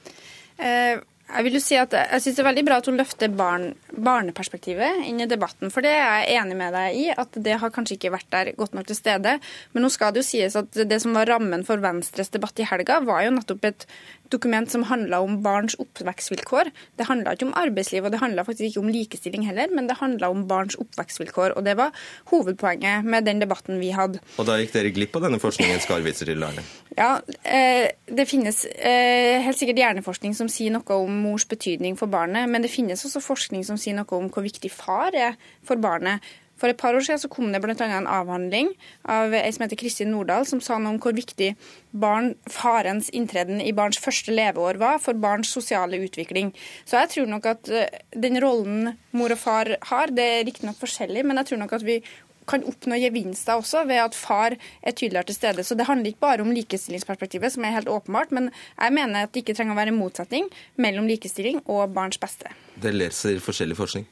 Uh 0.60 1.02
jeg 1.24 1.46
vil 1.46 1.56
jo 1.56 1.60
si 1.62 1.76
at 1.80 1.94
jeg 1.96 2.20
synes 2.20 2.36
det 2.36 2.42
er 2.42 2.46
veldig 2.50 2.64
bra 2.66 2.76
at 2.78 2.88
hun 2.90 2.98
løfter 3.00 3.30
barn, 3.32 3.70
barneperspektivet 3.90 5.06
inn 5.08 5.22
i 5.24 5.28
debatten. 5.30 5.72
For 5.72 5.84
det 5.84 5.94
er 5.96 6.20
jeg 6.20 6.36
enig 6.42 6.58
med 6.58 6.76
deg 6.76 6.98
i, 7.00 7.06
at 7.10 7.38
det 7.46 7.56
har 7.62 7.72
kanskje 7.74 7.96
ikke 7.96 8.12
vært 8.14 8.28
der 8.34 8.50
godt 8.58 8.76
nok 8.76 8.90
til 8.90 8.98
stede. 8.98 9.38
Men 9.72 9.86
nå 9.86 9.90
skal 9.92 10.12
det 10.12 10.22
jo 10.22 10.28
sies 10.28 10.58
at 10.60 10.76
det 10.76 11.00
som 11.02 11.16
var 11.16 11.30
rammen 11.32 11.64
for 11.66 11.80
Venstres 11.82 12.30
debatt 12.34 12.60
i 12.60 12.68
helga, 12.68 13.00
var 13.08 13.24
jo 13.24 13.32
nettopp 13.38 13.66
et 13.70 13.88
dokument 14.32 14.70
som 14.70 14.84
handla 14.88 15.20
om 15.24 15.40
barns 15.44 15.76
oppvekstvilkår. 15.80 16.70
Det 16.98 17.08
handla 17.08 17.34
ikke 17.34 17.48
om 17.48 17.54
arbeidsliv, 17.58 18.04
og 18.04 18.14
det 18.14 18.20
handla 18.22 18.44
faktisk 18.46 18.70
ikke 18.70 18.84
om 18.84 18.92
likestilling 18.92 19.46
heller, 19.48 19.72
men 19.74 19.88
det 19.88 19.98
handla 20.00 20.30
om 20.32 20.46
barns 20.50 20.78
oppvekstvilkår. 20.80 21.56
Og 21.58 21.66
det 21.66 21.76
var 21.80 21.94
hovedpoenget 22.32 23.04
med 23.04 23.28
den 23.28 23.42
debatten 23.42 23.80
vi 23.82 23.92
hadde. 23.94 24.22
Og 24.38 24.48
da 24.48 24.58
gikk 24.60 24.74
dere 24.76 24.94
glipp 24.94 25.18
av 25.18 25.26
denne 25.28 25.40
forskningen 25.42 25.82
Skarvitser 25.84 26.30
til, 26.30 26.44
Arne? 26.46 26.64
Ja, 26.96 27.18
eh, 27.42 27.90
det 28.06 28.28
finnes 28.30 28.64
eh, 28.64 29.42
helt 29.44 29.58
sikkert 29.58 29.82
hjerneforskning 29.82 30.36
som 30.38 30.50
sier 30.52 30.74
noe 30.74 31.00
om 31.00 31.20
mors 31.24 31.46
betydning 31.50 31.98
for 32.00 32.10
barnet, 32.10 32.48
men 32.50 32.64
det 32.64 32.72
finnes 32.72 33.04
også 33.06 33.22
forskning 33.24 33.66
som 33.66 33.80
sier 33.80 33.98
noe 33.98 34.18
om 34.18 34.30
hvor 34.32 34.46
viktig 34.46 34.72
far 34.72 35.16
er 35.16 35.38
for 35.66 35.80
barnet. 35.80 36.22
For 36.60 36.70
et 36.70 36.78
par 36.80 36.94
år 36.94 37.04
siden 37.04 37.20
så 37.22 37.30
kom 37.32 37.50
det 37.52 37.60
bl.a. 37.62 37.74
en 37.74 38.10
avhandling 38.10 38.72
av 39.10 39.34
ei 39.34 39.50
som 39.54 39.64
heter 39.66 39.78
Kristin 39.80 40.12
Nordahl, 40.14 40.46
som 40.48 40.62
sa 40.64 40.78
noe 40.78 40.94
om 40.94 41.00
hvor 41.02 41.16
viktig 41.16 41.52
barn, 41.90 42.34
farens 42.50 43.10
inntreden 43.14 43.62
i 43.62 43.74
barns 43.76 44.00
første 44.02 44.34
leveår 44.34 44.78
var 44.82 45.00
for 45.02 45.18
barns 45.18 45.52
sosiale 45.54 45.98
utvikling. 46.04 46.52
Så 46.84 47.00
jeg 47.02 47.12
tror 47.14 47.32
nok 47.32 47.48
at 47.50 47.70
eh, 47.70 48.02
den 48.14 48.38
rollen 48.42 48.94
mor 49.14 49.34
og 49.34 49.40
far 49.40 49.74
har, 49.90 50.14
det 50.14 50.28
er 50.38 50.46
riktignok 50.46 50.78
forskjellig, 50.80 51.26
men 51.26 51.42
jeg 51.42 51.52
tror 51.52 51.64
nok 51.64 51.76
at 51.78 51.86
vi 51.86 52.00
kan 52.48 52.64
oppnå 52.68 52.98
gevinster 53.00 53.58
også 53.60 53.84
ved 53.88 54.00
at 54.02 54.16
far 54.16 54.56
er 54.82 54.92
tydeligere 54.92 55.30
til 55.30 55.38
stede. 55.38 55.64
Så 55.64 55.74
det 55.74 55.86
handler 55.88 56.12
ikke 56.12 56.24
bare 56.26 56.44
om 56.44 56.52
likestillingsperspektivet, 56.52 57.52
som 57.52 57.64
er 57.64 57.76
helt 57.76 57.88
åpenbart, 57.88 58.32
men 58.32 58.50
jeg 58.80 58.92
mener 58.92 59.24
at 59.24 59.32
det 59.34 59.44
ikke 59.44 59.56
trenger 59.56 59.76
å 59.76 59.80
være 59.80 59.94
en 59.94 60.00
motsetning 60.00 60.50
mellom 60.76 61.08
likestilling 61.08 61.62
og 61.64 61.94
barns 61.96 62.20
beste. 62.20 62.52
Det 62.80 62.92
leser 62.94 63.40
forskjellig 63.42 63.78
forskning? 63.78 64.06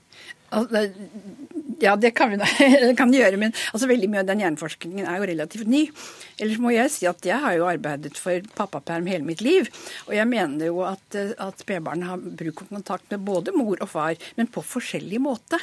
Altså, 0.52 0.82
ja, 1.80 1.94
det 1.96 2.12
kan 2.16 2.32
vi 2.32 2.36
kan 3.00 3.12
gjøre, 3.14 3.38
men 3.40 3.54
altså, 3.72 3.88
veldig 3.90 4.10
mye 4.12 4.22
av 4.22 4.28
den 4.28 4.42
hjerneforskningen 4.44 5.08
er 5.08 5.18
jo 5.18 5.28
relativt 5.30 5.70
ny. 5.70 5.86
Ellers 6.42 6.60
må 6.60 6.74
jeg 6.74 6.92
si 6.92 7.08
at 7.08 7.24
jeg 7.26 7.40
har 7.40 7.56
jo 7.56 7.68
arbeidet 7.70 8.18
for 8.20 8.44
pappaperm 8.58 9.08
hele 9.08 9.24
mitt 9.26 9.42
liv. 9.44 9.70
Og 10.08 10.14
jeg 10.16 10.28
mener 10.28 10.68
jo 10.68 10.82
at, 10.86 11.16
at 11.16 11.64
spedbarn 11.64 12.04
har 12.06 12.20
bruk 12.20 12.64
for 12.64 12.76
kontakt 12.76 13.08
med 13.14 13.24
både 13.24 13.56
mor 13.56 13.80
og 13.80 13.90
far, 13.94 14.18
men 14.36 14.50
på 14.52 14.64
forskjellig 14.66 15.22
måte. 15.24 15.60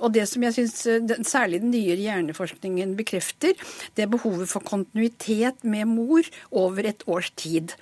Og 0.00 0.14
det 0.14 0.26
som 0.30 0.44
jeg 0.46 0.56
syns 0.56 1.28
særlig 1.28 1.60
den 1.60 1.74
nyere 1.74 2.00
hjerneforskningen 2.00 2.94
bekrefter, 2.98 3.58
det 3.96 4.06
er 4.06 4.12
behovet 4.12 4.48
for 4.50 4.64
kontinuitet 4.64 5.64
med 5.66 5.90
mor 5.90 6.26
over 6.56 6.88
et 6.88 7.04
års 7.10 7.32
tid. 7.36 7.74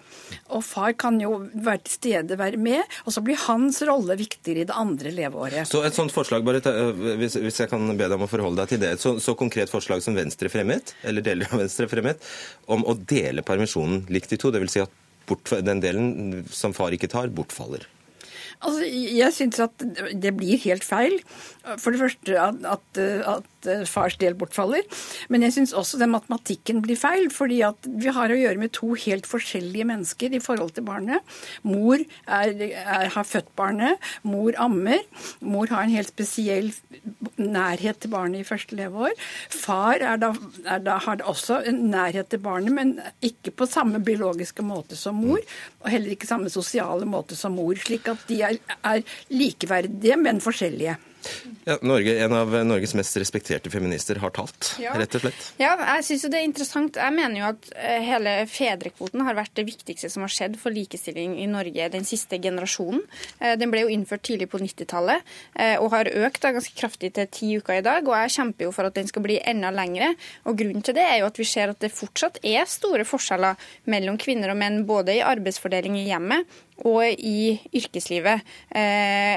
Og 0.52 0.64
far 0.66 0.96
kan 0.98 1.20
jo 1.22 1.36
være 1.52 1.84
til 1.84 1.94
stede, 1.94 2.38
være 2.40 2.58
med, 2.60 2.82
og 3.06 3.14
så 3.14 3.22
blir 3.24 3.38
hans 3.46 3.80
rolle 3.86 4.16
viktigere 4.18 4.64
i 4.64 4.68
det 4.68 4.76
andre 4.76 5.12
leveåret. 5.14 5.68
Så 5.70 5.84
et 5.86 5.96
sånt 6.08 6.16
forslag, 6.16 6.44
bare 6.46 6.62
ta, 6.64 6.72
hvis, 7.20 7.36
hvis, 7.36 7.60
jeg 7.62 7.70
kan 7.70 7.84
be 7.92 8.06
deg 8.06 8.16
om 8.16 8.24
å 8.24 8.30
forholde 8.30 8.62
deg 8.62 8.72
til 8.72 8.80
det. 8.82 8.94
Så, 9.02 9.18
så, 9.22 9.36
konkret 9.38 9.70
forslag 9.70 10.02
som 10.04 10.16
Venstre 10.16 10.50
fremmet, 10.52 10.94
eller 11.04 11.24
deler 11.24 11.50
av 11.52 11.60
Venstre 11.62 11.88
fremmet, 11.90 12.24
om 12.66 12.86
å 12.88 12.96
dele 12.98 13.44
permisjonen 13.46 14.06
likt 14.12 14.32
i 14.32 14.40
to. 14.40 14.52
Dvs. 14.54 14.72
Si 14.72 14.82
at 14.82 14.96
bort, 15.28 15.52
den 15.64 15.84
delen 15.84 16.44
som 16.50 16.74
far 16.76 16.96
ikke 16.96 17.10
tar, 17.12 17.30
bortfaller. 17.34 17.86
Altså, 18.58 18.82
jeg 18.88 19.34
syns 19.36 19.60
at 19.62 19.84
det 20.18 20.32
blir 20.34 20.58
helt 20.64 20.86
feil. 20.86 21.20
For 21.78 21.94
det 21.94 22.00
første 22.00 22.38
at, 22.42 22.64
at, 22.66 23.00
at 23.36 23.57
fars 23.88 24.16
del 24.20 24.36
bortfaller. 24.38 24.84
Men 25.28 25.44
jeg 25.46 25.56
syns 25.56 25.74
også 25.76 26.00
den 26.00 26.12
matematikken 26.14 26.82
blir 26.84 26.98
feil. 26.98 27.28
fordi 27.30 27.60
at 27.66 27.86
vi 27.86 28.12
har 28.14 28.30
å 28.30 28.38
gjøre 28.38 28.58
med 28.58 28.72
to 28.76 28.94
helt 28.94 29.26
forskjellige 29.26 29.86
mennesker 29.88 30.34
i 30.34 30.40
forhold 30.42 30.74
til 30.76 30.86
barnet. 30.86 31.24
Mor 31.62 31.98
er, 31.98 32.52
er, 32.68 33.08
har 33.14 33.26
født 33.26 33.50
barnet, 33.56 33.98
mor 34.22 34.52
ammer. 34.58 35.02
Mor 35.40 35.68
har 35.72 35.84
en 35.84 35.94
helt 35.94 36.12
spesiell 36.12 36.72
nærhet 37.38 38.00
til 38.02 38.12
barnet 38.12 38.42
i 38.42 38.48
første 38.48 38.76
leveår. 38.78 39.14
Far 39.50 40.02
da, 40.20 40.32
da, 40.84 40.98
har 41.04 41.24
også 41.28 41.62
en 41.68 41.84
nærhet 41.92 42.30
til 42.32 42.42
barnet, 42.42 42.72
men 42.74 42.94
ikke 43.24 43.54
på 43.54 43.68
samme 43.70 44.00
biologiske 44.04 44.64
måte 44.66 44.98
som 44.98 45.18
mor. 45.18 45.42
Og 45.82 45.90
heller 45.92 46.14
ikke 46.14 46.30
samme 46.30 46.52
sosiale 46.52 47.08
måte 47.08 47.36
som 47.38 47.56
mor. 47.58 47.76
Slik 47.78 48.08
at 48.10 48.24
de 48.30 48.42
er, 48.46 48.58
er 48.84 49.04
likeverdige, 49.32 50.18
men 50.20 50.42
forskjellige. 50.44 50.98
Ja, 51.68 51.76
Norge, 51.84 52.14
En 52.24 52.32
av 52.32 52.54
Norges 52.64 52.94
mest 52.96 53.16
respekterte 53.20 53.70
feminister 53.70 54.20
har 54.22 54.32
talt, 54.34 54.72
ja. 54.80 54.94
rett 54.96 55.14
og 55.18 55.24
slett. 55.24 55.48
Ja, 55.60 55.74
jeg 55.96 56.06
synes 56.06 56.24
jo 56.24 56.30
det 56.32 56.40
er 56.40 56.46
interessant. 56.48 56.96
Jeg 56.96 57.14
mener 57.14 57.40
jo 57.40 57.48
at 57.50 57.68
eh, 57.76 58.04
hele 58.06 58.34
fedrekvoten 58.48 59.24
har 59.26 59.36
vært 59.36 59.54
det 59.58 59.66
viktigste 59.68 60.10
som 60.12 60.24
har 60.24 60.32
skjedd 60.32 60.56
for 60.60 60.74
likestilling 60.74 61.36
i 61.42 61.48
Norge 61.50 61.90
den 61.92 62.08
siste 62.08 62.40
generasjonen. 62.42 63.02
Eh, 63.40 63.56
den 63.60 63.72
ble 63.72 63.84
jo 63.84 63.92
innført 63.92 64.24
tidlig 64.28 64.48
på 64.52 64.60
90-tallet 64.62 65.34
eh, 65.60 65.76
og 65.76 65.92
har 65.92 66.10
økt 66.24 66.40
da 66.44 66.54
ganske 66.56 66.76
kraftig 66.78 67.12
til 67.18 67.28
ti 67.32 67.50
uker 67.60 67.80
i 67.80 67.84
dag. 67.84 68.06
Og 68.08 68.16
jeg 68.16 68.36
kjemper 68.38 68.68
jo 68.68 68.72
for 68.74 68.88
at 68.88 68.96
den 68.96 69.10
skal 69.10 69.26
bli 69.26 69.40
enda 69.42 69.72
lengre. 69.74 70.14
Og 70.48 70.56
grunnen 70.60 70.84
til 70.86 70.96
det 70.96 71.04
er 71.04 71.20
jo 71.20 71.28
at 71.28 71.40
vi 71.40 71.48
ser 71.48 71.74
at 71.74 71.82
det 71.84 71.92
fortsatt 71.94 72.40
er 72.46 72.64
store 72.70 73.04
forskjeller 73.08 73.68
mellom 73.92 74.16
kvinner 74.20 74.54
og 74.54 74.60
menn, 74.60 74.82
både 74.88 75.18
i 75.18 75.24
arbeidsfordeling 75.24 76.00
i 76.00 76.08
hjemmet 76.08 76.58
og 76.86 77.02
i 77.08 77.58
yrkeslivet. 77.74 78.44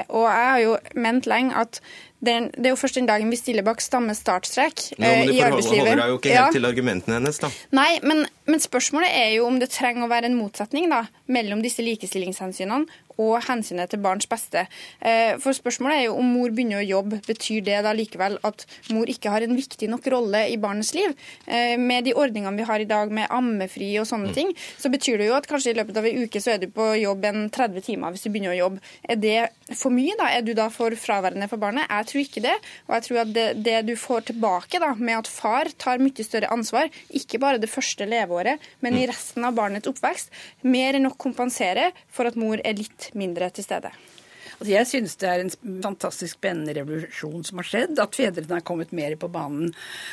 og 0.08 0.24
jeg 0.28 0.48
har 0.50 0.58
jo 0.62 0.76
ment 0.94 1.26
lenge 1.26 1.56
at 1.58 1.80
det 2.22 2.32
er, 2.32 2.44
det 2.54 2.68
er, 2.68 2.70
jo 2.70 2.78
først 2.78 2.98
den 3.00 3.08
dagen 3.10 3.30
vi 3.32 3.36
stiller 3.38 3.64
bak 3.66 3.80
stamme 3.82 4.14
startstrek 4.14 4.84
no, 5.02 5.08
eh, 5.08 5.24
i 5.26 5.40
arbeidslivet. 5.42 5.88
Men 5.88 5.98
du 5.98 6.02
deg 6.02 6.12
jo 6.12 6.18
ikke 6.20 6.30
helt 6.30 6.38
ja. 6.38 6.50
til 6.54 6.68
argumentene 6.68 7.16
hennes, 7.18 7.40
da. 7.42 7.50
Nei, 7.74 7.88
men, 8.06 8.22
men, 8.46 8.62
spørsmålet 8.62 9.10
er 9.10 9.32
jo 9.34 9.48
om 9.48 9.58
det 9.58 9.72
trenger 9.74 10.06
å 10.06 10.10
være 10.12 10.30
en 10.30 10.38
motsetning 10.38 10.86
da, 10.92 11.02
mellom 11.34 11.64
disse 11.66 11.82
likestillingshensynene 11.82 13.11
og 13.20 13.42
hensynet 13.46 13.92
til 13.92 14.02
barns 14.02 14.28
beste. 14.30 14.66
Eh, 15.00 15.38
for 15.42 15.56
spørsmålet 15.56 15.98
er 15.98 16.04
jo 16.06 16.16
om 16.20 16.32
mor 16.36 16.52
begynner 16.52 16.80
å 16.80 16.86
jobbe, 16.86 17.20
betyr 17.26 17.64
det 17.66 17.80
da 17.86 17.94
likevel 17.96 18.38
at 18.46 18.66
mor 18.92 19.10
ikke 19.10 19.32
har 19.32 19.44
en 19.44 19.56
viktig 19.56 19.88
nok 19.90 20.06
rolle 20.14 20.44
i 20.52 20.58
barnets 20.60 20.92
liv? 20.96 21.14
Eh, 21.46 21.76
med 21.80 22.06
de 22.08 22.14
ordningene 22.14 22.56
vi 22.58 22.68
har 22.68 22.82
i 22.82 22.88
dag 22.88 23.12
med 23.12 23.30
ammefri 23.32 23.90
og 24.00 24.08
sånne 24.08 24.32
mm. 24.32 24.36
ting, 24.36 24.52
så 24.78 24.92
betyr 24.92 25.20
det 25.20 25.30
jo 25.30 25.36
at 25.38 25.48
kanskje 25.50 25.74
i 25.74 25.78
løpet 25.78 25.98
av 26.00 26.08
en 26.08 26.22
uke 26.24 26.42
så 26.42 26.54
er 26.54 26.62
du 26.62 26.68
på 26.72 26.88
jobb 27.00 27.26
en 27.28 27.48
30 27.52 27.86
timer 27.88 28.14
hvis 28.14 28.26
du 28.26 28.30
begynner 28.30 28.54
å 28.54 28.60
jobbe. 28.60 28.82
Er 29.08 29.20
det 29.22 29.38
for 29.78 29.94
mye, 29.94 30.16
da? 30.18 30.30
Er 30.32 30.46
du 30.46 30.52
da 30.56 30.68
for 30.72 30.94
fraværende 30.98 31.48
for 31.50 31.62
barnet? 31.62 31.88
Jeg 31.90 32.10
tror 32.10 32.24
ikke 32.24 32.44
det. 32.44 32.56
Og 32.88 32.96
jeg 32.96 33.06
tror 33.08 33.22
at 33.24 33.34
det, 33.36 33.46
det 33.66 33.78
du 33.88 33.94
får 33.98 34.28
tilbake 34.32 34.80
da, 34.82 34.92
med 34.98 35.22
at 35.22 35.30
far 35.30 35.70
tar 35.80 36.02
mye 36.02 36.26
større 36.26 36.50
ansvar, 36.52 36.90
ikke 37.14 37.40
bare 37.42 37.60
det 37.62 37.70
første 37.72 38.06
leveåret, 38.08 38.62
men 38.84 38.96
i 38.96 39.04
mm. 39.04 39.10
resten 39.12 39.48
av 39.48 39.56
barnets 39.58 39.90
oppvekst, 39.90 40.32
mer 40.62 40.98
enn 40.98 41.06
nok 41.08 41.18
kompensere 41.20 41.90
for 42.12 42.28
at 42.28 42.38
mor 42.38 42.60
er 42.62 42.78
litt 42.78 43.01
mindre 43.18 43.50
til 43.54 43.66
stede. 43.66 43.92
Altså 44.62 44.70
jeg 44.76 44.86
synes 44.86 45.16
det 45.18 45.26
er 45.26 45.40
en 45.42 45.80
fantastisk 45.82 46.36
spennende 46.36 46.74
revolusjon 46.76 47.42
som 47.46 47.58
har 47.58 47.66
skjedd, 47.66 47.96
at 47.98 48.14
fedrene 48.14 48.60
har 48.60 48.62
kommet 48.66 48.92
mer 48.94 49.16
på 49.18 49.30
banen. 49.32 49.72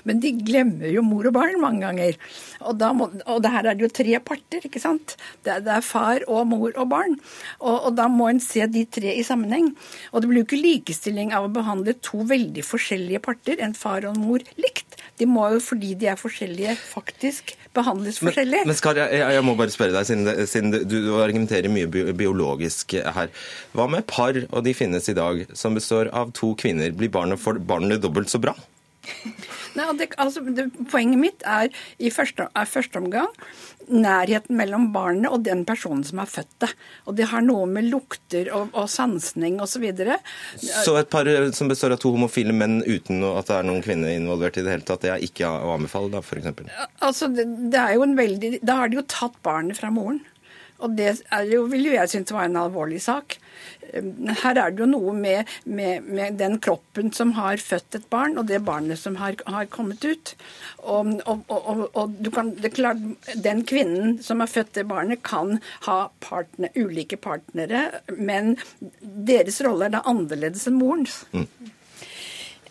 Men 0.09 0.23
de 0.23 0.31
glemmer 0.41 0.89
jo 0.89 1.03
mor 1.05 1.27
og 1.29 1.35
barn 1.35 1.59
mange 1.61 1.83
ganger. 1.83 2.17
Og, 2.63 2.81
må, 2.97 3.11
og 3.29 3.43
det 3.45 3.51
her 3.53 3.69
er 3.69 3.77
det 3.77 3.85
jo 3.85 3.91
tre 3.99 4.17
parter, 4.25 4.65
ikke 4.65 4.81
sant. 4.81 5.13
Det 5.45 5.53
er, 5.53 5.61
det 5.67 5.75
er 5.75 5.85
far 5.85 6.25
og 6.25 6.47
mor 6.49 6.73
og 6.73 6.89
barn. 6.89 7.19
Og, 7.59 7.75
og, 7.75 7.91
da 7.99 8.07
må 8.09 8.31
en 8.31 8.41
se 8.41 8.65
de 8.73 8.87
tre 8.89 9.13
i 9.19 9.27
sammenheng. 9.27 9.69
Og 10.13 10.23
det 10.23 10.31
blir 10.31 10.41
jo 10.41 10.49
ikke 10.49 10.63
likestilling 10.63 11.35
av 11.35 11.45
å 11.45 11.53
behandle 11.53 11.97
to 12.01 12.25
veldig 12.25 12.65
forskjellige 12.65 13.21
parter, 13.29 13.61
en 13.61 13.77
far 13.77 14.01
og 14.07 14.17
en 14.17 14.25
mor, 14.31 14.49
likt. 14.57 14.98
De 15.19 15.27
må 15.27 15.49
jo, 15.53 15.59
fordi 15.63 15.93
de 15.99 16.07
er 16.07 16.19
forskjellige, 16.19 16.77
faktisk 16.79 17.53
behandles 17.75 18.21
forskjellig. 18.23 18.63
Men, 18.63 18.71
men 18.71 18.77
Skar, 18.79 18.99
jeg, 19.01 19.19
jeg, 19.19 19.43
må 19.45 19.55
bare 19.59 19.73
spørre 19.73 19.93
deg, 19.95 20.07
siden, 20.07 20.47
siden 20.49 20.73
du, 20.73 20.95
du, 20.95 21.11
argumenterer 21.19 21.71
mye 21.71 21.89
biologisk 22.17 22.95
her. 23.03 23.31
Hva 23.75 23.89
med 23.91 24.07
par, 24.09 24.39
og 24.49 24.65
de 24.65 24.75
finnes 24.77 25.11
i 25.11 25.17
dag, 25.17 25.43
som 25.57 25.77
består 25.77 26.11
av 26.15 26.31
to 26.37 26.53
kvinner? 26.59 26.95
Blir 26.95 27.11
barnet, 27.13 27.41
for, 27.43 27.59
barnet 27.59 28.01
dobbelt 28.03 28.31
så 28.31 28.41
bra? 28.41 28.55
Nei, 29.77 29.85
det, 29.97 30.11
altså, 30.19 30.43
det, 30.43 30.69
Poenget 30.91 31.21
mitt 31.21 31.43
er 31.47 31.69
i 32.01 32.11
første, 32.13 32.49
er 32.51 32.69
første 32.69 32.99
omgang 32.99 33.29
nærheten 33.89 34.57
mellom 34.57 34.89
barnet 34.93 35.31
og 35.33 35.43
den 35.45 35.63
personen 35.65 36.03
som 36.05 36.21
har 36.21 36.29
født 36.29 36.51
det. 36.61 36.69
Og 37.09 37.15
det 37.17 37.29
har 37.31 37.43
noe 37.45 37.65
med 37.69 37.87
lukter 37.89 38.51
og, 38.53 38.73
og 38.77 38.89
sansning 38.91 39.57
osv. 39.57 39.79
Så, 39.79 39.83
videre. 39.83 40.17
så 40.59 40.97
et 40.99 41.07
par 41.07 41.27
eh, 41.29 41.53
som 41.55 41.69
består 41.71 41.93
av 41.95 42.01
to 42.03 42.11
homofile 42.11 42.51
menn 42.51 42.81
uten 42.83 43.23
at 43.29 43.47
det 43.47 43.55
er 43.55 43.67
noen 43.69 43.83
kvinner 43.85 44.11
involvert 44.11 44.57
i 44.59 44.63
det 44.65 44.73
hele 44.73 44.83
tatt, 44.83 45.05
det 45.05 45.13
er 45.13 45.23
ikke 45.23 45.47
å 45.47 45.71
anbefale, 45.77 46.11
da, 46.11 46.19
f.eks.? 46.19 46.49
Altså, 47.05 47.29
det, 47.31 47.45
det 47.71 47.79
er 47.79 47.95
jo 47.95 48.03
en 48.03 48.17
veldig 48.17 48.51
Da 48.65 48.81
har 48.81 48.91
de 48.91 48.99
jo 48.99 49.05
tatt 49.07 49.37
barnet 49.45 49.79
fra 49.79 49.87
moren. 49.93 50.19
Og 50.79 50.95
det 50.97 51.13
jo, 51.51 51.63
vil 51.71 51.89
jo 51.89 51.95
jeg 51.95 52.11
synes 52.11 52.33
var 52.33 52.47
en 52.47 52.59
alvorlig 52.59 53.01
sak. 53.03 53.37
Her 53.89 54.59
er 54.59 54.71
det 54.71 54.83
jo 54.83 54.87
noe 54.89 55.13
med, 55.17 55.49
med, 55.65 56.05
med, 56.05 56.37
den 56.39 56.59
kroppen 56.63 57.11
som 57.15 57.33
har 57.37 57.61
født 57.61 57.97
et 57.97 58.05
barn, 58.11 58.37
og 58.37 58.47
det 58.47 58.61
barnet 58.67 58.99
som 59.01 59.17
har, 59.19 59.35
har 59.49 59.69
kommet 59.73 60.05
ut. 60.05 60.35
Og, 60.79 61.15
og, 61.25 61.43
og, 61.49 61.83
og 61.97 62.29
kan, 62.35 62.53
klart, 62.75 63.01
den 63.35 63.65
kvinnen 63.67 64.19
som 64.23 64.43
har 64.43 64.51
født 64.51 64.75
det 64.77 64.85
barnet, 64.89 65.23
kan 65.25 65.57
ha 65.87 65.99
partner, 66.23 66.71
ulike 66.77 67.17
partnere, 67.19 67.87
men 68.15 68.55
deres 69.01 69.59
rolle 69.65 69.89
er 69.89 69.97
da 69.97 70.05
annerledes 70.07 70.69
enn 70.69 70.79
morens. 70.79 71.23
Mm. 71.33 71.75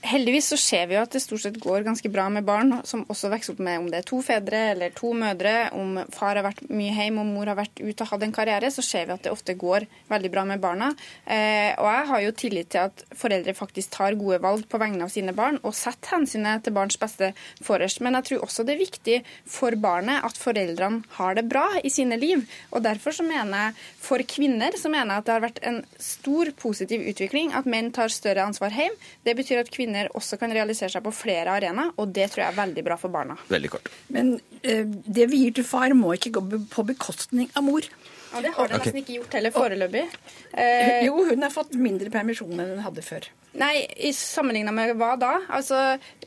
Heldigvis 0.07 0.53
så 0.53 0.57
ser 0.61 0.87
vi 0.87 0.95
jo 0.95 1.01
at 1.03 1.11
det 1.11 1.21
stort 1.25 1.43
sett 1.43 1.57
går 1.59 1.83
ganske 1.83 2.09
bra 2.13 2.29
med 2.31 2.47
barn 2.47 2.71
som 2.87 3.01
også 3.11 3.33
vokser 3.33 3.57
opp 3.57 3.63
med 3.67 3.81
om 3.81 3.87
det 3.91 3.99
er 3.99 4.07
to 4.07 4.21
fedre 4.23 4.61
eller 4.73 4.93
to 4.95 5.11
mødre, 5.17 5.73
om 5.75 5.97
far 6.15 6.39
har 6.39 6.45
vært 6.47 6.69
mye 6.71 6.93
hjemme 6.95 7.25
og 7.25 7.33
mor 7.33 7.51
har 7.51 7.59
vært 7.59 7.81
ute 7.83 8.05
og 8.05 8.13
hatt 8.13 8.23
en 8.23 8.35
karriere, 8.35 8.71
så 8.71 8.85
ser 8.85 9.09
vi 9.09 9.17
at 9.17 9.27
det 9.27 9.33
ofte 9.35 9.57
går 9.59 9.89
veldig 10.11 10.31
bra 10.31 10.45
med 10.47 10.63
barna. 10.63 10.93
Eh, 11.27 11.75
og 11.75 11.89
jeg 11.91 12.05
har 12.13 12.23
jo 12.23 12.35
tillit 12.43 12.71
til 12.71 12.87
at 12.87 13.03
foreldre 13.19 13.57
faktisk 13.59 13.97
tar 13.97 14.19
gode 14.21 14.39
valg 14.45 14.69
på 14.71 14.79
vegne 14.79 15.03
av 15.03 15.11
sine 15.11 15.35
barn 15.35 15.59
og 15.65 15.75
setter 15.75 16.15
hensynet 16.15 16.63
til 16.63 16.77
barns 16.79 17.01
beste 17.01 17.33
forrest. 17.65 17.99
Men 18.05 18.21
jeg 18.21 18.29
tror 18.31 18.47
også 18.47 18.67
det 18.69 18.77
er 18.77 18.85
viktig 18.85 19.19
for 19.51 19.75
barnet 19.83 20.23
at 20.31 20.39
foreldrene 20.39 21.03
har 21.19 21.35
det 21.41 21.49
bra 21.51 21.67
i 21.83 21.91
sine 21.91 22.21
liv. 22.23 22.47
Og 22.71 22.87
derfor 22.87 23.19
så 23.19 23.27
mener 23.27 23.67
jeg 23.67 23.77
for 24.09 24.23
kvinner 24.31 24.79
så 24.79 24.95
mener 24.95 25.17
jeg 25.17 25.25
at 25.25 25.27
det 25.27 25.37
har 25.37 25.47
vært 25.49 25.63
en 25.67 25.83
stor 25.99 26.55
positiv 26.63 27.03
utvikling 27.11 27.51
at 27.59 27.67
menn 27.67 27.91
tar 27.93 28.15
større 28.15 28.47
ansvar 28.47 28.71
hjemme. 28.71 28.95
Det 29.27 29.35
betyr 29.37 29.65
at 29.65 29.75
kvinner 29.75 29.88
kvinner 29.89 30.11
også 30.17 30.39
kan 30.39 30.53
realisere 30.53 30.93
seg 30.93 31.05
på 31.05 31.13
flere 31.15 31.57
arenaer, 31.57 31.95
og 31.97 32.13
det 32.13 32.29
tror 32.31 32.45
jeg 32.45 32.53
er 32.53 32.61
veldig 32.61 32.85
bra 32.85 32.99
for 33.01 33.13
barna. 33.13 33.39
Veldig 33.49 33.71
kort. 33.73 33.89
Men 34.13 34.37
eh, 34.63 34.85
det 34.85 35.29
vi 35.31 35.45
gir 35.45 35.57
til 35.57 35.65
far, 35.65 35.95
må 35.97 36.15
ikke 36.15 36.35
gå 36.37 36.45
på 36.69 36.85
bekostning 36.93 37.49
av 37.57 37.65
mor. 37.65 37.87
Og 38.35 38.45
det 38.45 38.53
har 38.55 38.69
det 38.69 38.79
nesten 38.83 39.01
ikke 39.03 39.19
gjort 39.19 39.37
heller 39.39 39.55
foreløpig. 39.55 40.05
Eh, 40.53 41.05
jo, 41.07 41.25
hun 41.31 41.45
har 41.47 41.53
fått 41.53 41.77
mindre 41.81 42.11
permisjon 42.13 42.53
enn 42.53 42.75
hun 42.77 42.83
hadde 42.85 43.05
før. 43.05 43.29
Nei, 43.59 43.87
i 44.05 44.11
sammenligna 44.13 44.73
med 44.77 44.93
hva 45.01 45.15
da? 45.19 45.31
Altså, 45.57 45.79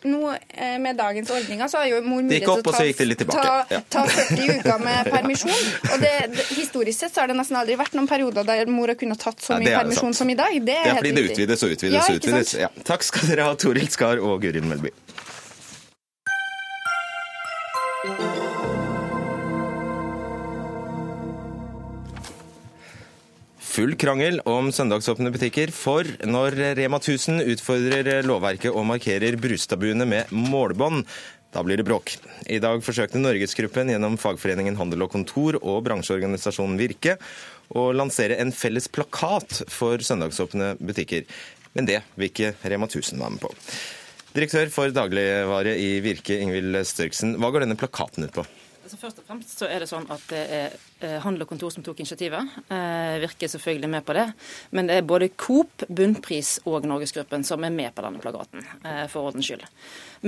nå 0.09 0.31
eh, 0.33 0.77
Med 0.81 0.97
dagens 0.97 1.29
ordninger 1.31 1.69
så 1.69 1.83
har 1.83 1.91
jo 1.91 1.99
mor 2.01 2.23
mulighet 2.25 2.47
til 2.49 3.13
å 3.13 3.21
ta, 3.21 3.35
ta, 3.37 3.53
ja. 3.69 3.81
ta, 3.93 4.03
40 4.09 4.57
uker 4.57 4.81
med 4.81 5.11
permisjon. 5.13 5.61
Og 5.91 6.01
det, 6.01 6.11
det, 6.33 6.47
Historisk 6.57 7.05
sett 7.05 7.13
så 7.13 7.23
har 7.23 7.31
det 7.31 7.37
nesten 7.37 7.59
aldri 7.61 7.77
vært 7.79 7.95
noen 7.97 8.09
perioder 8.09 8.47
der 8.47 8.71
mor 8.73 8.91
har 8.91 8.99
kunnet 8.99 9.21
tatt 9.21 9.45
så 9.45 9.59
mye 9.61 9.69
ja, 9.69 9.83
permisjon 9.83 10.17
som 10.17 10.33
i 10.33 10.37
dag. 10.39 10.57
Det 10.57 10.75
er, 10.75 10.89
det 10.89 10.95
er 10.95 10.99
fordi 11.03 11.13
det 11.15 11.25
utvides 11.29 11.63
og 11.67 11.77
utvides 11.77 12.09
og 12.09 12.19
utvides. 12.19 12.57
Ja. 12.65 12.73
Takk 12.89 13.05
skal 13.05 13.29
dere 13.29 13.47
ha, 13.47 13.55
Toril 13.61 13.87
Skar 13.93 14.23
og 14.25 14.41
Gurin 14.43 14.67
Melby. 14.71 14.91
Full 23.71 23.93
krangel 23.95 24.41
om 24.51 24.67
søndagsåpne 24.75 25.31
butikker, 25.31 25.71
for 25.71 26.03
når 26.27 26.57
Rema 26.75 26.97
1000 26.99 27.39
utfordrer 27.53 28.17
lovverket 28.27 28.73
og 28.73 28.83
markerer 28.89 29.37
brustabuene 29.39 30.03
med 30.03 30.33
målbånd, 30.35 31.05
da 31.55 31.63
blir 31.63 31.79
det 31.79 31.85
bråk. 31.87 32.17
I 32.51 32.59
dag 32.63 32.83
forsøkte 32.83 33.21
Norgesgruppen 33.21 33.93
gjennom 33.93 34.17
fagforeningen 34.19 34.75
Handel 34.75 35.05
og 35.05 35.13
Kontor 35.13 35.55
og 35.61 35.85
bransjeorganisasjonen 35.87 36.75
Virke 36.81 37.15
å 37.71 37.85
lansere 37.95 38.41
en 38.43 38.51
felles 38.51 38.89
plakat 38.91 39.61
for 39.71 40.03
søndagsåpne 40.03 40.73
butikker. 40.83 41.23
Men 41.71 41.87
det 41.87 42.01
vil 42.17 42.27
ikke 42.27 42.51
Rema 42.67 42.91
1000 42.91 43.23
være 43.23 43.37
med 43.37 43.45
på. 43.45 43.53
Direktør 44.35 44.75
for 44.75 44.91
dagligvare 44.95 45.77
i 45.79 45.93
Virke, 46.03 46.35
Ingvild 46.43 46.75
Størksen. 46.91 47.37
Hva 47.39 47.53
går 47.55 47.63
denne 47.63 47.79
plakaten 47.79 48.27
ut 48.27 48.35
på? 48.35 48.43
Altså 48.91 49.05
først 49.05 49.19
og 49.21 49.27
fremst 49.29 49.51
så 49.55 49.67
er 49.71 49.79
det 49.79 49.85
sånn 49.87 50.03
at 50.11 50.23
det 50.27 50.39
er 50.51 50.73
eh, 50.99 51.13
Handel 51.23 51.45
og 51.45 51.47
Kontor 51.53 51.71
som 51.71 51.83
tok 51.85 52.01
initiativet. 52.03 52.57
Eh, 52.75 53.21
virker 53.23 53.47
selvfølgelig 53.47 53.89
med 53.93 54.03
på 54.03 54.15
det. 54.17 54.25
Men 54.75 54.89
det 54.89 54.97
er 54.99 55.05
både 55.07 55.29
Coop, 55.39 55.85
Bunnpris 55.87 56.57
og 56.67 56.83
Norgesgruppen 56.91 57.47
som 57.47 57.63
er 57.63 57.71
med 57.71 57.95
på 57.95 58.03
denne 58.03 58.19
plakaten, 58.19 58.67
eh, 58.83 59.05
for 59.07 59.29
ordens 59.29 59.47
skyld. 59.47 59.63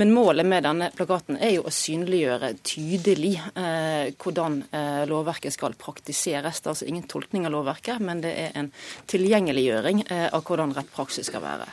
Men 0.00 0.16
målet 0.16 0.48
med 0.48 0.64
denne 0.64 0.88
plakaten 0.96 1.36
er 1.36 1.58
jo 1.58 1.68
å 1.68 1.76
synliggjøre 1.76 2.54
tydelig 2.64 3.34
eh, 3.36 4.16
hvordan 4.16 4.62
eh, 4.72 5.04
lovverket 5.12 5.52
skal 5.52 5.76
praktiseres. 5.76 6.64
Det 6.64 6.70
er 6.70 6.76
altså 6.78 6.88
ingen 6.88 7.04
tolkning 7.04 7.44
av 7.44 7.52
lovverket, 7.58 8.00
men 8.00 8.24
det 8.24 8.32
er 8.46 8.60
en 8.62 8.72
tilgjengeliggjøring 9.12 10.06
eh, 10.08 10.30
av 10.32 10.40
hvordan 10.40 10.72
rett 10.72 10.88
praksis 10.96 11.28
skal 11.28 11.44
være. 11.44 11.68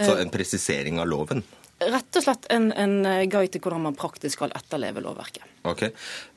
Så 0.00 0.16
en 0.16 0.32
presisering 0.32 0.96
av 0.96 1.12
loven? 1.12 1.44
Rett 1.90 2.20
og 2.20 2.24
slett 2.24 2.46
en, 2.54 2.70
en 2.72 3.00
guide 3.30 3.54
til 3.54 3.62
hvordan 3.64 3.88
man 3.88 3.98
praktisk 3.98 4.38
skal 4.38 4.54
etterleve 4.56 5.02
lovverket. 5.04 5.48
Ok. 5.68 5.88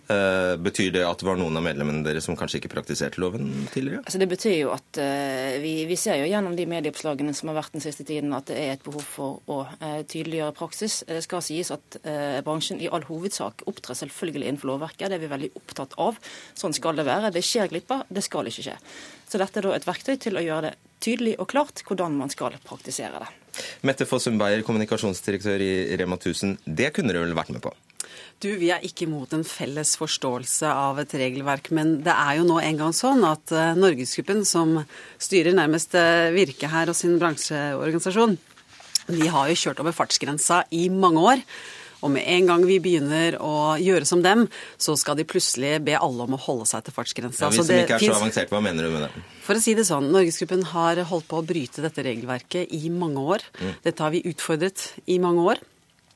Uh, 0.06 0.54
betyr 0.62 0.92
det 0.94 1.02
at 1.02 1.18
det 1.18 1.26
var 1.26 1.38
noen 1.40 1.58
av 1.58 1.64
medlemmene 1.66 2.06
deres 2.06 2.28
som 2.28 2.36
kanskje 2.38 2.60
ikke 2.60 2.70
praktiserte 2.76 3.18
loven 3.18 3.48
tidligere? 3.74 4.04
Altså 4.04 4.20
det 4.22 4.28
betyr 4.30 4.54
jo 4.60 4.68
at 4.76 5.00
uh, 5.02 5.56
vi, 5.64 5.72
vi, 5.90 5.98
ser 5.98 6.20
jo 6.20 6.28
gjennom 6.30 6.54
de 6.54 6.68
medieoppslagene 6.70 7.34
som 7.34 7.50
har 7.50 7.58
vært 7.58 7.74
den 7.74 7.82
siste 7.82 8.06
tiden, 8.06 8.36
at 8.38 8.46
det 8.52 8.60
er 8.62 8.76
et 8.76 8.84
behov 8.86 9.02
for 9.02 9.40
å 9.50 9.64
uh, 9.66 10.04
tydeliggjøre 10.06 10.54
praksis. 10.60 11.00
Det 11.10 11.24
skal 11.26 11.42
sies 11.46 11.74
at 11.74 11.98
bransjen 12.46 12.84
i 12.84 12.90
all 12.94 13.06
hovedsak 13.08 13.64
opptrer 13.70 13.98
selvfølgelig 13.98 14.52
innenfor 14.52 14.76
lovverket. 14.76 15.08
Det 15.10 15.18
er 15.18 15.24
vi 15.24 15.32
veldig 15.32 15.50
opptatt 15.58 15.96
av. 16.02 16.20
Sånn 16.54 16.76
skal 16.78 17.00
det 17.00 17.08
være. 17.08 17.34
Det 17.34 17.42
skjer 17.46 17.72
glipper, 17.74 18.06
det 18.14 18.22
skal 18.28 18.52
ikke 18.52 18.68
skje. 18.68 18.78
Så 19.26 19.42
dette 19.42 19.58
er 19.58 19.66
da 19.66 19.74
et 19.74 19.90
verktøy 19.90 20.20
til 20.22 20.38
å 20.38 20.46
gjøre 20.46 20.70
det 20.70 20.76
tydelig 21.02 21.34
og 21.42 21.50
klart 21.50 21.82
hvordan 21.88 22.14
man 22.20 22.30
skal 22.34 22.54
praktisere 22.66 23.26
det. 23.26 23.32
Mette 23.88 24.08
Fossum 24.10 24.40
Beyer, 24.42 24.64
kommunikasjonsdirektør 24.66 25.62
i 25.64 25.74
Rema 26.00 26.18
1000. 26.20 26.58
Det 26.66 26.92
kunne 26.96 27.14
dere 27.14 27.26
vel 27.26 27.38
vært 27.38 27.54
med 27.56 27.64
på? 27.64 27.74
Du, 28.44 28.50
Vi 28.60 28.68
er 28.74 28.84
ikke 28.84 29.06
imot 29.08 29.32
en 29.34 29.46
felles 29.48 29.96
forståelse 30.00 30.68
av 30.68 31.00
et 31.02 31.14
regelverk, 31.18 31.72
men 31.76 32.00
det 32.04 32.12
er 32.12 32.40
jo 32.40 32.48
nå 32.48 32.60
engang 32.62 32.92
sånn 32.96 33.24
at 33.28 33.54
uh, 33.56 33.78
Norgesgruppen, 33.80 34.44
som 34.48 34.82
styrer 35.22 35.56
nærmest 35.56 35.96
uh, 35.96 36.34
Virke 36.36 36.70
her 36.72 36.92
og 36.92 36.98
sin 37.00 37.16
bransjeorganisasjon, 37.22 38.36
de 39.06 39.28
har 39.30 39.50
jo 39.52 39.58
kjørt 39.62 39.80
over 39.84 39.96
fartsgrensa 39.96 40.64
i 40.74 40.88
mange 40.90 41.22
år. 41.22 41.44
Og 42.06 42.14
med 42.14 42.28
en 42.30 42.50
gang 42.52 42.66
vi 42.70 42.78
begynner 42.84 43.40
å 43.42 43.76
gjøre 43.82 44.06
som 44.06 44.22
dem, 44.26 44.46
så 44.78 44.94
skal 45.00 45.18
de 45.18 45.26
plutselig 45.28 45.80
be 45.86 45.98
alle 45.98 46.28
om 46.28 46.38
å 46.38 46.42
holde 46.46 46.68
seg 46.70 46.86
til 46.86 46.96
fartsgrensa. 46.96 47.48
Ja, 47.48 47.54
hvis 47.54 47.72
de 47.72 47.80
ikke 47.82 47.98
er 47.98 48.06
så 48.06 48.18
avansert, 48.20 48.52
hva 48.54 48.62
mener 48.64 48.86
du 48.86 48.94
med 48.94 49.08
det? 49.08 49.24
For 49.46 49.58
å 49.58 49.64
si 49.64 49.74
det 49.78 49.88
sånn, 49.90 50.12
Norgesgruppen 50.14 50.68
har 50.76 51.02
holdt 51.10 51.30
på 51.32 51.42
å 51.42 51.46
bryte 51.46 51.82
dette 51.86 52.06
regelverket 52.06 52.74
i 52.78 52.92
mange 52.94 53.24
år. 53.36 53.46
Mm. 53.58 53.72
Dette 53.88 54.06
har 54.06 54.14
vi 54.14 54.22
utfordret 54.30 54.92
i 55.10 55.18
mange 55.24 55.48
år. 55.56 55.64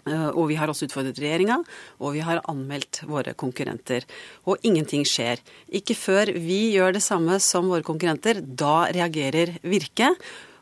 Eh, 0.09 0.29
og 0.29 0.47
vi 0.51 0.57
har 0.59 0.71
også 0.71 0.87
utfordret 0.87 1.19
regjeringa, 1.21 1.59
og 1.99 2.15
vi 2.15 2.23
har 2.25 2.41
anmeldt 2.49 3.01
våre 3.09 3.33
konkurrenter. 3.37 4.05
Og 4.49 4.61
ingenting 4.65 5.05
skjer. 5.07 5.41
Ikke 5.81 5.97
før 5.97 6.33
vi 6.37 6.61
gjør 6.75 6.95
det 6.97 7.03
samme 7.05 7.41
som 7.43 7.69
våre 7.71 7.85
konkurrenter. 7.87 8.41
Da 8.45 8.87
reagerer 8.93 9.57
Virke. 9.65 10.13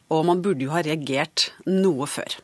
Og 0.08 0.24
man 0.24 0.40
burde 0.40 0.64
jo 0.64 0.72
ha 0.72 0.80
reagert 0.86 1.50
noe 1.68 2.08
før. 2.08 2.40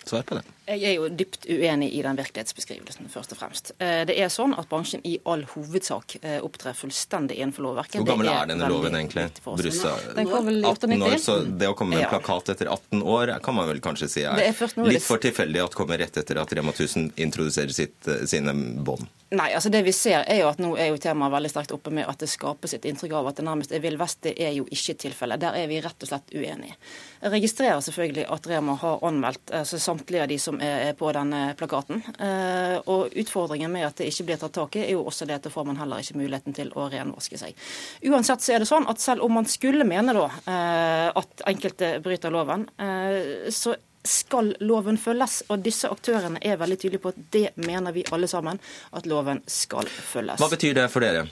Svar 0.00 0.24
på 0.24 0.38
det. 0.38 0.46
Jeg 0.66 0.82
er 0.82 0.96
jo 0.96 1.06
dypt 1.14 1.44
uenig 1.46 1.92
i 1.94 2.00
den 2.02 2.16
virkelighetsbeskrivelsen, 2.18 3.06
først 3.12 3.34
og 3.36 3.38
fremst. 3.38 3.70
Eh, 3.78 4.00
det 4.08 4.16
er 4.18 4.30
sånn 4.34 4.50
at 4.58 4.66
bransjen 4.66 5.04
i 5.06 5.12
all 5.22 5.44
hovedsak 5.52 6.16
eh, 6.22 6.40
opptrer 6.42 6.74
fullstendig 6.74 7.36
innenfor 7.38 7.68
lovverket. 7.68 8.00
Hvor 8.00 8.08
gammel 8.08 8.32
er, 8.32 8.40
er 8.42 8.50
denne 8.50 8.70
loven 8.72 8.98
egentlig? 8.98 9.28
Brussa, 9.44 9.94
den 10.16 10.26
kom 10.26 10.50
vel 10.50 10.66
18 10.66 10.96
år, 10.96 11.16
så 11.22 11.38
det 11.46 11.70
å 11.70 11.76
komme 11.78 11.94
med 11.94 12.08
en 12.08 12.10
plakat 12.16 12.50
etter 12.56 12.72
18 12.72 13.04
år 13.06 13.36
kan 13.46 13.54
man 13.54 13.70
vel 13.70 13.78
kanskje 13.84 14.10
si 14.10 14.24
er, 14.26 14.42
er 14.42 14.90
litt 14.90 15.06
for 15.06 15.22
tilfeldig 15.22 15.62
at 15.68 15.78
kommer 15.78 16.02
rett 16.02 16.18
etter 16.18 16.42
at 16.42 16.56
Rema 16.58 16.74
1000 16.74 17.12
introduserer 17.14 17.70
sitt, 17.76 18.00
eh, 18.10 18.26
sine 18.26 18.56
bånd? 18.82 19.06
Nei, 19.34 19.48
altså 19.58 19.72
det 19.74 19.80
vi 19.82 19.90
ser 19.90 20.20
er 20.22 20.38
jo 20.38 20.50
at 20.52 20.60
nå 20.62 20.68
er 20.78 20.92
jo 20.92 20.98
temaet 21.02 21.32
veldig 21.34 21.48
sterkt 21.50 21.72
oppe 21.74 21.90
med 21.90 22.06
at 22.06 22.20
det 22.22 22.28
skapes 22.30 22.76
et 22.76 22.84
inntrykk 22.86 23.16
av 23.18 23.32
at 23.32 23.40
det 23.40 23.46
nærmest 23.48 23.72
er 23.74 23.82
vill 23.82 23.98
vest. 23.98 24.20
Det 24.22 24.36
er 24.38 24.52
jo 24.54 24.68
ikke 24.70 24.94
tilfellet. 25.02 25.42
Der 25.42 25.58
er 25.58 25.66
vi 25.66 25.80
rett 25.82 26.06
og 26.06 26.10
slett 26.12 26.30
uenige. 26.30 26.76
Jeg 27.24 27.32
registrerer 27.34 27.82
selvfølgelig 27.82 28.28
at 28.36 28.46
Rema 28.46 28.76
har 28.78 29.02
anmeldt 29.08 29.50
altså 29.50 29.80
samtlige 29.82 30.22
av 30.22 30.30
de 30.30 30.38
som 30.38 30.55
er 30.62 30.92
på 30.98 31.10
denne 31.14 31.54
plakaten. 31.58 32.02
Eh, 32.18 32.76
og 32.92 33.14
Utfordringen 33.16 33.72
med 33.72 33.88
at 33.88 34.00
det 34.00 34.10
ikke 34.10 34.28
blir 34.28 34.40
tatt 34.40 34.54
tak 34.56 34.78
i, 34.78 34.84
er 34.86 34.94
jo 34.94 35.04
også 35.06 35.28
det 35.28 35.38
at 35.38 35.48
da 35.48 35.52
får 35.52 35.66
man 35.68 35.80
heller 35.80 36.02
ikke 36.02 36.18
muligheten 36.20 36.56
til 36.56 36.72
å 36.76 36.88
renvaske 36.92 37.40
seg. 37.40 37.66
Uansett 38.06 38.44
så 38.44 38.54
er 38.56 38.62
det 38.64 38.70
sånn 38.70 38.88
at 38.90 39.02
selv 39.02 39.26
om 39.26 39.36
man 39.38 39.48
skulle 39.50 39.86
mene 39.88 40.14
da 40.16 40.28
eh, 40.28 41.10
at 41.10 41.44
enkelte 41.50 41.96
bryter 42.04 42.34
loven, 42.34 42.68
eh, 42.80 43.50
så 43.52 43.76
skal 44.06 44.54
loven 44.62 44.98
følges. 45.02 45.42
Og 45.50 45.62
disse 45.64 45.90
aktørene 45.90 46.40
er 46.42 46.60
veldig 46.60 46.80
tydelige 46.80 47.04
på 47.04 47.14
at 47.14 47.22
det 47.34 47.46
mener 47.60 47.94
vi 47.96 48.06
alle 48.14 48.30
sammen, 48.30 48.60
at 48.92 49.06
loven 49.10 49.42
skal 49.50 49.88
følges. 49.90 50.40
Hva 50.42 50.52
betyr 50.52 50.82
det 50.82 50.90
for 50.92 51.04
dere 51.04 51.26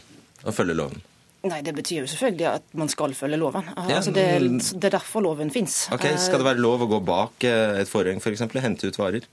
å 0.44 0.54
følge 0.54 0.76
loven? 0.76 1.02
Nei, 1.44 1.60
Det 1.64 1.74
betyr 1.76 2.02
jo 2.02 2.10
selvfølgelig 2.10 2.46
at 2.50 2.76
man 2.80 2.88
skal 2.92 3.14
følge 3.16 3.38
loven. 3.40 3.66
Altså, 3.76 4.12
det, 4.14 4.26
det, 4.72 4.88
er 4.88 4.96
derfor 4.96 5.24
loven 5.24 5.52
fins. 5.52 5.84
Okay, 5.94 6.16
skal 6.20 6.40
det 6.40 6.48
være 6.48 6.62
lov 6.64 6.86
å 6.86 6.90
gå 6.96 7.00
bak 7.04 7.44
et 7.48 7.90
forheng 7.90 8.22
f.eks. 8.22 8.46
For 8.48 8.64
hente 8.64 8.88
ut 8.88 9.00
varer? 9.00 9.26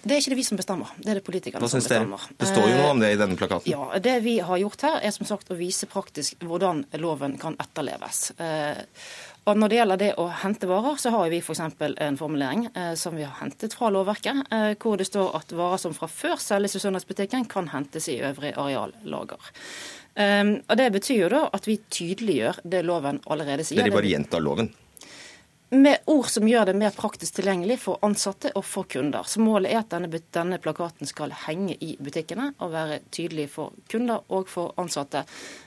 Det 0.00 0.14
er 0.14 0.22
ikke 0.22 0.32
det 0.32 0.38
vi 0.38 0.44
som 0.46 0.56
bestemmer, 0.56 0.92
det 0.96 1.10
er 1.12 1.18
det 1.18 1.24
politikerne 1.26 1.68
som 1.68 1.80
bestemmer. 1.82 2.22
Det 2.40 2.46
står 2.48 2.70
jo 2.70 2.76
noe 2.78 2.92
om 2.94 3.02
det 3.02 3.10
i 3.12 3.18
denne 3.20 3.36
plakaten. 3.36 3.68
Ja, 3.68 3.98
Det 4.00 4.14
vi 4.24 4.38
har 4.40 4.60
gjort 4.62 4.84
her, 4.86 4.96
er 5.04 5.12
som 5.12 5.28
sagt 5.28 5.52
å 5.52 5.58
vise 5.58 5.88
praktisk 5.90 6.40
hvordan 6.40 6.86
loven 7.02 7.36
kan 7.40 7.58
etterleves. 7.60 8.30
Eh, 8.40 8.80
og 9.44 9.58
Når 9.58 9.68
det 9.68 9.76
gjelder 9.76 10.00
det 10.00 10.10
å 10.20 10.26
hente 10.40 10.68
varer, 10.70 10.96
så 11.00 11.12
har 11.12 11.28
vi 11.32 11.42
f.eks. 11.44 11.60
en 11.60 12.16
formulering 12.16 12.66
eh, 12.72 12.94
som 12.96 13.16
vi 13.16 13.26
har 13.26 13.36
hentet 13.42 13.76
fra 13.76 13.90
lovverket, 13.92 14.40
eh, 14.48 14.72
hvor 14.80 14.96
det 14.96 15.08
står 15.10 15.36
at 15.36 15.52
varer 15.52 15.80
som 15.80 15.96
fra 15.96 16.08
før 16.08 16.40
selges 16.40 16.78
i 16.78 16.82
søndagsbutikken, 16.86 17.44
kan 17.50 17.68
hentes 17.74 18.08
i 18.08 18.20
øvrig 18.24 18.54
areallager. 18.56 19.52
Um, 20.16 20.56
og 20.66 20.76
Det 20.76 20.88
betyr 20.92 21.18
jo 21.24 21.32
da 21.32 21.42
at 21.54 21.66
vi 21.68 21.78
tydeliggjør 21.90 22.62
det 22.64 22.84
loven 22.84 23.20
allerede 23.30 23.64
sier. 23.64 23.82
Dere 23.82 23.94
bare 23.94 24.10
gjentar 24.10 24.42
loven? 24.42 24.72
med 25.70 26.02
ord 26.10 26.26
som 26.26 26.48
gjør 26.48 26.66
det 26.66 26.74
mer 26.78 26.94
praktisk 26.94 27.36
tilgjengelig 27.38 27.76
for 27.84 28.00
ansatte 28.06 28.50
og 28.58 28.64
for 28.66 28.88
kunder. 28.90 29.26
Så 29.26 29.42
Målet 29.42 29.70
er 29.70 29.80
at 29.84 29.92
denne, 29.92 30.20
denne, 30.34 30.58
plakaten 30.62 31.06
skal 31.06 31.34
henge 31.46 31.76
i 31.78 31.92
butikkene 32.02 32.50
og 32.58 32.72
være 32.72 32.98
tydelig 33.14 33.46
for 33.52 33.76
kunder 33.90 34.24
og 34.34 34.50
for 34.50 34.74
ansatte, 34.82 35.22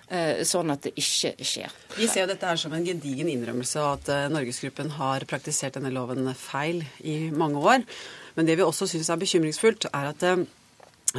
eh, 0.10 0.44
sånn 0.48 0.74
at 0.76 0.84
det 0.84 0.94
ikke 1.00 1.34
skjer. 1.40 1.78
Vi 1.96 2.10
ser 2.12 2.26
jo 2.26 2.34
dette 2.34 2.50
her 2.50 2.60
som 2.60 2.76
en 2.76 2.88
gedigen 2.88 3.32
innrømmelse 3.32 3.80
av 3.80 4.02
at 4.02 4.12
eh, 4.12 4.28
Norgesgruppen 4.34 4.92
har 4.98 5.24
praktisert 5.30 5.80
denne 5.80 5.94
loven 5.96 6.28
feil 6.36 6.84
i 7.00 7.32
mange 7.32 7.64
år. 7.64 7.88
Men 8.36 8.50
det 8.50 8.60
vi 8.60 8.68
også 8.68 8.90
syns 8.90 9.12
er 9.14 9.24
bekymringsfullt, 9.24 9.88
er 9.94 10.12
at 10.12 10.28
eh, 10.28 10.44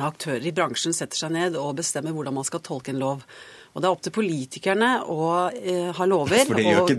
aktører 0.03 0.43
i 0.43 0.53
bransjen 0.55 0.95
setter 0.95 1.19
seg 1.19 1.35
ned 1.35 1.59
og 1.61 1.77
bestemmer 1.79 2.15
hvordan 2.15 2.35
man 2.35 2.47
skal 2.47 2.63
tolke 2.65 2.91
en 2.91 2.99
lov. 3.03 3.23
Og 3.75 3.83
det 3.83 3.89
er 3.89 3.95
opp 3.95 4.03
til 4.07 4.15
politikerne 4.15 4.89
å 5.11 5.23
eh, 5.51 5.89
ha 5.97 6.07
lover 6.07 6.51
og 6.79 6.91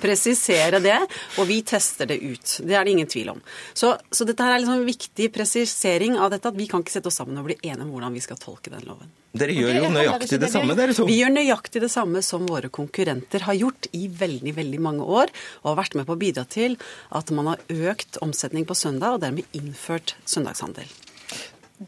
presisere 0.00 0.80
det. 0.84 0.98
Og 1.40 1.48
vi 1.48 1.62
tester 1.64 2.08
det 2.08 2.18
ut. 2.20 2.58
Det 2.60 2.76
er 2.76 2.84
det 2.84 2.92
ingen 2.92 3.08
tvil 3.08 3.30
om. 3.32 3.40
Så, 3.72 3.94
så 4.12 4.26
dette 4.28 4.44
her 4.44 4.52
er 4.52 4.60
liksom 4.60 4.82
en 4.82 4.88
viktig 4.88 5.30
presisering 5.32 6.18
av 6.20 6.34
dette, 6.34 6.52
at 6.52 6.58
vi 6.58 6.68
kan 6.68 6.84
ikke 6.84 6.92
sette 6.98 7.08
oss 7.08 7.16
sammen 7.20 7.40
og 7.40 7.48
bli 7.48 7.56
enige 7.62 7.84
om 7.86 7.94
hvordan 7.94 8.16
vi 8.16 8.24
skal 8.24 8.40
tolke 8.40 8.72
den 8.72 8.84
loven. 8.88 9.12
Dere 9.32 9.56
gjør 9.56 9.78
jo 9.78 9.92
nøyaktig 9.94 10.40
det 10.42 10.50
samme, 10.52 10.76
dere 10.76 10.96
to. 10.96 11.06
Vi 11.08 11.16
gjør 11.16 11.32
nøyaktig 11.32 11.80
det 11.80 11.92
samme 11.92 12.20
som 12.24 12.44
våre 12.48 12.68
konkurrenter 12.68 13.46
har 13.48 13.56
gjort 13.56 13.88
i 13.96 14.04
veldig 14.12 14.52
veldig 14.58 14.82
mange 14.84 15.06
år, 15.20 15.32
og 15.62 15.70
har 15.72 15.80
vært 15.80 15.96
med 15.96 16.08
på 16.08 16.16
å 16.16 16.20
bidra 16.20 16.44
til 16.44 16.76
at 17.08 17.32
man 17.32 17.54
har 17.54 17.64
økt 17.92 18.20
omsetning 18.24 18.68
på 18.68 18.76
søndag, 18.76 19.16
og 19.16 19.24
dermed 19.24 19.48
innført 19.56 20.12
søndagshandel. 20.28 20.92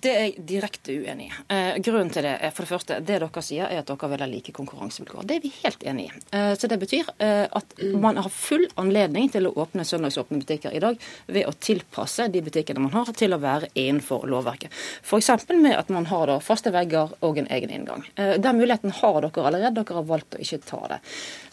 Det 0.01 0.11
er 0.11 0.25
jeg 0.25 0.45
direkte 0.49 0.95
uenig 0.97 1.29
i. 1.29 1.33
Eh, 1.55 1.77
grunnen 1.85 2.11
til 2.13 2.25
det 2.27 2.35
er 2.41 2.53
for 2.55 2.65
det 2.65 2.71
første, 2.73 2.97
det 3.05 3.19
dere 3.21 3.43
sier 3.45 3.69
er 3.69 3.83
at 3.83 3.91
dere 3.91 4.09
vil 4.11 4.25
ha 4.25 4.29
like 4.29 4.55
konkurransevilkår. 4.57 5.27
Det 5.29 5.37
er 5.37 5.43
vi 5.45 5.53
helt 5.61 5.85
enig 5.87 6.07
i. 6.09 6.23
Eh, 6.37 6.53
så 6.59 6.69
Det 6.71 6.79
betyr 6.81 7.11
eh, 7.19 7.47
at 7.51 7.77
man 8.01 8.17
har 8.17 8.31
full 8.33 8.65
anledning 8.81 9.29
til 9.31 9.47
å 9.47 9.53
åpne 9.63 9.85
søndagsåpne 9.87 10.41
butikker 10.43 10.75
i 10.75 10.81
dag 10.83 10.99
ved 11.27 11.47
å 11.47 11.53
tilpasse 11.53 12.27
de 12.33 12.43
butikkene 12.43 12.83
man 12.83 12.95
har 12.97 13.13
til 13.15 13.37
å 13.37 13.41
være 13.43 13.71
innenfor 13.75 14.27
lovverket. 14.31 14.73
F.eks. 15.05 15.31
med 15.53 15.77
at 15.77 15.93
man 15.95 16.09
har 16.11 16.27
da 16.33 16.39
faste 16.43 16.73
vegger 16.75 17.15
og 17.21 17.39
en 17.39 17.51
egen 17.51 17.71
inngang. 17.71 18.07
Eh, 18.17 18.35
den 18.43 18.59
muligheten 18.59 18.91
har 18.91 19.21
dere 19.21 19.47
allerede, 19.47 19.75
dere 19.79 20.01
har 20.01 20.09
valgt 20.09 20.35
å 20.35 20.43
ikke 20.43 20.63
ta 20.67 20.81
det. 20.95 21.01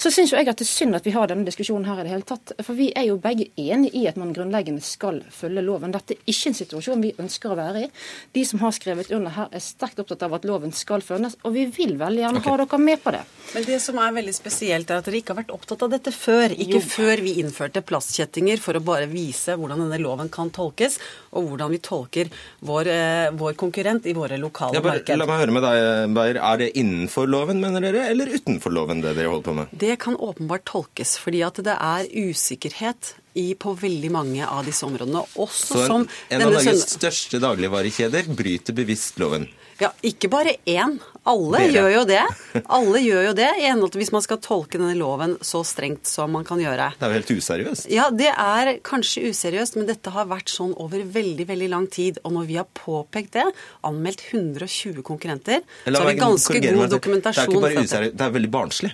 Så 0.02 0.10
syns 0.14 0.34
jeg 0.34 0.48
at 0.48 0.58
det 0.58 0.66
er 0.66 0.72
synd 0.72 0.98
at 0.98 1.06
vi 1.06 1.14
har 1.16 1.30
denne 1.30 1.46
diskusjonen 1.46 1.86
her 1.90 2.02
i 2.02 2.08
det 2.08 2.16
hele 2.16 2.28
tatt. 2.28 2.56
For 2.64 2.78
vi 2.78 2.90
er 2.96 3.10
jo 3.12 3.20
begge 3.22 3.52
enige 3.60 3.94
i 4.02 4.08
at 4.10 4.18
man 4.18 4.34
grunnleggende 4.34 4.82
skal 4.82 5.22
følge 5.30 5.64
loven. 5.66 5.94
Dette 5.94 6.18
er 6.18 6.32
ikke 6.32 6.52
en 6.52 6.58
situasjon 6.58 7.06
vi 7.06 7.14
ønsker 7.22 7.54
å 7.54 7.60
være 7.60 7.86
i. 7.86 7.92
De 8.32 8.46
som 8.48 8.62
har 8.64 8.72
skrevet 8.72 9.12
under 9.12 9.34
her, 9.36 9.50
er 9.52 9.60
sterkt 9.64 10.00
opptatt 10.00 10.22
av 10.24 10.38
at 10.38 10.46
loven 10.48 10.72
skal 10.72 11.04
følges, 11.04 11.36
og 11.44 11.52
vi 11.52 11.66
vil 11.76 11.98
veldig 12.00 12.22
gjerne 12.24 12.40
okay. 12.40 12.52
ha 12.54 12.60
dere 12.62 12.80
med 12.80 13.02
på 13.04 13.12
det. 13.12 13.22
Men 13.52 13.66
det 13.68 13.80
som 13.84 13.98
er 14.00 14.14
veldig 14.16 14.34
spesielt, 14.36 14.88
er 14.92 15.02
at 15.02 15.10
dere 15.10 15.20
ikke 15.20 15.34
har 15.34 15.42
vært 15.42 15.52
opptatt 15.52 15.84
av 15.84 15.92
dette 15.92 16.14
før. 16.16 16.56
Ikke 16.56 16.80
jo. 16.80 16.84
før 16.94 17.24
vi 17.26 17.34
innførte 17.42 17.84
plastkjettinger 17.84 18.64
for 18.64 18.80
å 18.80 18.84
bare 18.88 19.10
vise 19.12 19.58
hvordan 19.60 19.84
denne 19.84 20.00
loven 20.00 20.32
kan 20.32 20.52
tolkes, 20.56 20.96
og 21.36 21.50
hvordan 21.50 21.76
vi 21.76 21.82
tolker 21.84 22.32
vår, 22.64 22.92
eh, 22.94 23.28
vår 23.36 23.58
konkurrent 23.60 24.08
i 24.08 24.16
våre 24.16 24.40
lokale 24.40 24.80
ja, 24.80 24.86
marked. 24.86 25.20
La 25.20 25.28
meg 25.28 25.44
høre 25.44 25.58
med 25.58 25.68
deg, 25.68 26.16
Beyer. 26.16 26.40
Er 26.52 26.64
det 26.64 26.72
innenfor 26.80 27.28
loven, 27.28 27.60
mener 27.60 27.84
dere, 27.84 28.08
eller 28.14 28.32
utenfor 28.32 28.72
loven, 28.72 29.04
det 29.04 29.18
dere 29.20 29.34
holder 29.34 29.50
på 29.50 29.58
med? 29.60 29.76
Det 29.84 30.00
kan 30.00 30.16
åpenbart 30.16 30.64
tolkes, 30.72 31.18
fordi 31.20 31.44
at 31.44 31.60
det 31.68 31.76
er 31.76 32.08
usikkerhet 32.08 33.18
i, 33.34 33.54
på 33.56 33.74
veldig 33.80 34.12
mange 34.12 34.48
av 34.48 34.66
disse 34.68 34.86
områdene. 34.88 35.24
Også 35.40 35.86
Så 35.88 35.88
en, 35.88 36.08
en 36.30 36.46
av 36.48 36.54
Norges 36.58 36.86
største 36.98 37.40
dagligvarekjeder 37.44 38.32
bryter 38.36 38.76
bevisst 38.78 39.20
loven? 39.22 39.48
Ja, 39.82 39.90
ikke 40.06 40.30
bare 40.30 40.60
én. 40.70 41.00
Alle 41.26 41.62
Dere. 41.64 41.72
gjør 41.74 41.92
jo 41.96 42.02
det. 42.10 42.22
Alle 42.78 43.00
gjør 43.02 43.24
jo 43.30 43.34
det, 43.38 43.48
i 43.58 43.66
henhold 43.66 43.94
til 43.94 44.02
hvis 44.04 44.12
man 44.14 44.24
skal 44.26 44.38
tolke 44.42 44.78
denne 44.78 44.94
loven 44.98 45.36
så 45.46 45.64
strengt 45.66 46.10
som 46.10 46.34
man 46.36 46.46
kan 46.46 46.62
gjøre. 46.62 46.92
Det 47.00 47.08
er 47.08 47.14
jo 47.14 47.18
helt 47.18 47.34
useriøst? 47.42 47.88
Ja, 47.94 48.08
det 48.14 48.30
er 48.30 48.72
kanskje 48.86 49.32
useriøst, 49.32 49.80
men 49.80 49.90
dette 49.90 50.14
har 50.14 50.30
vært 50.30 50.54
sånn 50.54 50.76
over 50.82 51.02
veldig 51.02 51.48
veldig 51.50 51.70
lang 51.74 51.88
tid. 51.94 52.22
Og 52.26 52.36
når 52.38 52.50
vi 52.52 52.60
har 52.62 52.70
påpekt 52.78 53.40
det, 53.40 53.48
anmeldt 53.88 54.22
120 54.30 55.02
konkurrenter, 55.08 55.66
så 55.88 55.98
har 55.98 56.12
vi 56.12 56.20
ganske 56.22 56.62
god 56.68 56.98
dokumentasjon. 56.98 57.42
Det 57.42 57.50
er 57.50 57.58
ikke 57.58 57.66
bare 57.66 57.88
useriøst, 57.90 58.20
det 58.22 58.28
er 58.28 58.38
veldig 58.38 58.54
barnslig. 58.54 58.94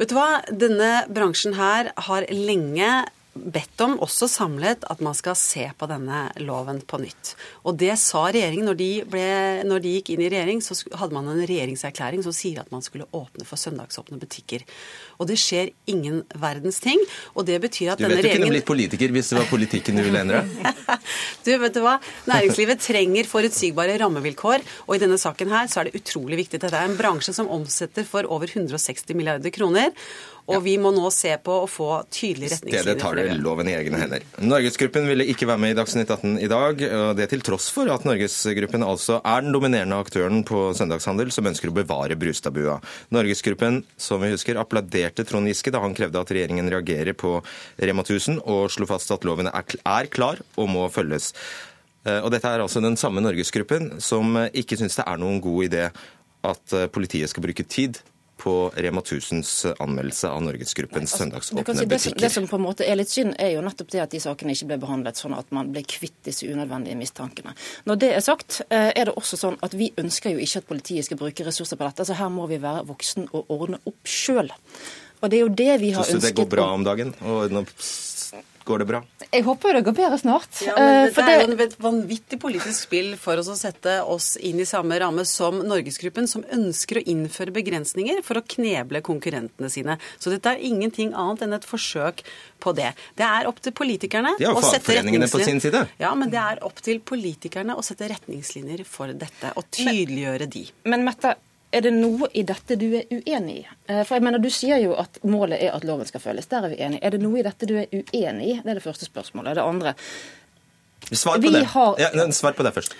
Vet 0.00 0.10
du 0.10 0.16
hva, 0.16 0.42
denne 0.50 1.04
bransjen 1.14 1.54
her 1.54 1.92
har 2.08 2.26
lenge 2.34 2.88
bedt 3.34 3.80
om, 3.84 3.96
også 4.02 4.28
samlet, 4.30 4.84
at 4.90 5.00
man 5.04 5.14
skal 5.16 5.36
se 5.38 5.66
på 5.78 5.88
denne 5.90 6.26
loven 6.42 6.80
på 6.86 7.00
nytt. 7.02 7.34
Og 7.66 7.76
det 7.80 7.94
sa 8.00 8.26
regjeringen. 8.28 8.68
Når 8.70 8.78
de, 8.78 8.88
ble, 9.10 9.24
når 9.66 9.82
de, 9.84 9.94
gikk 9.98 10.12
inn 10.14 10.22
i 10.24 10.30
regjering, 10.32 10.62
så 10.64 10.76
hadde 10.96 11.16
man 11.16 11.28
en 11.30 11.42
regjeringserklæring 11.42 12.22
som 12.24 12.34
sier 12.34 12.62
at 12.62 12.70
man 12.74 12.84
skulle 12.84 13.08
åpne 13.14 13.46
for 13.48 13.60
søndagsåpne 13.60 14.20
butikker. 14.22 14.64
Og 15.18 15.28
det 15.30 15.38
skjer 15.42 15.72
ingen 15.90 16.22
verdens 16.40 16.80
ting. 16.84 17.02
Og 17.34 17.46
det 17.48 17.58
betyr 17.64 17.94
at 17.94 18.02
denne 18.02 18.16
regjeringen 18.16 18.22
Du 18.22 18.28
vet 18.28 18.38
du 18.38 18.44
kunne 18.44 18.54
blitt 18.56 18.70
politiker 18.70 19.14
hvis 19.14 19.32
det 19.32 19.40
var 19.40 19.50
politikken 19.50 19.98
du 19.98 20.04
ville 20.06 20.22
endre? 20.22 20.44
du, 21.46 21.52
vet 21.64 21.74
du 21.74 21.82
hva. 21.84 21.96
Næringslivet 22.30 22.82
trenger 22.86 23.30
forutsigbare 23.30 23.98
rammevilkår. 24.02 24.64
Og 24.86 24.96
i 24.96 25.02
denne 25.02 25.18
saken 25.20 25.52
her 25.54 25.70
så 25.72 25.82
er 25.82 25.90
det 25.90 25.98
utrolig 26.00 26.44
viktig. 26.44 26.62
Dette 26.62 26.78
er 26.78 26.88
en 26.88 26.98
bransje 26.98 27.34
som 27.36 27.50
omsetter 27.52 28.06
for 28.08 28.30
over 28.30 28.50
160 28.50 29.18
milliarder 29.18 29.54
kroner. 29.54 29.90
Og 30.44 30.60
vi 30.60 30.74
må 30.80 30.90
nå 30.92 31.08
se 31.14 31.30
på 31.40 31.54
å 31.62 31.68
få 31.70 31.88
tydelige 32.12 32.52
retningslinjer. 32.52 32.82
Stedet 32.84 33.00
tar 33.00 33.16
det 33.16 33.36
loven 33.40 33.68
i 33.70 33.76
egne 33.78 34.00
hender. 34.02 34.26
Norgesgruppen 34.44 35.08
ville 35.08 35.24
ikke 35.32 35.48
være 35.48 35.62
med 35.62 35.72
i 35.72 35.78
Dagsnytt 35.78 36.10
18 36.12 36.36
i 36.44 36.50
dag. 36.52 36.84
og 36.98 37.12
Det 37.16 37.28
til 37.32 37.44
tross 37.46 37.70
for 37.72 37.88
at 37.92 38.04
Norgesgruppen 38.04 38.84
altså 38.84 39.22
er 39.24 39.46
den 39.46 39.56
dominerende 39.56 39.96
aktøren 40.04 40.44
på 40.44 40.66
søndagshandel 40.76 41.32
som 41.32 41.48
ønsker 41.48 41.72
å 41.72 41.76
bevare 41.78 42.18
Brustadbua. 42.20 42.76
Norgesgruppen, 43.16 43.82
som 43.96 44.20
vi 44.20 44.34
husker, 44.34 44.60
applauderte 44.60 45.24
Trond 45.24 45.48
Giske 45.48 45.72
da 45.72 45.80
han 45.84 45.96
krevde 45.96 46.20
at 46.20 46.34
regjeringen 46.36 46.68
reagerer 46.72 47.16
på 47.16 47.38
Rema 47.80 48.04
1000, 48.04 48.42
og 48.44 48.68
slo 48.74 48.88
fast 48.90 49.16
at 49.16 49.24
loven 49.24 49.48
er 49.48 50.12
klar 50.12 50.44
og 50.60 50.68
må 50.68 50.84
følges. 50.92 51.32
Eh, 52.04 52.20
og 52.20 52.28
Dette 52.34 52.52
er 52.52 52.60
altså 52.60 52.84
den 52.84 53.00
samme 53.00 53.24
Norgesgruppen 53.24 53.94
som 54.04 54.36
ikke 54.52 54.76
syns 54.76 55.00
det 55.00 55.08
er 55.08 55.20
noen 55.24 55.40
god 55.44 55.70
idé 55.70 55.86
at 56.44 56.76
eh, 56.76 56.90
politiet 56.92 57.32
skal 57.32 57.46
bruke 57.46 57.64
tid 57.64 58.04
på 58.44 58.54
Rema 58.76 59.00
1000s 59.00 59.52
anmeldelse 59.80 60.28
av 60.28 60.42
Norgesgruppens 60.44 61.14
altså, 61.14 61.22
søndagsåpne 61.22 61.76
si, 61.78 61.86
butikker. 61.88 62.20
Det 62.20 62.30
som 62.34 62.48
på 62.50 62.58
en 62.58 62.64
måte 62.66 62.84
er 62.84 62.98
litt 63.00 63.12
synd, 63.12 63.32
er 63.40 63.54
jo 63.54 63.62
nettopp 63.64 63.94
det 63.94 64.02
at 64.04 64.12
de 64.12 64.20
sakene 64.20 64.52
ikke 64.52 64.68
ble 64.72 64.78
behandlet 64.82 65.20
sånn 65.20 65.36
at 65.36 65.48
man 65.56 65.70
ble 65.72 65.80
kvitt 65.88 66.18
disse 66.28 66.44
unødvendige 66.44 66.98
mistankene. 67.00 67.54
Når 67.88 68.00
det 68.02 68.10
er 68.18 68.26
sagt, 68.26 68.60
eh, 68.68 68.90
er 68.92 69.08
det 69.08 69.16
også 69.16 69.40
sånn 69.40 69.56
at 69.64 69.76
vi 69.78 69.88
ønsker 70.00 70.36
jo 70.36 70.44
ikke 70.44 70.60
at 70.60 70.68
politiet 70.68 71.08
skal 71.08 71.20
bruke 71.20 71.48
ressurser 71.48 71.80
på 71.80 71.88
dette. 71.88 72.04
så 72.04 72.18
Her 72.20 72.28
må 72.28 72.44
vi 72.50 72.60
være 72.60 72.84
voksen 72.90 73.30
og 73.32 73.48
ordne 73.48 73.80
opp 73.88 74.04
sjøl. 74.04 74.52
Og 75.24 75.30
det 75.32 75.38
er 75.38 75.46
jo 75.46 75.52
det 75.56 75.74
vi 75.80 75.90
har 75.96 76.04
ønsket. 76.04 76.20
Syns 76.20 76.24
du 76.24 76.28
det 76.28 76.36
går 76.36 76.50
bra 76.52 76.66
om 76.76 76.84
dagen? 76.84 77.14
opp 77.24 77.72
Går 78.64 78.80
det 78.80 78.86
bra? 78.88 79.00
Jeg 79.28 79.44
håper 79.44 79.76
det 79.76 79.82
går 79.84 79.96
bedre 79.96 80.16
snart. 80.20 80.60
Ja, 80.64 80.74
men 80.78 81.08
eh, 81.08 81.10
det, 81.12 81.24
er 81.34 81.42
jo 81.44 81.56
et 81.66 81.76
vanvittig 81.82 82.38
politisk 82.40 82.86
spill 82.86 83.10
for 83.20 83.40
oss 83.40 83.50
å 83.52 83.56
sette 83.58 83.98
oss 84.08 84.34
inn 84.40 84.62
i 84.62 84.66
samme 84.68 84.96
ramme 85.02 85.26
som 85.28 85.58
Norgesgruppen, 85.68 86.28
som 86.30 86.46
ønsker 86.54 87.00
å 87.00 87.04
innføre 87.12 87.52
begrensninger 87.52 88.22
for 88.24 88.40
å 88.40 88.44
kneble 88.56 89.02
konkurrentene 89.04 89.68
sine. 89.72 89.98
Så 90.16 90.32
dette 90.32 90.54
er 90.54 90.64
ingenting 90.64 91.12
annet 91.12 91.44
enn 91.44 91.58
et 91.58 91.68
forsøk 91.68 92.24
på 92.64 92.72
det. 92.78 92.94
Det 93.20 93.28
er 93.28 93.50
opp 93.50 93.60
til 93.64 93.76
politikerne 93.76 94.36
å 94.48 94.64
sette 94.64 94.96
retningslinjer. 95.00 95.90
Ja, 96.00 96.14
men 96.16 96.32
det 96.32 96.40
er 96.40 96.64
opp 96.64 96.80
til 96.84 97.02
politikerne 97.04 97.76
å 97.76 97.84
sette 97.84 98.08
retningslinjer 98.14 98.86
for 98.88 99.12
dette, 99.12 99.52
og 99.60 99.68
tydeliggjøre 99.76 100.48
de. 100.48 100.64
Men 100.88 101.04
Mette, 101.04 101.36
er 101.74 101.84
det 101.86 101.92
noe 101.96 102.28
i 102.32 102.44
dette 102.46 102.78
du 102.78 102.86
er 103.00 103.10
uenig 103.10 103.58
i? 103.60 103.64
Eh, 103.88 104.04
for 104.06 104.16
jeg 104.16 104.24
mener, 104.26 104.42
Du 104.42 104.50
sier 104.52 104.80
jo 104.82 104.94
at 105.00 105.18
målet 105.22 105.60
er 105.60 105.74
at 105.74 105.84
loven 105.84 106.06
skal 106.08 106.22
følges. 106.22 106.48
Der 106.50 106.64
er 106.64 106.72
vi 106.72 106.80
enige. 106.80 107.02
Er 107.02 107.14
det 107.14 107.20
noe 107.22 107.40
i 107.40 107.44
dette 107.46 107.68
du 107.68 107.76
er 107.80 107.90
uenig 107.90 108.48
i? 108.52 108.56
Det 108.62 108.70
er 108.70 108.80
det 108.80 108.86
første 108.86 109.08
spørsmålet. 109.10 109.58
Det 109.58 109.66
andre 109.66 109.94
Svar 111.12 111.36
på, 111.36 111.50
det. 111.52 111.66
Har... 111.68 111.98
Ja, 112.00 112.32
svar 112.32 112.54
på 112.56 112.64
det 112.64 112.72
først. 112.72 112.94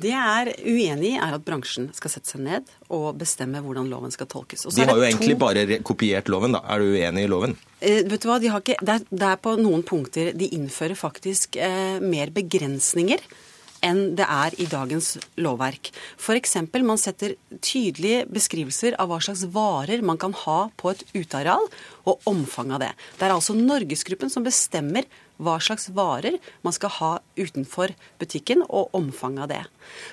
Det 0.00 0.10
jeg 0.10 0.40
er 0.40 0.48
uenig 0.64 1.12
i, 1.12 1.18
er 1.22 1.36
at 1.36 1.44
bransjen 1.46 1.90
skal 1.94 2.10
sette 2.10 2.32
seg 2.32 2.42
ned 2.42 2.70
og 2.90 3.12
bestemme 3.20 3.60
hvordan 3.62 3.86
loven 3.92 4.10
skal 4.14 4.26
tolkes. 4.30 4.64
de 4.74 4.86
har 4.88 4.96
jo 4.96 5.04
egentlig 5.06 5.36
bare 5.38 5.78
kopiert 5.86 6.30
loven, 6.32 6.56
da. 6.56 6.64
Er 6.66 6.82
du 6.82 6.96
uenig 6.96 7.26
i 7.26 7.30
loven? 7.30 7.54
Eh, 7.78 8.02
vet 8.08 8.24
du 8.24 8.28
hva, 8.30 8.40
de 8.42 8.50
har 8.50 8.64
ikke, 8.64 8.78
det 8.82 8.96
er, 8.96 9.04
det 9.12 9.28
er, 9.28 9.38
på 9.44 9.54
noen 9.60 9.84
punkter 9.86 10.32
de 10.34 10.50
innfører 10.56 10.98
faktisk 10.98 11.60
eh, 11.62 12.00
mer 12.02 12.34
begrensninger 12.34 13.22
enn 13.84 14.14
det 14.18 14.26
er 14.26 14.56
i 14.60 14.66
dagens 14.70 15.14
lovverk. 15.40 15.90
F.eks. 16.18 16.56
man 16.80 17.00
setter 17.00 17.36
tydelige 17.60 18.24
beskrivelser 18.32 18.96
av 19.00 19.10
hva 19.12 19.20
slags 19.22 19.44
varer 19.54 20.04
man 20.06 20.20
kan 20.20 20.34
ha 20.44 20.58
på 20.80 20.94
et 20.94 21.04
uteareal, 21.14 21.68
og 22.08 22.24
omfanget 22.28 22.76
av 22.76 22.82
det. 22.84 22.92
Det 23.18 23.28
er 23.28 23.36
altså 23.36 23.56
Norgesgruppen 23.56 24.32
som 24.32 24.44
bestemmer 24.46 25.06
hva 25.42 25.58
slags 25.62 25.88
varer 25.94 26.38
man 26.62 26.74
skal 26.76 26.92
ha 27.00 27.12
utenfor 27.38 27.94
butikken, 28.20 28.62
og 28.68 28.94
omfanget 28.94 29.44
av 29.44 29.50
det. 29.50 29.62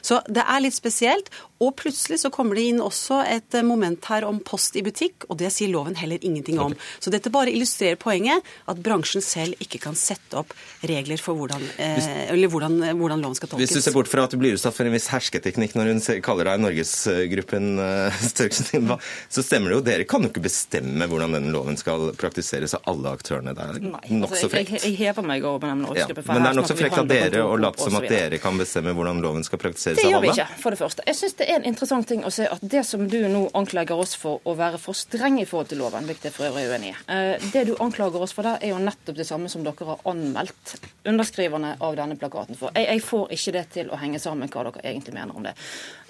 Så 0.02 0.20
det 0.28 0.44
er 0.44 0.64
litt 0.64 0.76
spesielt. 0.76 1.30
Og 1.62 1.76
plutselig 1.78 2.18
så 2.24 2.32
kommer 2.34 2.58
det 2.58 2.64
inn 2.72 2.80
også 2.82 3.20
et 3.30 3.54
eh, 3.54 3.66
moment 3.66 4.02
her 4.10 4.26
om 4.26 4.40
post 4.42 4.76
i 4.80 4.82
butikk, 4.86 5.28
og 5.30 5.38
det 5.38 5.52
sier 5.54 5.70
loven 5.70 5.94
heller 6.00 6.22
ingenting 6.26 6.58
om. 6.58 6.74
Okay. 6.74 6.88
Så 7.06 7.14
dette 7.14 7.30
bare 7.34 7.54
illustrerer 7.54 8.00
poenget 8.02 8.42
at 8.72 8.82
bransjen 8.82 9.22
selv 9.22 9.60
ikke 9.62 9.78
kan 9.84 9.98
sette 9.98 10.40
opp 10.42 10.56
regler 10.90 11.22
for 11.22 11.38
hvordan, 11.38 11.62
eh, 11.78 12.32
eller 12.34 12.50
hvordan, 12.50 12.80
hvordan, 12.98 13.22
loven 13.22 13.38
skal 13.38 13.52
tolkes. 13.52 13.70
Hvis 13.70 13.78
du 13.78 13.86
ser 13.86 13.94
bort 13.94 14.10
fra 14.10 14.26
at 14.26 14.34
du 14.34 14.40
blir 14.42 14.58
utsatt 14.58 14.74
for 14.74 14.90
en 14.90 14.96
viss 14.96 15.12
hersketeknikk 15.14 15.78
når 15.78 15.94
hun 15.94 16.02
kaller 16.26 16.50
deg 16.50 16.66
Norgesgruppen, 16.66 17.70
eh, 17.86 18.26
så 19.38 19.46
stemmer 19.46 19.70
det 19.70 19.78
jo. 19.78 19.86
Dere 19.92 20.10
kan 20.10 20.26
jo 20.26 20.34
ikke 20.34 20.48
bestemme 20.48 21.06
hvordan 21.12 21.38
denne 21.38 21.54
loven 21.54 21.78
skal 21.78 22.10
praktiseres 22.18 22.74
av 22.80 22.90
alle 22.90 23.14
aktørene. 23.20 23.54
Det 23.54 23.68
er 23.68 23.82
nokså 23.86 24.48
altså, 24.48 24.52
frekt. 24.56 24.90
Jeg, 25.12 25.28
meg 25.28 25.46
å 25.46 25.54
benevne 25.62 25.82
den 25.82 25.88
Norgesgruppen. 25.88 26.28
Ja, 26.28 26.38
men 26.38 26.46
det 26.46 26.52
er 26.52 26.60
nokså 26.60 26.78
frekt 26.80 27.00
av 27.02 27.10
dere 27.10 27.44
å 27.46 27.58
late 27.60 27.86
som 27.86 27.98
at 28.00 28.08
dere 28.12 28.40
kan 28.42 28.60
bestemme 28.60 28.94
hvordan 28.98 29.22
loven 29.24 29.46
skal 29.48 29.62
praktiseres 29.62 30.00
av 30.00 30.06
alle? 30.06 30.08
Det 30.08 30.12
gjør 30.12 30.24
vi 30.26 30.32
ikke, 30.36 30.62
for 30.64 30.76
det 30.76 30.82
første. 30.82 31.06
Jeg 31.08 31.20
synes 31.20 31.38
det 31.42 31.48
er 31.48 31.60
en 31.60 31.68
interessant 31.72 32.08
ting 32.12 32.26
å 32.28 32.32
se 32.34 32.48
at 32.48 32.66
det 32.74 32.84
som 32.88 33.06
du 33.12 33.20
nå 33.32 33.44
anklager 33.58 34.02
oss 34.04 34.16
for 34.20 34.42
å 34.48 34.56
være 34.58 34.80
for 34.82 34.98
streng 34.98 35.40
i 35.42 35.48
forhold 35.50 35.72
til 35.72 35.82
loven, 35.84 36.08
hvilket 36.10 36.30
jeg 36.30 36.36
for 36.38 36.50
øvrig 36.50 36.66
er 36.66 36.76
uenig 36.76 36.92
i, 36.92 36.96
eh, 37.16 37.50
det 37.54 37.66
du 37.70 37.74
anklager 37.84 38.24
oss 38.24 38.36
for 38.38 38.48
der, 38.48 38.62
er 38.62 38.74
jo 38.74 38.82
nettopp 38.82 39.20
det 39.20 39.28
samme 39.28 39.52
som 39.52 39.66
dere 39.66 39.88
har 39.92 40.04
anmeldt 40.10 40.76
underskriverne 41.08 41.76
av 41.80 41.96
denne 41.98 42.18
plakaten 42.20 42.58
for. 42.60 42.74
Jeg, 42.76 42.88
jeg 42.88 43.06
får 43.06 43.36
ikke 43.38 43.56
det 43.58 43.66
til 43.78 43.92
å 43.92 44.00
henge 44.02 44.22
sammen 44.22 44.52
hva 44.52 44.66
dere 44.70 44.86
egentlig 44.86 45.16
mener 45.16 45.36
om 45.38 45.46
det. 45.46 45.56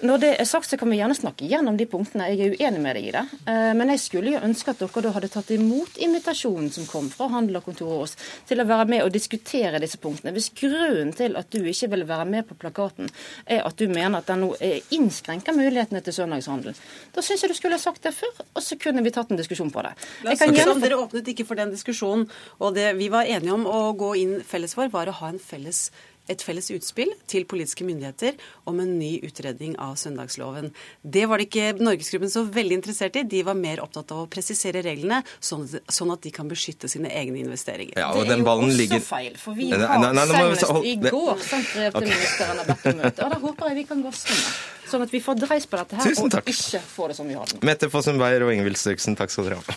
Når 0.02 0.22
det 0.22 0.32
er 0.42 0.48
sagt, 0.48 0.68
så 0.70 0.78
kan 0.80 0.90
vi 0.90 0.98
gjerne 0.98 1.16
snakke 1.16 1.48
gjennom 1.48 1.78
de 1.78 1.86
punktene. 1.90 2.28
Jeg 2.32 2.52
er 2.52 2.56
uenig 2.58 2.82
med 2.82 2.98
deg 2.98 3.08
i 3.08 3.14
det. 3.14 3.24
Eh, 3.46 3.72
men 3.78 3.92
jeg 3.94 4.02
skulle 4.02 4.34
jo 4.34 4.42
ønske 4.44 4.74
at 4.74 4.82
dere 4.82 5.04
da 5.06 5.14
hadde 5.16 5.32
tatt 5.32 5.52
imot 5.54 5.98
invitasjonen 6.02 6.70
som 6.74 6.88
kom 6.90 7.10
fra 7.12 7.30
Handel 7.32 7.60
og 7.60 7.66
Kontor 7.68 8.02
hos 8.02 8.16
til 8.48 8.62
å 8.62 8.68
være 8.68 8.88
med 8.92 9.04
og 9.06 9.12
diskutere 9.14 9.80
disse 9.82 10.00
punktene. 10.02 10.34
Hvis 10.36 10.50
grunnen 10.58 11.12
til 11.16 11.38
at 11.40 11.50
du 11.52 11.60
ikke 11.64 11.90
ville 11.94 12.08
være 12.08 12.28
med 12.28 12.46
på 12.48 12.56
plakaten, 12.60 13.10
er 13.46 13.64
at 13.66 13.78
du 13.78 13.88
mener 13.88 14.20
at 14.20 14.30
den 14.30 14.44
nå 14.44 14.52
innskrenker 14.94 15.56
mulighetene 15.56 16.02
til 16.04 16.16
søndagshandel, 16.20 16.76
da 17.14 17.24
syns 17.24 17.44
jeg 17.44 17.52
du 17.52 17.58
skulle 17.58 17.78
ha 17.78 17.82
sagt 17.82 18.04
det 18.06 18.14
før, 18.16 18.44
og 18.52 18.62
så 18.64 18.78
kunne 18.80 19.04
vi 19.04 19.14
tatt 19.14 19.32
en 19.32 19.40
diskusjon 19.40 19.72
på 19.72 19.84
det. 19.86 19.94
Jeg 20.26 20.40
kan 20.40 20.54
okay. 20.54 20.80
Dere 20.82 20.98
åpnet 20.98 21.28
ikke 21.30 21.46
for 21.46 21.58
den 21.58 21.72
diskusjonen, 21.74 22.24
og 22.58 22.74
det 22.76 22.88
vi 22.98 23.08
var 23.12 23.28
enige 23.28 23.54
om 23.54 23.68
å 23.70 23.82
gå 23.98 24.14
inn 24.22 24.38
felles 24.46 24.74
for, 24.76 24.90
var 24.92 25.10
å 25.10 25.18
ha 25.22 25.32
en 25.32 25.42
felles 25.42 25.86
et 26.30 26.42
felles 26.42 26.68
utspill 26.70 27.10
til 27.26 27.44
politiske 27.50 27.84
myndigheter 27.84 28.36
om 28.70 28.78
en 28.80 28.92
ny 28.98 29.20
utredning 29.26 29.74
av 29.82 29.96
søndagsloven. 30.00 30.70
Det 31.02 31.24
var 31.28 31.38
det 31.42 31.48
ikke 31.48 31.80
Norgesgruppen 31.82 32.30
så 32.30 32.44
veldig 32.46 32.78
interessert 32.78 33.16
i. 33.18 33.24
De 33.24 33.42
var 33.42 33.54
mer 33.58 33.82
opptatt 33.82 34.12
av 34.14 34.22
å 34.24 34.28
presisere 34.30 34.82
reglene, 34.86 35.22
sånn 35.42 35.64
at, 35.66 35.82
sånn 35.92 36.12
at 36.14 36.22
de 36.22 36.30
kan 36.30 36.48
beskytte 36.48 36.88
sine 36.88 37.10
egne 37.10 37.42
investeringer. 37.42 37.98
Ja, 37.98 38.12
og 38.14 38.28
den 38.30 38.44
ballen. 38.46 38.70
Det 38.70 38.86
er 38.86 38.94
jo 38.94 39.00
også 39.00 39.08
feil, 39.08 39.36
for 39.40 39.54
vi 39.58 39.70
har 39.72 39.98
nei, 39.98 40.26
senest 40.30 40.68
hold- 40.70 40.86
i 40.86 40.94
går 41.02 41.42
sendt 41.42 41.72
brev 41.74 41.92
til 41.92 42.02
Ok. 42.02 42.12
ministeren 42.14 42.60
av 42.62 42.66
dette 42.70 42.92
om 42.94 43.02
møte. 43.02 43.24
Og 43.26 43.30
da 43.34 43.40
håper 43.46 43.68
jeg 43.72 43.76
vi 43.82 43.84
kan 43.90 44.02
gå 44.06 44.12
sammen, 44.14 44.54
sånn 44.92 45.02
at 45.02 45.10
vi 45.10 45.20
får 45.20 45.40
dreis 45.42 45.66
på 45.66 45.76
dette 45.82 45.96
her 45.96 46.12
og 46.22 46.32
ikke 46.54 46.80
får 46.96 47.08
det 47.08 47.16
som 47.16 47.28
vi 47.28 47.34
har 47.34 47.46
det 47.46 47.58
nå. 47.58 47.64
Mette 47.66 47.90
Fossum 47.90 48.18
Beyer 48.22 48.42
og 48.46 48.52
Ingvild 48.54 48.76
Støksen, 48.78 49.16
takk 49.18 49.30
skal 49.30 49.44
dere 49.50 49.56
ha. 49.62 49.76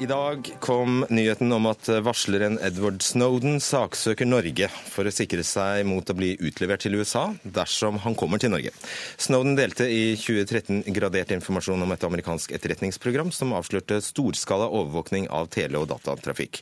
I 0.00 0.06
dag 0.06 0.50
kom 0.60 1.06
nyheten 1.10 1.52
om 1.52 1.64
at 1.66 1.88
varsleren 2.06 2.54
Edward 2.62 3.02
Snowden 3.02 3.56
saksøker 3.58 4.28
Norge 4.30 4.68
for 4.92 5.08
å 5.08 5.12
sikre 5.12 5.42
seg 5.42 5.82
mot 5.90 6.06
å 6.06 6.14
bli 6.14 6.36
utlevert 6.38 6.84
til 6.84 6.94
USA 7.00 7.24
dersom 7.42 7.98
han 8.04 8.14
kommer 8.14 8.38
til 8.38 8.52
Norge. 8.52 8.70
Snowden 9.18 9.56
delte 9.58 9.88
i 9.90 10.12
2013 10.14 10.84
gradert 10.94 11.32
informasjon 11.34 11.82
om 11.82 11.94
et 11.96 12.06
amerikansk 12.06 12.54
etterretningsprogram 12.54 13.32
som 13.34 13.56
avslørte 13.58 13.98
storskala 14.06 14.70
overvåkning 14.70 15.26
av 15.34 15.50
tele- 15.50 15.82
og 15.82 15.90
datatrafikk. 15.90 16.60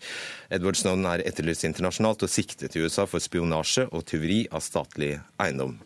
Edward 0.49 0.80
Snowden 0.80 1.05
er 1.11 1.26
etterlyst 1.28 1.68
internasjonalt 1.68 2.24
og 2.24 2.32
siktet 2.32 2.72
i 2.72 2.87
USA 2.87 3.05
for 3.05 3.20
spionasje 3.20 3.91
og 3.91 4.09
tyveri 4.09 4.47
av 4.49 4.64
statlig 4.64 5.18
eiendom. 5.37 5.76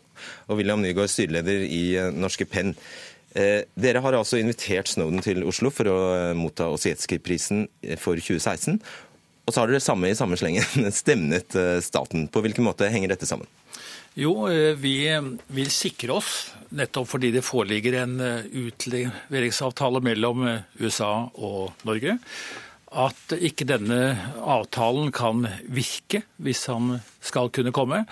Og 0.47 0.59
William 0.59 0.81
Nygaard, 0.81 1.11
styreleder 1.11 1.65
i 1.65 1.83
eh, 1.97 2.11
Norske 2.13 2.47
Penn. 2.49 2.75
Eh, 3.33 3.63
dere 3.79 4.01
har 4.03 4.17
altså 4.17 4.41
invitert 4.41 4.91
Snowden 4.91 5.23
til 5.23 5.45
Oslo 5.47 5.71
for 5.71 5.87
å 5.87 5.99
eh, 6.15 6.33
motta 6.37 6.67
Osietzky-prisen 6.73 7.65
for 8.01 8.19
2016. 8.19 8.81
Og 9.47 9.53
så 9.53 9.61
har 9.63 9.71
dere 9.71 9.83
samme 9.83 10.11
i 10.11 10.17
samme 10.17 10.37
slengen 10.39 10.91
stemnet 11.01 11.55
eh, 11.59 11.79
staten. 11.83 12.27
På 12.31 12.43
hvilken 12.43 12.67
måte 12.67 12.91
henger 12.91 13.13
dette 13.15 13.29
sammen? 13.29 13.49
Jo, 14.19 14.49
eh, 14.51 14.75
vi 14.75 15.07
vil 15.55 15.71
sikre 15.71 16.17
oss, 16.19 16.51
nettopp 16.75 17.07
fordi 17.13 17.29
det 17.31 17.45
foreligger 17.47 18.01
en 18.01 18.17
eh, 18.19 18.49
utleveringsavtale 18.67 20.01
mellom 20.03 20.43
eh, 20.49 20.65
USA 20.83 21.29
og 21.39 21.85
Norge, 21.87 22.17
at 22.91 23.35
ikke 23.39 23.69
denne 23.69 24.01
avtalen 24.43 25.13
kan 25.15 25.45
virke 25.71 26.25
hvis 26.43 26.65
han 26.67 26.97
skal 27.23 27.47
kunne 27.55 27.71
komme. 27.71 28.03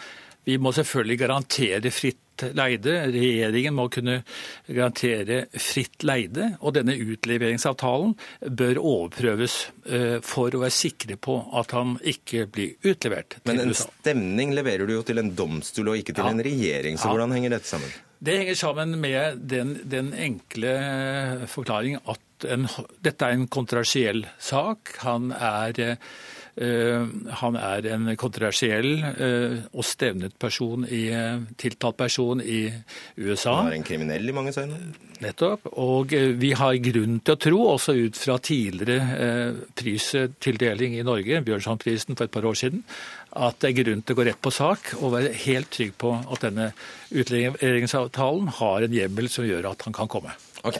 Vi 0.47 0.55
må 0.55 0.72
selvfølgelig 0.72 1.20
garantere 1.20 1.91
fritt 1.91 2.24
leide. 2.56 2.96
Regjeringen 3.14 3.76
må 3.78 3.88
kunne 3.94 4.20
garantere 4.68 5.46
fritt 5.60 6.04
leide. 6.08 6.52
Og 6.62 6.74
denne 6.78 6.96
utleveringsavtalen 7.00 8.16
bør 8.50 8.82
overprøves 8.82 9.58
eh, 9.90 10.20
for 10.26 10.54
å 10.56 10.64
være 10.64 10.76
sikre 10.76 11.18
på 11.22 11.40
at 11.60 11.72
han 11.78 11.98
ikke 12.04 12.46
blir 12.52 12.76
utlevert 12.90 13.40
Men 13.50 13.60
en 13.68 13.74
stemning 13.78 14.54
leverer 14.58 14.88
du 14.90 14.94
jo 14.98 15.04
til 15.08 15.22
en 15.22 15.34
domstol 15.36 15.94
og 15.94 16.00
ikke 16.02 16.14
til 16.16 16.24
Ja. 16.26 16.30
en 16.32 16.44
regjering, 16.46 16.98
så 16.98 17.08
Ja. 17.10 17.14
hvordan 17.16 17.32
henger 17.36 17.50
dette 17.58 17.68
sammen? 17.68 17.90
Det 18.22 18.38
henger 18.38 18.56
sammen 18.60 19.00
med 19.00 19.38
den, 19.48 19.78
den 19.88 20.14
enkle 20.14 20.74
forklaring 21.48 21.96
at 22.06 22.20
en, 22.50 22.68
dette 23.04 23.26
er 23.26 23.36
en 23.36 23.48
kontroversiell 23.48 24.26
sak. 24.40 24.94
Han 25.06 25.32
er, 25.32 25.80
eh, 25.80 25.96
han 26.58 27.56
er 27.56 27.86
en 27.93 28.10
kontroversiell 28.20 28.89
eh, 29.10 29.60
og 29.72 29.86
stevnet 29.86 30.36
person 30.39 30.86
i, 30.86 31.06
eh, 31.14 31.38
tiltalt 31.60 31.97
person 32.00 32.41
i 32.41 32.66
USA. 33.18 33.56
Han 33.62 33.72
er 33.72 33.78
en 33.78 33.88
kriminell 33.88 34.30
i 34.30 34.36
mange 34.36 34.54
øyne. 34.58 34.80
Nettopp. 35.24 35.68
Og 35.80 36.14
eh, 36.16 36.34
vi 36.39 36.54
har 36.58 36.78
grunn 36.84 37.20
til 37.24 37.36
å 37.36 37.39
tro, 37.45 37.62
også 37.76 37.95
ut 38.00 38.20
fra 38.20 38.38
tidligere 38.43 39.16
eh, 39.20 39.64
pristildeling 39.78 40.97
i 40.97 41.06
Norge, 41.08 41.41
Bjørnsonprisen 41.45 42.16
for 42.16 42.28
et 42.28 42.36
par 42.36 42.47
år 42.47 42.60
siden, 42.60 42.84
at 43.39 43.60
det 43.62 43.72
er 43.72 43.80
grunn 43.84 44.04
til 44.04 44.16
å 44.16 44.20
gå 44.20 44.28
rett 44.30 44.41
på 44.41 44.54
sak 44.54 44.93
og 45.00 45.14
være 45.18 45.36
helt 45.45 45.72
trygg 45.76 45.95
på 46.02 46.16
at 46.18 46.47
denne 46.47 46.72
utleveringsavtalen 47.12 48.54
har 48.60 48.86
en 48.86 48.95
hjemmel 48.95 49.30
som 49.32 49.47
gjør 49.47 49.72
at 49.74 49.88
han 49.88 49.95
kan 49.95 50.12
komme. 50.12 50.34
Ok, 50.68 50.76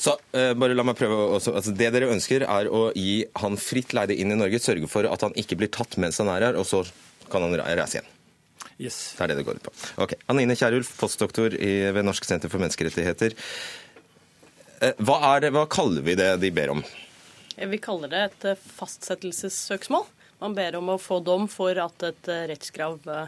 så 0.00 0.14
uh, 0.16 0.52
bare 0.56 0.76
la 0.76 0.84
meg 0.86 0.96
prøve 0.96 1.16
også, 1.36 1.52
altså 1.58 1.74
Det 1.76 1.90
dere 1.92 2.08
ønsker, 2.14 2.46
er 2.46 2.70
å 2.72 2.86
gi 2.96 3.18
han 3.42 3.58
fritt 3.60 3.92
leide 3.96 4.16
inn 4.16 4.32
i 4.32 4.38
Norge, 4.38 4.62
sørge 4.62 4.88
for 4.88 5.04
at 5.04 5.26
han 5.26 5.36
ikke 5.36 5.58
blir 5.60 5.68
tatt 5.74 5.98
mens 6.00 6.22
han 6.22 6.30
er 6.32 6.46
her, 6.48 6.56
og 6.60 6.64
så 6.68 6.80
kan 7.30 7.44
han 7.44 7.58
reise 7.60 7.98
igjen. 7.98 8.08
Yes. 8.80 8.96
Det 9.18 9.26
er 9.26 9.32
det 9.32 9.42
det 9.42 9.44
går 9.44 9.60
ut 9.60 9.66
på. 9.68 9.74
Ok, 10.06 10.16
Anine 10.32 10.56
Kierulf, 10.56 10.94
postdoktor 10.96 11.52
i, 11.52 11.72
ved 11.92 12.06
Norsk 12.08 12.24
senter 12.24 12.48
for 12.48 12.62
menneskerettigheter. 12.62 13.36
Uh, 14.80 14.94
Hva, 15.04 15.20
er 15.34 15.44
det, 15.44 15.52
hva 15.52 15.66
kaller 15.68 16.06
vi 16.06 16.16
det 16.16 16.32
de 16.40 16.50
ber 16.56 16.72
om? 16.78 16.84
Vi 17.60 17.76
kaller 17.82 18.08
det 18.08 18.20
et 18.24 18.44
eh, 18.54 18.60
fastsettelsessøksmål. 18.78 20.06
Man 20.40 20.54
ber 20.56 20.78
om 20.78 20.94
å 20.94 21.00
få 21.00 21.18
dom 21.20 21.44
for 21.52 21.76
at 21.82 22.06
et 22.08 22.30
eh, 22.32 22.46
rettskrav 22.48 23.04
eh, 23.12 23.26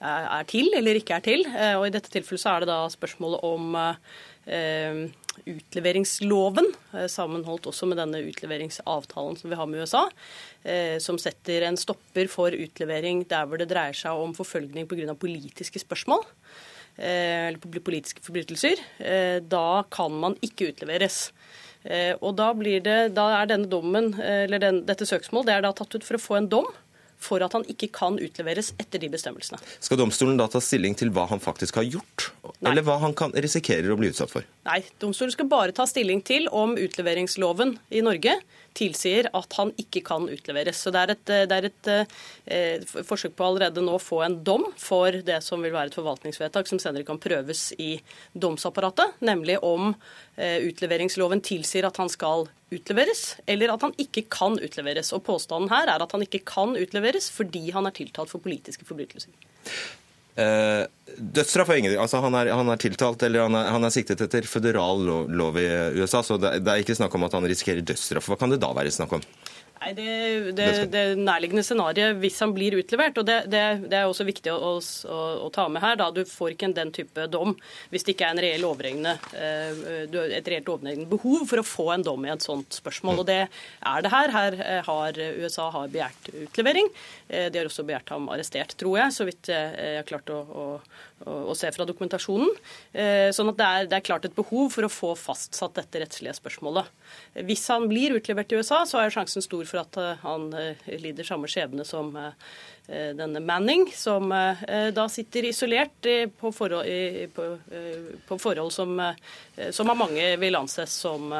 er 0.00 0.46
til 0.48 0.70
eller 0.78 0.96
ikke 0.96 1.18
er 1.18 1.24
til. 1.26 1.44
Eh, 1.50 1.74
Og 1.76 1.88
I 1.88 1.92
dette 1.92 2.08
tilfellet 2.14 2.40
så 2.40 2.54
er 2.54 2.64
det 2.64 2.70
da 2.70 2.78
spørsmålet 2.88 3.44
om 3.44 3.76
eh, 3.76 5.02
utleveringsloven, 5.44 6.68
eh, 6.94 7.06
sammenholdt 7.10 7.68
også 7.70 7.88
med 7.90 8.00
denne 8.00 8.22
utleveringsavtalen 8.26 9.36
som 9.38 9.50
vi 9.50 9.58
har 9.58 9.68
med 9.70 9.84
USA, 9.84 10.06
eh, 10.64 10.98
som 11.02 11.18
setter 11.18 11.66
en 11.66 11.76
stopper 11.76 12.30
for 12.32 12.50
utlevering 12.50 13.26
der 13.28 13.46
hvor 13.46 13.60
det 13.60 13.68
dreier 13.70 13.96
seg 13.96 14.12
om 14.12 14.34
forfølgning 14.36 14.88
pga. 14.88 15.14
politiske 15.14 15.82
spørsmål 15.82 16.24
eh, 16.98 17.48
eller 17.48 17.58
politiske 17.60 18.22
forbrytelser, 18.24 18.80
da 19.48 19.84
kan 19.90 20.12
man 20.12 20.36
ikke 20.42 20.72
utleveres. 20.72 21.30
Og 22.20 22.32
da, 22.34 22.48
blir 22.52 22.80
det, 22.82 23.14
da 23.14 23.28
er 23.42 23.46
denne 23.46 23.68
dommen, 23.70 24.14
eller 24.18 24.58
den, 24.58 24.80
dette 24.88 25.06
søksmålet, 25.06 25.46
det 25.46 25.54
er 25.54 25.62
da 25.62 25.70
tatt 25.76 25.94
ut 25.94 26.02
for 26.02 26.18
å 26.18 26.22
få 26.24 26.38
en 26.40 26.48
dom 26.50 26.66
for 27.22 27.42
at 27.44 27.54
han 27.56 27.64
ikke 27.70 27.88
kan 27.94 28.18
utleveres 28.22 28.72
etter 28.80 29.00
de 29.02 29.10
bestemmelsene. 29.12 29.60
Skal 29.80 30.00
domstolen 30.00 30.38
da 30.40 30.48
ta 30.50 30.60
stilling 30.62 30.96
til 30.98 31.12
hva 31.14 31.26
han 31.30 31.42
faktisk 31.42 31.80
har 31.80 31.88
gjort, 31.88 32.30
eller 32.60 32.84
hva 32.86 32.98
han 33.02 33.16
kan, 33.16 33.34
risikerer 33.34 33.92
å 33.92 33.98
bli 34.00 34.12
utsatt 34.12 34.32
for? 34.32 34.46
Nei, 34.68 34.82
domstolen 35.02 35.34
skal 35.34 35.50
bare 35.50 35.74
ta 35.76 35.88
stilling 35.88 36.22
til 36.26 36.50
om 36.52 36.76
utleveringsloven 36.80 37.76
i 37.90 38.04
Norge 38.04 38.38
tilsier 38.76 39.28
at 39.36 39.56
han 39.58 39.72
ikke 39.80 40.02
kan 40.06 40.28
utleveres. 40.30 40.80
Så 40.82 40.92
det 40.94 41.02
er 41.02 41.14
et, 41.14 41.24
det 41.50 41.56
er 41.56 41.68
et 41.68 41.90
eh, 41.92 42.84
forsøk 43.06 43.36
på 43.38 43.46
allerede 43.46 43.84
nå 43.84 43.96
å 43.96 44.02
få 44.02 44.22
en 44.26 44.38
dom 44.46 44.66
for 44.80 45.16
det 45.26 45.40
som 45.44 45.64
vil 45.64 45.74
være 45.74 45.92
et 45.92 45.98
forvaltningsvedtak 45.98 46.68
som 46.70 46.80
senere 46.82 47.06
kan 47.08 47.20
prøves 47.22 47.70
i 47.82 47.96
domsapparatet, 48.32 49.18
nemlig 49.24 49.58
om 49.64 49.92
eh, 50.36 50.62
utleveringsloven 50.68 51.42
tilsier 51.46 51.88
at 51.88 52.00
han 52.00 52.12
skal 52.12 52.46
utleveres, 52.74 53.36
eller 53.46 53.74
at 53.74 53.84
han 53.86 53.94
ikke 54.02 54.26
kan 54.32 54.58
utleveres. 54.58 55.12
Og 55.16 55.24
påstanden 55.26 55.72
her 55.72 55.90
er 55.92 56.02
at 56.02 56.16
han 56.16 56.24
ikke 56.26 56.44
kan 56.46 56.76
utleveres 56.78 57.30
fordi 57.34 57.68
han 57.74 57.88
er 57.88 57.96
tiltalt 57.96 58.32
for 58.32 58.42
politiske 58.44 58.86
forbrytelser. 58.88 59.32
Eh, 60.36 60.84
dødsstraff 61.16 61.70
er 61.72 61.80
ingenting. 61.80 62.00
Altså, 62.02 62.20
han, 62.20 62.34
er, 62.36 62.52
han 62.52 62.68
er 62.68 62.80
tiltalt 62.80 63.22
eller 63.24 63.46
han 63.46 63.56
er, 63.56 63.70
han 63.72 63.88
er 63.88 63.94
siktet 63.94 64.20
etter 64.26 64.48
føderal 64.48 65.04
lov, 65.32 65.56
i 65.60 65.68
USA, 65.96 66.22
så 66.26 66.36
det, 66.40 66.58
det 66.64 66.72
er 66.72 66.84
ikke 66.84 66.98
snakk 66.98 67.16
om 67.16 67.24
at 67.28 67.36
han 67.38 67.48
risikerer 67.48 67.84
dødsstraff. 67.86 68.28
Hva 68.30 68.40
kan 68.40 68.52
det 68.52 68.60
da 68.64 68.72
være 68.76 68.92
snakk 68.94 69.16
om? 69.16 69.24
Nei, 69.80 69.92
Det, 69.94 70.52
det, 70.56 70.66
det 70.92 71.02
nærliggende 71.20 71.64
scenarioet 71.66 72.16
hvis 72.22 72.38
han 72.40 72.54
blir 72.56 72.78
utlevert, 72.78 73.18
og 73.20 73.26
det, 73.28 73.36
det, 73.52 73.60
er 73.92 74.06
også 74.08 74.24
viktig 74.26 74.52
å, 74.52 74.76
å, 74.80 75.18
å 75.46 75.50
ta 75.52 75.66
med 75.68 75.84
her, 75.84 75.98
da 76.00 76.08
du 76.14 76.22
får 76.28 76.54
ikke 76.54 76.70
en 76.70 76.76
den 76.76 76.92
type 76.96 77.26
dom 77.32 77.52
hvis 77.92 78.06
det 78.06 78.14
ikke 78.14 78.30
er 78.30 78.36
en 78.36 78.42
reell 78.44 78.66
eh, 79.12 79.82
et 80.38 80.48
reelt 80.48 80.70
overregnende 80.72 81.10
behov 81.10 81.44
for 81.50 81.60
å 81.60 81.66
få 81.66 81.90
en 81.94 82.06
dom 82.06 82.24
i 82.24 82.32
et 82.32 82.44
sånt 82.44 82.78
spørsmål. 82.80 83.22
Og 83.22 83.28
det 83.28 83.42
er 83.46 84.04
det 84.04 84.12
her. 84.12 84.32
Her 84.36 84.56
eh, 84.64 84.80
har 84.86 85.20
USA 85.42 85.68
har 85.74 85.92
begjært 85.92 86.30
utlevering. 86.46 86.88
Eh, 87.28 87.50
De 87.52 87.60
har 87.60 87.68
også 87.68 87.84
begjært 87.86 88.14
ham 88.14 88.30
arrestert, 88.32 88.76
tror 88.80 89.00
jeg, 89.02 89.14
så 89.16 89.28
vidt 89.28 89.52
jeg 89.52 90.00
har 90.00 90.08
klart 90.08 90.32
å, 90.32 90.40
å, 90.40 90.66
å, 91.24 91.54
se 91.56 91.70
fra 91.72 91.86
dokumentasjonen. 91.88 92.50
Eh, 92.92 93.28
Sånn 93.34 93.50
at 93.52 93.58
det 93.58 93.66
er, 93.66 93.88
det 93.90 93.98
er 93.98 94.04
klart 94.04 94.28
et 94.28 94.36
behov 94.36 94.68
for 94.74 94.86
å 94.86 94.92
få 94.92 95.14
fastsatt 95.18 95.78
dette 95.78 96.02
rettslige 96.02 96.36
spørsmålet. 96.36 96.90
Hvis 97.48 97.64
han 97.72 97.88
blir 97.90 98.18
utlevert 98.18 98.50
til 98.50 98.60
USA, 98.60 98.82
så 98.88 99.00
er 99.00 99.14
sjansen 99.14 99.44
stor 99.44 99.64
for 99.68 99.82
at 99.82 100.00
eh, 100.02 100.22
han 100.26 100.48
eh, 100.58 100.86
lider 101.00 101.26
samme 101.26 101.50
skjebne 101.50 101.86
som 101.88 102.14
denne 102.86 103.40
Manning, 103.42 103.88
som 103.98 104.30
da 104.30 105.04
sitter 105.10 105.48
isolert 105.48 106.06
på 106.38 106.52
forhold, 106.54 106.86
på, 107.34 107.46
på 108.28 108.38
forhold 108.38 108.70
som, 108.70 108.92
som 109.74 109.90
av 109.90 109.98
mange 109.98 110.28
vil 110.38 110.54
anses 110.54 110.94
som 111.02 111.34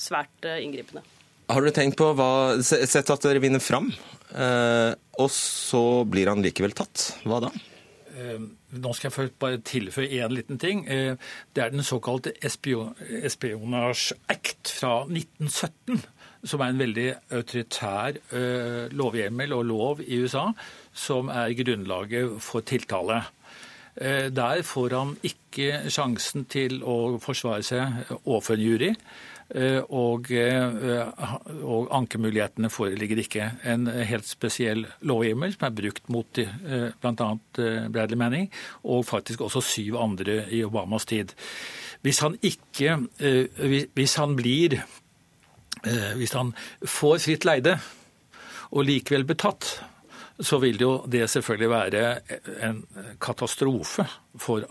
svært 0.00 0.48
inngripende. 0.48 1.04
Har 1.52 1.60
dere 1.60 1.76
tenkt 1.76 2.00
på 2.00 2.08
hva 2.16 2.56
Sett 2.64 3.12
at 3.12 3.28
dere 3.28 3.44
vinner 3.44 3.60
fram, 3.60 3.92
og 4.32 5.28
så 5.36 5.84
blir 6.08 6.32
han 6.32 6.40
likevel 6.40 6.72
tatt. 6.80 7.10
Hva 7.28 7.44
da? 7.50 7.52
Eh, 8.16 8.40
Nå 8.76 8.92
skal 8.96 9.08
jeg 9.08 9.16
først 9.16 9.38
bare 9.38 9.62
tilføye 9.64 10.24
én 10.24 10.34
liten 10.34 10.58
ting. 10.58 10.86
Eh, 10.88 11.16
Det 11.54 11.64
er 11.64 11.70
den 11.70 11.82
såkalte 11.82 12.32
Espionage 12.42 14.14
Act 14.28 14.72
fra 14.80 15.04
1917 15.04 16.04
som 16.46 16.60
er 16.60 16.70
en 16.70 16.78
veldig 16.78 17.06
autoritær 17.32 18.18
uh, 18.32 18.86
lovhjemmel 18.94 19.52
og 19.52 19.64
lov 19.66 20.00
i 20.06 20.20
USA, 20.22 20.52
som 20.92 21.28
er 21.28 21.56
grunnlaget 21.58 22.36
for 22.42 22.60
tiltale. 22.60 23.24
Der 23.96 24.62
får 24.62 24.94
han 24.94 25.16
ikke 25.24 25.88
sjansen 25.90 26.44
til 26.44 26.82
å 26.84 27.16
forsvare 27.18 27.64
seg 27.64 28.12
overfor 28.26 28.54
en 28.54 28.60
jury. 28.62 28.90
Uh, 29.46 29.78
og, 29.94 30.26
og, 31.62 31.88
ankemulighetene 31.94 32.70
foreligger 32.72 33.22
ikke. 33.22 33.50
En 33.68 33.86
helt 33.86 34.26
spesiell 34.26 34.86
lovhjemmel 35.06 35.54
som 35.54 35.68
er 35.68 35.76
brukt 35.78 36.10
mot 36.10 36.42
bl.a. 36.42 37.30
Bradley 37.54 38.18
Manning, 38.18 38.50
og 38.82 39.06
faktisk 39.06 39.46
også 39.46 39.62
syv 39.62 40.00
andre 40.02 40.42
i 40.50 40.64
Obamas 40.66 41.06
tid. 41.06 41.36
Hvis 42.02 42.18
han 42.22 42.36
ikke 42.44 42.98
Hvis 43.94 44.14
han 44.20 44.36
blir 44.36 44.76
Eh, 45.86 46.14
hvis 46.18 46.34
han 46.34 46.54
får 46.82 47.20
fritt 47.22 47.46
leide 47.46 47.76
og 48.72 48.86
likevel 48.88 49.26
betatt, 49.28 49.68
så 50.36 50.58
vil 50.60 50.80
jo 50.80 50.90
det 51.08 51.24
selvfølgelig 51.32 51.68
være 51.70 52.00
en 52.66 52.82
katastrofe 53.22 54.04
for, 54.36 54.66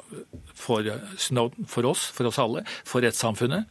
for 0.54 0.86
Snowden, 1.18 1.66
for 1.70 1.88
oss, 1.90 2.10
for 2.14 2.30
oss 2.30 2.42
alle, 2.42 2.66
for 2.86 3.06
rettssamfunnet. 3.06 3.66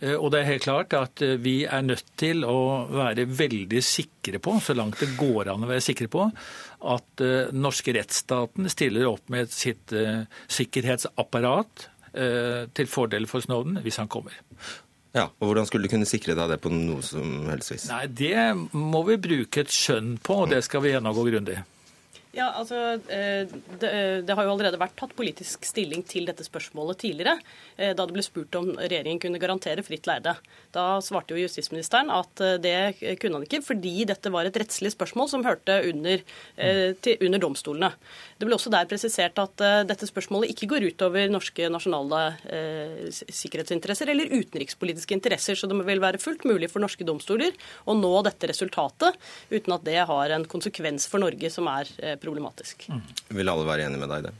Eh, 0.00 0.14
og 0.16 0.30
det 0.32 0.40
er 0.40 0.50
helt 0.52 0.66
klart 0.66 0.96
at 0.96 1.22
eh, 1.24 1.38
vi 1.42 1.62
er 1.64 1.84
nødt 1.84 2.14
til 2.20 2.46
å 2.48 2.58
være 2.92 3.26
veldig 3.28 3.82
sikre 3.84 4.40
på, 4.42 4.56
så 4.64 4.76
langt 4.78 5.00
det 5.02 5.12
går 5.18 5.52
an 5.52 5.66
å 5.66 5.70
være 5.70 5.84
sikre 5.84 6.08
på, 6.12 6.28
at 6.92 7.10
den 7.20 7.60
norske 7.62 7.94
rettsstaten 7.94 8.66
stiller 8.72 9.06
opp 9.06 9.28
med 9.30 9.52
sitt 9.54 9.92
sikkerhetsapparat 10.50 11.84
til 12.74 12.88
fordel 12.90 13.28
for 13.30 13.44
Snowden 13.44 13.78
hvis 13.84 14.00
han 14.02 14.10
kommer. 14.10 14.34
Ja, 15.14 15.28
og 15.38 15.46
Hvordan 15.46 15.68
skulle 15.68 15.86
du 15.86 15.92
kunne 15.92 16.08
sikre 16.08 16.34
deg 16.36 16.50
det 16.50 16.58
på 16.64 16.72
noe 16.72 17.04
som 17.04 17.46
helst 17.52 17.74
vis? 17.74 17.86
Nei, 17.92 18.06
Det 18.08 18.34
må 18.74 19.04
vi 19.08 19.20
bruke 19.20 19.62
et 19.62 19.72
skjønn 19.72 20.16
på, 20.24 20.42
og 20.42 20.52
det 20.52 20.62
skal 20.66 20.82
vi 20.84 20.94
gjennomgå 20.94 21.26
grundig. 21.28 21.60
Ja, 22.32 22.46
altså, 22.56 22.76
eh, 23.12 23.44
det, 23.76 23.88
det, 24.24 24.32
har 24.32 24.46
jo 24.46 24.54
allerede 24.54 24.78
vært 24.80 24.94
tatt 24.96 25.12
politisk 25.18 25.66
stilling 25.68 26.00
til 26.08 26.24
dette 26.24 26.46
spørsmålet 26.46 27.02
tidligere, 27.02 27.34
eh, 27.76 27.90
da 27.92 28.06
det 28.08 28.16
ble 28.16 28.24
spurt 28.24 28.56
om 28.56 28.70
regjeringen 28.78 29.20
kunne 29.20 29.40
garantere 29.42 29.84
fritt 29.84 30.08
leide. 30.08 30.32
Da 30.72 30.86
svarte 31.04 31.36
jo 31.36 31.42
justisministeren 31.42 32.08
at 32.08 32.40
eh, 32.40 32.56
det 32.62 33.18
kunne 33.20 33.36
han 33.36 33.44
ikke, 33.44 33.60
fordi 33.66 34.06
dette 34.08 34.32
var 34.32 34.48
et 34.48 34.56
rettslig 34.56 34.94
spørsmål 34.94 35.28
som 35.28 35.44
hørte 35.44 35.76
under, 35.90 36.22
til, 37.04 37.20
under 37.26 37.42
domstolene. 37.42 37.92
Det 38.40 38.48
ble 38.48 38.56
også 38.56 38.72
der 38.72 38.88
presisert 38.88 39.36
at 39.42 39.60
dette 39.86 40.08
spørsmålet 40.08 40.54
ikke 40.54 40.70
går 40.72 40.86
utover 40.88 41.28
norske 41.30 41.68
nasjonale 41.72 42.22
eh, 42.48 43.04
sikkerhetsinteresser 43.12 44.08
eller 44.12 44.32
utenrikspolitiske 44.32 45.18
interesser, 45.18 45.58
så 45.58 45.68
det 45.68 45.76
vil 45.84 46.02
være 46.02 46.20
fullt 46.22 46.46
mulig 46.48 46.72
for 46.72 46.82
norske 46.82 47.04
domstoler 47.06 47.52
å 47.84 47.96
nå 47.98 48.14
dette 48.24 48.48
resultatet 48.50 49.20
uten 49.52 49.76
at 49.76 49.86
det 49.86 50.00
har 50.08 50.32
en 50.32 50.48
konsekvens 50.48 51.06
for 51.12 51.22
Norge 51.22 51.52
som 51.52 51.68
er 51.70 51.92
eh, 52.00 52.16
problematisk. 52.22 52.88
Mm. 52.88 53.04
Vil 53.38 53.52
alle 53.52 53.68
være 53.68 53.86
enige 53.88 54.02
med 54.02 54.12
deg 54.12 54.24
i 54.24 54.30
det? 54.30 54.34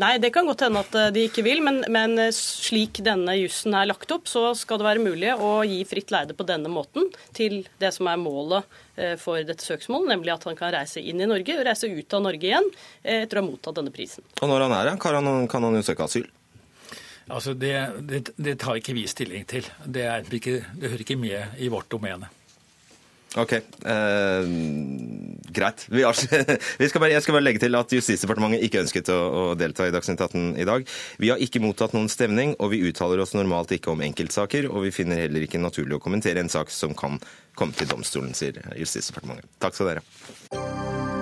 Nei, 0.00 0.14
det 0.16 0.30
kan 0.32 0.46
godt 0.48 0.62
hende 0.64 0.80
at 0.80 0.94
eh, 0.96 1.10
de 1.12 1.26
ikke 1.28 1.42
vil, 1.44 1.60
men, 1.64 1.82
men 1.92 2.16
eh, 2.16 2.30
slik 2.32 3.02
denne 3.04 3.34
jussen 3.36 3.74
er 3.76 3.90
lagt 3.90 4.12
opp, 4.14 4.24
så 4.30 4.54
skal 4.56 4.80
det 4.80 4.86
være 4.86 5.02
mulig 5.04 5.34
å 5.36 5.50
gi 5.68 5.82
fritt 5.88 6.14
leide 6.14 6.36
på 6.36 6.46
denne 6.48 6.72
måten 6.72 7.10
til 7.36 7.58
det 7.82 7.90
som 7.92 8.08
er 8.08 8.20
målet 8.20 8.64
eh, 8.96 9.18
for 9.20 9.44
dette 9.44 9.66
søksmålet, 9.66 10.14
nemlig 10.14 10.32
at 10.32 10.46
han 10.48 10.56
kan 10.56 10.72
reise 10.72 11.02
inn 11.04 11.20
i 11.20 11.28
Norge 11.28 11.58
og 11.58 11.66
reise 11.68 11.92
ut 11.92 12.16
av 12.16 12.24
Norge 12.24 12.48
igjen 12.48 12.70
etter 13.04 13.36
å 13.36 13.42
ha 13.42 13.50
mottatt 13.50 13.82
denne 13.82 13.92
prisen. 13.92 14.24
Og 14.40 14.48
når 14.48 14.64
han 14.64 14.76
er 14.78 14.94
her, 14.94 15.02
kan 15.02 15.20
han, 15.20 15.44
kan 15.52 15.68
han 15.68 15.76
jo 15.76 15.84
søke 15.84 16.08
asyl? 16.08 16.30
Altså, 17.28 17.52
det, 17.54 17.76
det, 18.08 18.24
det, 18.34 18.56
tar 18.64 18.80
ikke 18.80 18.96
vi 18.96 19.04
stilling 19.08 19.44
til. 19.48 19.68
Det, 19.84 20.08
ikke, 20.40 20.56
det 20.72 20.88
hører 20.88 21.04
ikke 21.04 21.20
med 21.20 21.60
i 21.60 21.68
vårt 21.72 21.92
domene. 21.92 22.32
Ok, 23.36 23.52
eh, 23.52 24.42
greit. 25.48 25.86
Vi, 25.88 26.04
vi 26.78 26.88
skal 26.88 27.00
bare, 27.00 27.12
jeg 27.14 27.24
skal 27.24 27.36
bare 27.36 27.46
legge 27.46 27.62
til 27.62 27.78
at 27.78 27.94
Justisdepartementet 27.96 28.66
ikke 28.66 28.82
ønsket 28.82 29.08
å, 29.14 29.18
å 29.18 29.44
delta 29.56 29.88
i 29.88 29.94
Dagsnytt 29.94 30.20
18 30.20 30.60
i 30.60 30.68
dag. 30.68 30.84
Vi 31.22 31.32
har 31.32 31.40
ikke 31.40 31.62
mottatt 31.64 31.96
noen 31.96 32.10
stemning, 32.12 32.52
og 32.60 32.74
vi 32.74 32.82
uttaler 32.88 33.24
oss 33.24 33.32
normalt 33.36 33.72
ikke 33.72 33.94
om 33.94 34.04
enkeltsaker. 34.04 34.68
Og 34.68 34.84
vi 34.88 34.92
finner 34.94 35.24
heller 35.24 35.48
ikke 35.48 35.62
naturlig 35.62 35.96
å 35.96 36.04
kommentere 36.04 36.44
en 36.44 36.52
sak 36.52 36.72
som 36.72 36.92
kan 36.98 37.16
komme 37.56 37.76
til 37.76 37.88
domstolen, 37.88 38.36
sier 38.36 38.60
Justisdepartementet. 38.76 39.48
Takk 39.62 39.80
skal 39.80 39.94
dere 39.94 41.21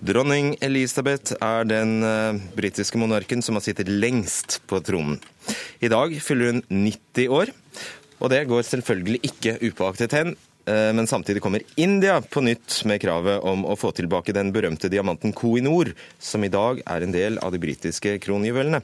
Dronning 0.00 0.54
Elisabeth 0.64 1.34
er 1.44 1.66
den 1.68 1.98
uh, 2.00 2.36
britiske 2.56 2.96
monarken 2.96 3.42
som 3.44 3.58
har 3.58 3.64
sittet 3.66 3.88
lengst 3.90 4.62
på 4.70 4.78
tronen. 4.80 5.18
I 5.84 5.90
dag 5.92 6.14
fyller 6.24 6.54
hun 6.54 6.62
90 6.72 7.28
år, 7.36 7.52
og 8.20 8.32
det 8.32 8.46
går 8.48 8.64
selvfølgelig 8.64 9.20
ikke 9.28 9.58
upåaktet 9.68 10.16
hen. 10.16 10.32
Uh, 10.64 10.88
men 10.96 11.08
samtidig 11.10 11.42
kommer 11.44 11.66
India 11.76 12.16
på 12.24 12.40
nytt 12.46 12.80
med 12.88 13.02
kravet 13.04 13.44
om 13.44 13.66
å 13.68 13.76
få 13.76 13.92
tilbake 13.96 14.32
den 14.36 14.54
berømte 14.56 14.88
diamanten 14.88 15.36
Koh-i-Noor, 15.36 15.92
som 16.16 16.48
i 16.48 16.52
dag 16.52 16.80
er 16.86 17.04
en 17.04 17.12
del 17.12 17.36
av 17.44 17.52
de 17.52 17.60
britiske 17.60 18.16
kronjuvelene. 18.24 18.80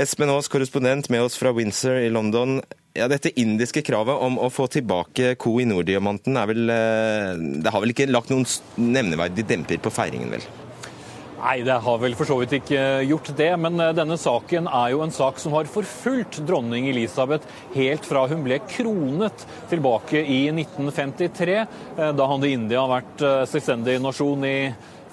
Espen 0.00 0.32
Aas, 0.32 0.48
korrespondent 0.48 1.12
med 1.12 1.26
oss 1.26 1.36
fra 1.36 1.52
Windsor 1.52 2.00
i 2.00 2.08
London. 2.08 2.62
Ja, 2.94 3.08
Dette 3.10 3.32
indiske 3.42 3.82
kravet 3.82 4.20
om 4.22 4.36
å 4.38 4.46
få 4.54 4.68
tilbake 4.70 5.32
Koh 5.42 5.56
i 5.58 5.64
Nord-diamanten 5.66 6.36
er 6.38 6.46
vel 6.46 6.70
eh, 6.70 7.32
Det 7.64 7.72
har 7.74 7.82
vel 7.82 7.90
ikke 7.90 8.06
lagt 8.06 8.30
noen 8.30 8.46
nevneverdig 8.78 9.42
demper 9.48 9.80
på 9.82 9.90
feiringen, 9.90 10.30
vel? 10.30 10.44
Nei, 11.40 11.56
det 11.66 11.74
har 11.82 11.98
vel 12.00 12.14
for 12.14 12.30
så 12.30 12.36
vidt 12.38 12.54
ikke 12.60 12.84
gjort 13.04 13.32
det. 13.36 13.50
Men 13.58 13.82
eh, 13.82 13.90
denne 13.98 14.14
saken 14.20 14.70
er 14.70 14.92
jo 14.94 15.02
en 15.02 15.12
sak 15.12 15.42
som 15.42 15.56
har 15.58 15.66
forfulgt 15.66 16.38
dronning 16.46 16.86
Elisabeth 16.92 17.50
helt 17.74 18.06
fra 18.06 18.28
hun 18.30 18.46
ble 18.46 18.60
kronet 18.62 19.42
tilbake 19.72 20.22
i 20.22 20.44
1953. 20.54 21.58
Eh, 21.58 22.14
da 22.14 22.30
hadde 22.30 22.54
India 22.54 22.86
vært 22.94 23.26
selvstendig 23.50 23.98
nasjon 24.06 24.46
i 24.46 24.56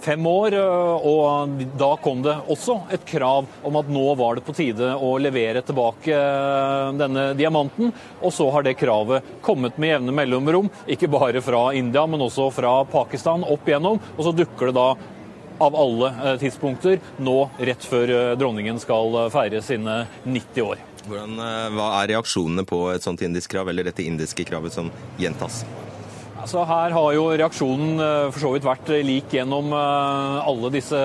fem 0.02 0.26
år. 0.28 0.54
Eh, 0.54 1.08
og 1.08 1.62
da 1.80 1.91
kom 2.02 2.24
det 2.26 2.36
også 2.52 2.78
et 2.93 3.06
krav 3.08 3.47
om 3.68 3.80
at 3.80 3.91
nå 3.91 4.06
var 4.20 4.38
det 4.38 4.45
på 4.47 4.56
tide 4.58 4.93
å 4.95 5.14
levere 5.22 5.64
tilbake 5.66 6.16
eh, 6.16 6.89
denne 6.99 7.32
diamanten. 7.38 7.93
Og 8.22 8.34
så 8.36 8.49
har 8.54 8.66
det 8.66 8.78
kravet 8.82 9.28
kommet 9.45 9.80
med 9.82 9.95
jevne 9.95 10.16
mellomrom, 10.16 10.70
ikke 10.89 11.12
bare 11.12 11.43
fra 11.45 11.70
India, 11.78 12.06
men 12.10 12.24
også 12.26 12.49
fra 12.54 12.82
Pakistan 12.89 13.45
opp 13.47 13.68
igjennom. 13.68 14.02
Og 14.18 14.28
så 14.28 14.36
dukker 14.36 14.72
det 14.72 14.78
da 14.80 14.89
av 15.62 15.76
alle 15.78 16.14
eh, 16.14 16.38
tidspunkter 16.41 16.97
nå 17.22 17.38
rett 17.62 17.86
før 17.86 18.16
dronningen 18.39 18.82
skal 18.82 19.28
feire 19.34 19.62
sine 19.66 20.06
90 20.26 20.66
år. 20.66 20.88
Hvordan, 21.02 21.39
hva 21.74 21.88
er 21.97 22.12
reaksjonene 22.14 22.66
på 22.70 22.84
et 22.93 23.02
sånt 23.02 23.24
indisk 23.26 23.56
krav, 23.56 23.72
eller 23.72 23.89
dette 23.89 24.06
indiske 24.06 24.45
kravet 24.45 24.76
som 24.76 24.91
gjentas? 25.22 25.64
Altså 26.41 26.63
her 26.65 26.93
har 26.95 27.11
jo 27.13 27.25
reaksjonen 27.37 28.01
eh, 28.01 28.27
for 28.33 28.41
så 28.41 28.49
vidt 28.55 28.65
vært 28.65 28.87
lik 29.05 29.35
gjennom 29.35 29.69
eh, 29.77 30.37
alle 30.49 30.71
disse 30.73 30.97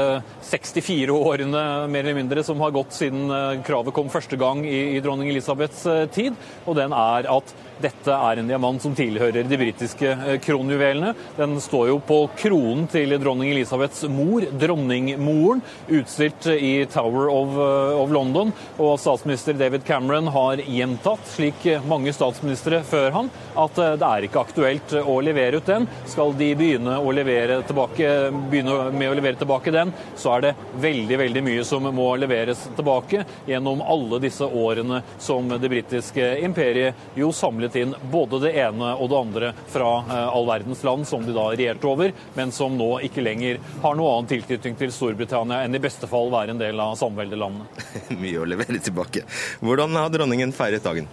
64 0.48 1.12
årene 1.12 1.64
mer 1.92 2.06
eller 2.06 2.16
mindre 2.16 2.44
som 2.46 2.62
har 2.64 2.72
gått 2.72 2.96
siden 2.96 3.28
eh, 3.28 3.58
kravet 3.66 3.92
kom 3.96 4.08
første 4.12 4.38
gang 4.40 4.62
i, 4.64 4.96
i 4.96 5.02
dronning 5.04 5.28
Elisabeths 5.28 5.84
tid. 6.16 6.38
Og 6.64 6.78
den 6.80 6.96
er 6.96 7.28
at 7.34 7.52
dette 7.82 8.12
er 8.12 8.40
en 8.40 8.48
diamant 8.48 8.80
som 8.82 8.94
tilhører 8.96 9.44
de 9.44 9.58
britiske 9.60 10.08
eh, 10.08 10.38
kronjuvelene. 10.42 11.12
Den 11.36 11.56
står 11.60 11.90
jo 11.90 11.98
på 12.04 12.18
kronen 12.38 12.86
til 12.90 13.12
dronning 13.20 13.52
Elisabeths 13.52 14.06
mor, 14.12 14.46
dronningmoren, 14.50 15.60
utstilt 15.98 16.48
i 16.54 16.86
Tower 16.92 17.28
of, 17.32 17.56
eh, 17.60 17.98
of, 18.00 18.14
London. 18.16 18.52
Og 18.80 18.96
statsminister 19.00 19.56
David 19.58 19.84
Cameron 19.86 20.30
har 20.32 20.62
gjentatt, 20.64 21.26
slik 21.34 21.66
mange 21.88 22.14
statsministre 22.16 22.80
før 22.86 23.10
han, 23.18 23.30
at 23.56 23.82
eh, 23.82 23.96
det 24.00 24.10
er 24.10 24.28
ikke 24.28 24.44
aktuelt 24.46 24.96
å 25.02 25.18
levere 25.24 25.60
ut 25.60 25.68
den. 25.68 25.88
Skal 26.08 26.32
de 26.38 26.52
begynne, 26.56 26.96
å 26.96 27.12
levere 27.14 27.60
tilbake, 27.68 28.14
begynne 28.50 28.78
med 28.96 29.12
å 29.12 29.18
levere 29.18 29.40
tilbake 29.42 29.74
den, 29.74 29.92
så 30.16 30.36
er 30.38 30.48
det 30.48 30.54
veldig, 30.80 31.20
veldig 31.26 31.44
mye 31.44 31.66
som 31.66 31.84
må 31.96 32.08
leveres 32.18 32.66
tilbake 32.76 33.24
gjennom 33.46 33.84
alle 33.84 34.20
disse 34.22 34.46
årene 34.46 35.02
som 35.22 35.48
det 35.52 35.68
britiske 35.70 36.32
imperiet 36.46 37.16
jo 37.18 37.28
samlet 37.34 37.65
samlet 37.66 37.76
inn 37.76 37.94
både 38.10 38.40
det 38.40 38.52
ene 38.58 38.94
og 38.94 39.10
det 39.10 39.16
andre 39.16 39.52
fra 39.68 39.98
eh, 39.98 40.28
all 40.28 40.46
verdens 40.46 40.82
land 40.84 41.06
som 41.06 41.24
de 41.26 41.32
da 41.34 41.50
regjerte 41.50 41.86
over, 41.86 42.12
men 42.34 42.52
som 42.52 42.76
nå 42.76 43.00
ikke 43.02 43.22
lenger 43.22 43.58
har 43.82 43.96
noe 43.96 44.16
annen 44.16 44.28
tilknytning 44.30 44.76
til 44.76 44.92
Storbritannia 44.92 45.64
enn 45.64 45.74
i 45.74 45.82
beste 45.82 46.06
fall 46.06 46.30
være 46.30 46.54
en 46.54 46.60
del 46.60 46.80
av 46.80 46.96
samveldelandene. 46.96 47.66
Mye 48.22 48.40
å 48.40 48.46
levere 48.48 48.78
tilbake. 48.78 49.26
Hvordan 49.60 49.96
har 49.96 50.10
dronningen 50.10 50.52
feiret 50.52 50.84
dagen? 50.84 51.08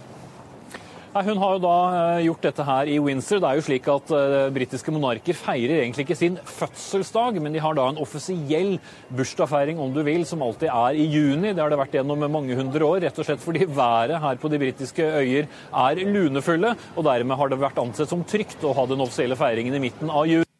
Hun 1.14 1.38
har 1.38 1.52
jo 1.54 1.60
da 1.62 1.74
eh, 1.94 2.24
gjort 2.26 2.42
dette 2.42 2.64
her 2.66 2.88
i 2.90 2.96
Windsor. 2.98 3.38
Det 3.38 3.46
er 3.46 3.58
jo 3.60 3.62
slik 3.62 3.84
at 3.92 4.08
uh, 4.10 4.48
Britiske 4.54 4.90
monarker 4.90 5.36
feirer 5.38 5.84
egentlig 5.84 6.08
ikke 6.08 6.16
sin 6.18 6.40
fødselsdag, 6.42 7.38
men 7.38 7.54
de 7.54 7.62
har 7.62 7.76
da 7.78 7.84
en 7.86 8.00
offisiell 8.02 8.72
bursdagsfeiring 9.14 9.78
om 9.78 9.94
du 9.94 10.00
vil, 10.02 10.24
som 10.26 10.42
alltid 10.42 10.72
er 10.72 10.98
i 10.98 11.06
juni. 11.06 11.52
Det 11.54 11.62
har 11.62 11.70
det 11.70 11.78
vært 11.78 11.94
gjennom 12.00 12.26
mange 12.26 12.58
hundre 12.58 12.88
år, 12.88 13.04
rett 13.06 13.20
og 13.22 13.28
slett 13.28 13.44
fordi 13.44 13.68
været 13.70 14.18
her 14.24 14.40
på 14.42 14.50
de 14.50 14.58
britiske 14.64 15.06
øyer 15.20 15.46
er 15.46 16.02
lunefulle. 16.02 16.74
Og 16.98 17.06
dermed 17.06 17.38
har 17.38 17.52
det 17.52 17.60
vært 17.62 17.78
ansett 17.84 18.10
som 18.10 18.26
trygt 18.26 18.66
å 18.66 18.74
ha 18.74 18.88
den 18.90 19.06
offisielle 19.06 19.38
feiringen 19.38 19.78
i 19.78 19.84
midten 19.86 20.10
av 20.10 20.26
juni. 20.26 20.53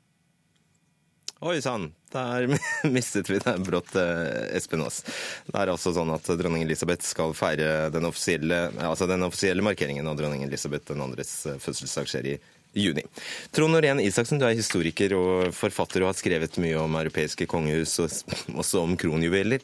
Oi 1.44 1.58
sann, 1.60 1.90
der 2.08 2.46
mistet 2.94 3.28
vi 3.28 3.36
deg 3.42 3.64
brått, 3.66 3.90
eh, 4.00 4.56
Espen 4.56 4.80
Aas. 4.80 5.02
Det 5.44 5.58
er 5.60 5.68
altså 5.68 5.90
sånn 5.92 6.14
at 6.14 6.28
dronning 6.40 6.62
Elisabeth 6.64 7.04
skal 7.04 7.34
feire 7.36 7.90
den 7.92 8.08
offisielle, 8.08 8.70
altså 8.80 9.04
den 9.10 9.26
offisielle 9.26 9.64
markeringen 9.66 10.08
av 10.08 10.16
dronning 10.16 10.46
Elisabeth 10.46 10.88
den 10.88 11.04
andres 11.04 11.34
eh, 11.44 11.58
fødselsdag 11.60 12.08
skjer 12.08 12.28
i 12.32 12.38
juni. 12.80 13.04
Trond 13.52 13.76
Norén 13.76 14.00
Isaksen, 14.00 14.40
du 14.40 14.46
er 14.48 14.56
historiker 14.56 15.12
og 15.18 15.52
forfatter 15.52 16.06
og 16.06 16.14
har 16.14 16.16
skrevet 16.16 16.56
mye 16.64 16.80
om 16.80 16.96
europeiske 17.02 17.48
kongehus 17.50 17.98
og 18.00 18.16
også 18.64 18.80
om 18.86 18.96
kronjuveler. 19.04 19.60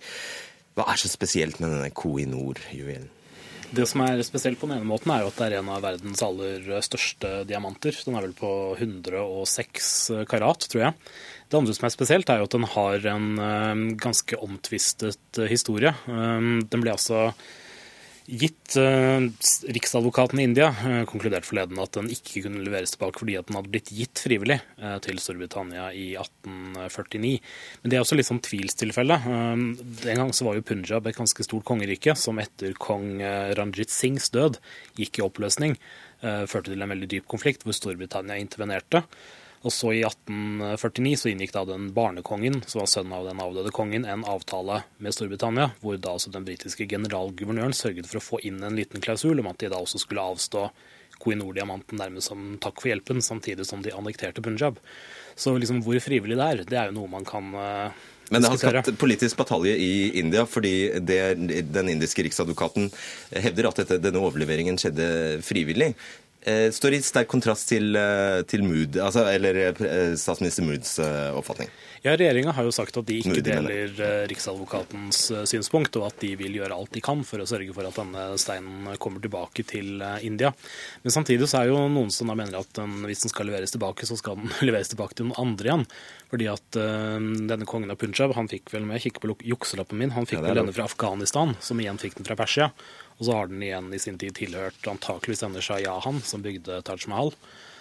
Hva 0.76 0.84
er 0.92 1.00
så 1.00 1.08
spesielt 1.08 1.64
med 1.64 1.72
denne 1.72 1.88
Koh-i-Nor-juvelen? 1.96 3.08
Det 3.70 3.84
som 3.86 4.02
er 4.02 4.18
spesielt 4.26 4.58
på 4.58 4.66
den 4.66 4.80
ene 4.80 4.88
måten, 4.90 5.12
er 5.14 5.22
jo 5.22 5.28
at 5.30 5.36
det 5.38 5.44
er 5.46 5.60
en 5.60 5.68
av 5.70 5.84
verdens 5.84 6.20
aller 6.26 6.64
største 6.82 7.44
diamanter. 7.46 7.94
Den 8.02 8.16
er 8.18 8.24
vel 8.26 8.34
på 8.34 8.50
106 8.74 9.90
karat, 10.28 10.66
tror 10.66 10.88
jeg. 10.88 10.96
Det 11.50 11.58
andre 11.58 11.74
som 11.74 11.88
er 11.88 11.94
spesielt, 11.94 12.30
er 12.30 12.38
jo 12.38 12.46
at 12.46 12.54
den 12.54 12.68
har 12.76 13.06
en 13.10 13.30
uh, 13.42 13.96
ganske 13.98 14.38
omtvistet 14.38 15.40
uh, 15.40 15.48
historie. 15.50 15.90
Um, 16.06 16.60
den 16.70 16.84
ble 16.84 16.94
altså 16.94 17.32
gitt 18.30 18.76
Riksadvokaten 18.78 20.38
i 20.38 20.44
India 20.46 20.68
konkludert 21.10 21.48
forleden 21.48 21.80
at 21.82 21.96
den 21.96 22.12
ikke 22.14 22.44
kunne 22.44 22.60
leveres 22.62 22.92
tilbake 22.94 23.18
fordi 23.18 23.34
at 23.40 23.48
den 23.48 23.56
hadde 23.58 23.72
blitt 23.72 23.90
gitt 23.90 24.20
frivillig 24.22 24.60
til 25.02 25.18
Storbritannia 25.18 25.88
i 25.98 26.12
1849. 26.14 27.32
Men 27.82 27.90
det 27.90 27.98
er 27.98 28.04
også 28.04 28.20
litt 28.20 28.28
sånn 28.28 28.42
tvilstilfelle. 28.46 29.18
Den 30.04 30.22
gang 30.22 30.30
så 30.36 30.46
var 30.46 30.54
jo 30.54 30.66
Punjab 30.68 31.10
et 31.10 31.18
ganske 31.18 31.48
stort 31.48 31.66
kongerike 31.66 32.14
som 32.14 32.38
etter 32.38 32.78
kong 32.78 33.18
Ranjit 33.58 33.90
Singhs 33.90 34.30
død 34.36 34.60
gikk 35.00 35.18
i 35.18 35.26
oppløsning. 35.26 35.74
Førte 36.22 36.68
til 36.70 36.86
en 36.86 36.94
veldig 36.94 37.10
dyp 37.16 37.26
konflikt 37.34 37.66
hvor 37.66 37.74
Storbritannia 37.74 38.38
intervenerte. 38.38 39.02
Og 39.60 39.72
så 39.74 39.90
I 39.92 40.00
1849 40.08 41.16
så 41.20 41.28
inngikk 41.28 41.52
da 41.52 41.66
den 41.68 41.90
barnekongen, 41.92 42.62
som 42.66 42.80
var 42.80 42.88
sønnen 42.88 43.12
av 43.18 43.26
den 43.28 43.42
avdøde 43.44 43.72
kongen, 43.76 44.06
en 44.08 44.24
avtale 44.24 44.80
med 45.04 45.12
Storbritannia, 45.12 45.74
hvor 45.82 45.98
da 46.00 46.14
altså 46.16 46.32
den 46.32 46.46
britiske 46.46 46.86
generalguvernøren 46.88 47.76
sørget 47.76 48.08
for 48.08 48.20
å 48.20 48.24
få 48.24 48.40
inn 48.48 48.62
en 48.64 48.78
liten 48.78 49.04
klausul 49.04 49.42
om 49.42 49.50
at 49.50 49.60
de 49.60 49.68
da 49.72 49.82
også 49.82 50.00
skulle 50.00 50.24
avstå 50.32 50.70
Koh-i-Noor-diamanten 51.20 52.00
nærmest 52.00 52.30
som 52.30 52.54
takk 52.64 52.80
for 52.80 52.88
hjelpen, 52.88 53.20
samtidig 53.20 53.66
som 53.68 53.82
de 53.84 53.92
annekterte 53.92 54.40
Punjab. 54.40 54.80
Så 55.36 55.52
liksom 55.52 55.82
hvor 55.84 56.00
frivillig 56.00 56.40
det 56.40 56.46
er, 56.46 56.64
det 56.64 56.80
er 56.80 56.88
jo 56.88 56.96
noe 56.96 57.12
man 57.12 57.28
kan 57.28 57.52
uh, 57.52 58.06
men 58.30 58.44
det 58.44 58.50
har 58.52 58.60
skapt 58.62 58.94
politisk 58.98 59.40
batalje 59.40 59.72
i 59.74 60.20
India, 60.20 60.44
fordi 60.46 61.00
det, 61.02 61.18
den 61.74 61.88
indiske 61.90 62.22
riksadvokaten 62.22 62.86
hevder 63.34 63.68
at 63.72 63.80
dette, 63.82 63.98
denne 64.04 64.22
overleveringen 64.22 64.78
skjedde 64.78 65.08
frivillig. 65.42 65.90
Eh, 66.42 66.70
står 66.72 66.94
i 66.96 67.02
sterk 67.04 67.28
kontrast 67.28 67.68
til, 67.68 67.92
eh, 67.96 68.40
til 68.48 68.62
Mood, 68.64 68.96
altså, 68.96 69.26
eller 69.28 69.58
eh, 69.60 70.14
statsminister 70.16 70.64
Moods 70.64 70.96
oppfatning. 71.36 71.68
Ja, 72.00 72.14
Regjeringa 72.16 72.54
har 72.56 72.64
jo 72.64 72.72
sagt 72.72 72.96
at 72.96 73.04
de 73.04 73.18
ikke 73.20 73.42
deler 73.44 73.92
Riksadvokatens 74.30 75.18
synspunkt, 75.50 75.98
og 76.00 76.06
at 76.06 76.22
de 76.22 76.30
vil 76.40 76.56
gjøre 76.56 76.72
alt 76.72 76.94
de 76.96 77.02
kan 77.04 77.20
for 77.28 77.44
å 77.44 77.48
sørge 77.48 77.74
for 77.76 77.84
at 77.84 77.98
denne 78.00 78.22
steinen 78.40 78.96
kommer 78.96 79.20
tilbake 79.20 79.66
til 79.68 80.00
India. 80.24 80.54
Men 81.04 81.12
samtidig 81.12 81.50
så 81.52 81.60
er 81.60 81.68
jo 81.68 81.82
noen 81.92 82.08
som 82.08 82.32
da 82.32 82.38
mener 82.40 82.56
at 82.62 82.72
den, 82.78 83.02
hvis 83.04 83.26
den 83.26 83.34
skal 83.34 83.50
leveres 83.50 83.76
tilbake, 83.76 84.08
så 84.08 84.16
skal 84.16 84.40
den 84.40 84.48
leveres 84.70 84.94
tilbake 84.94 85.18
til 85.18 85.28
noen 85.28 85.44
andre 85.44 85.68
igjen. 85.68 85.86
Fordi 86.32 86.48
at 86.48 86.80
denne 86.80 87.68
kongen 87.68 87.92
av 87.92 88.00
Punjab, 88.00 88.32
han 88.38 88.48
fikk 88.48 88.72
vel 88.72 88.88
med, 88.88 89.02
kikk 89.04 89.20
på 89.20 89.36
jukselappen 89.44 90.00
min, 90.00 90.16
han 90.16 90.24
fikk 90.24 90.40
ja, 90.40 90.48
vel 90.48 90.62
denne 90.62 90.72
fra 90.72 90.88
Afghanistan, 90.88 91.52
som 91.60 91.84
igjen 91.84 92.00
fikk 92.00 92.16
den 92.16 92.30
fra 92.30 92.38
Persia. 92.40 92.72
Og 93.20 93.26
så 93.28 93.36
har 93.36 93.50
den 93.50 93.62
igjen 93.62 93.92
i 93.92 94.00
sin 94.00 94.18
tid 94.20 94.34
tilhørt 94.38 94.86
antakeligvis 94.88 95.44
denne 95.44 95.62
Shah 95.64 95.82
Jahan, 95.84 96.22
som 96.24 96.40
bygde 96.44 96.80
Taj 96.88 97.04
Mahal. 97.12 97.34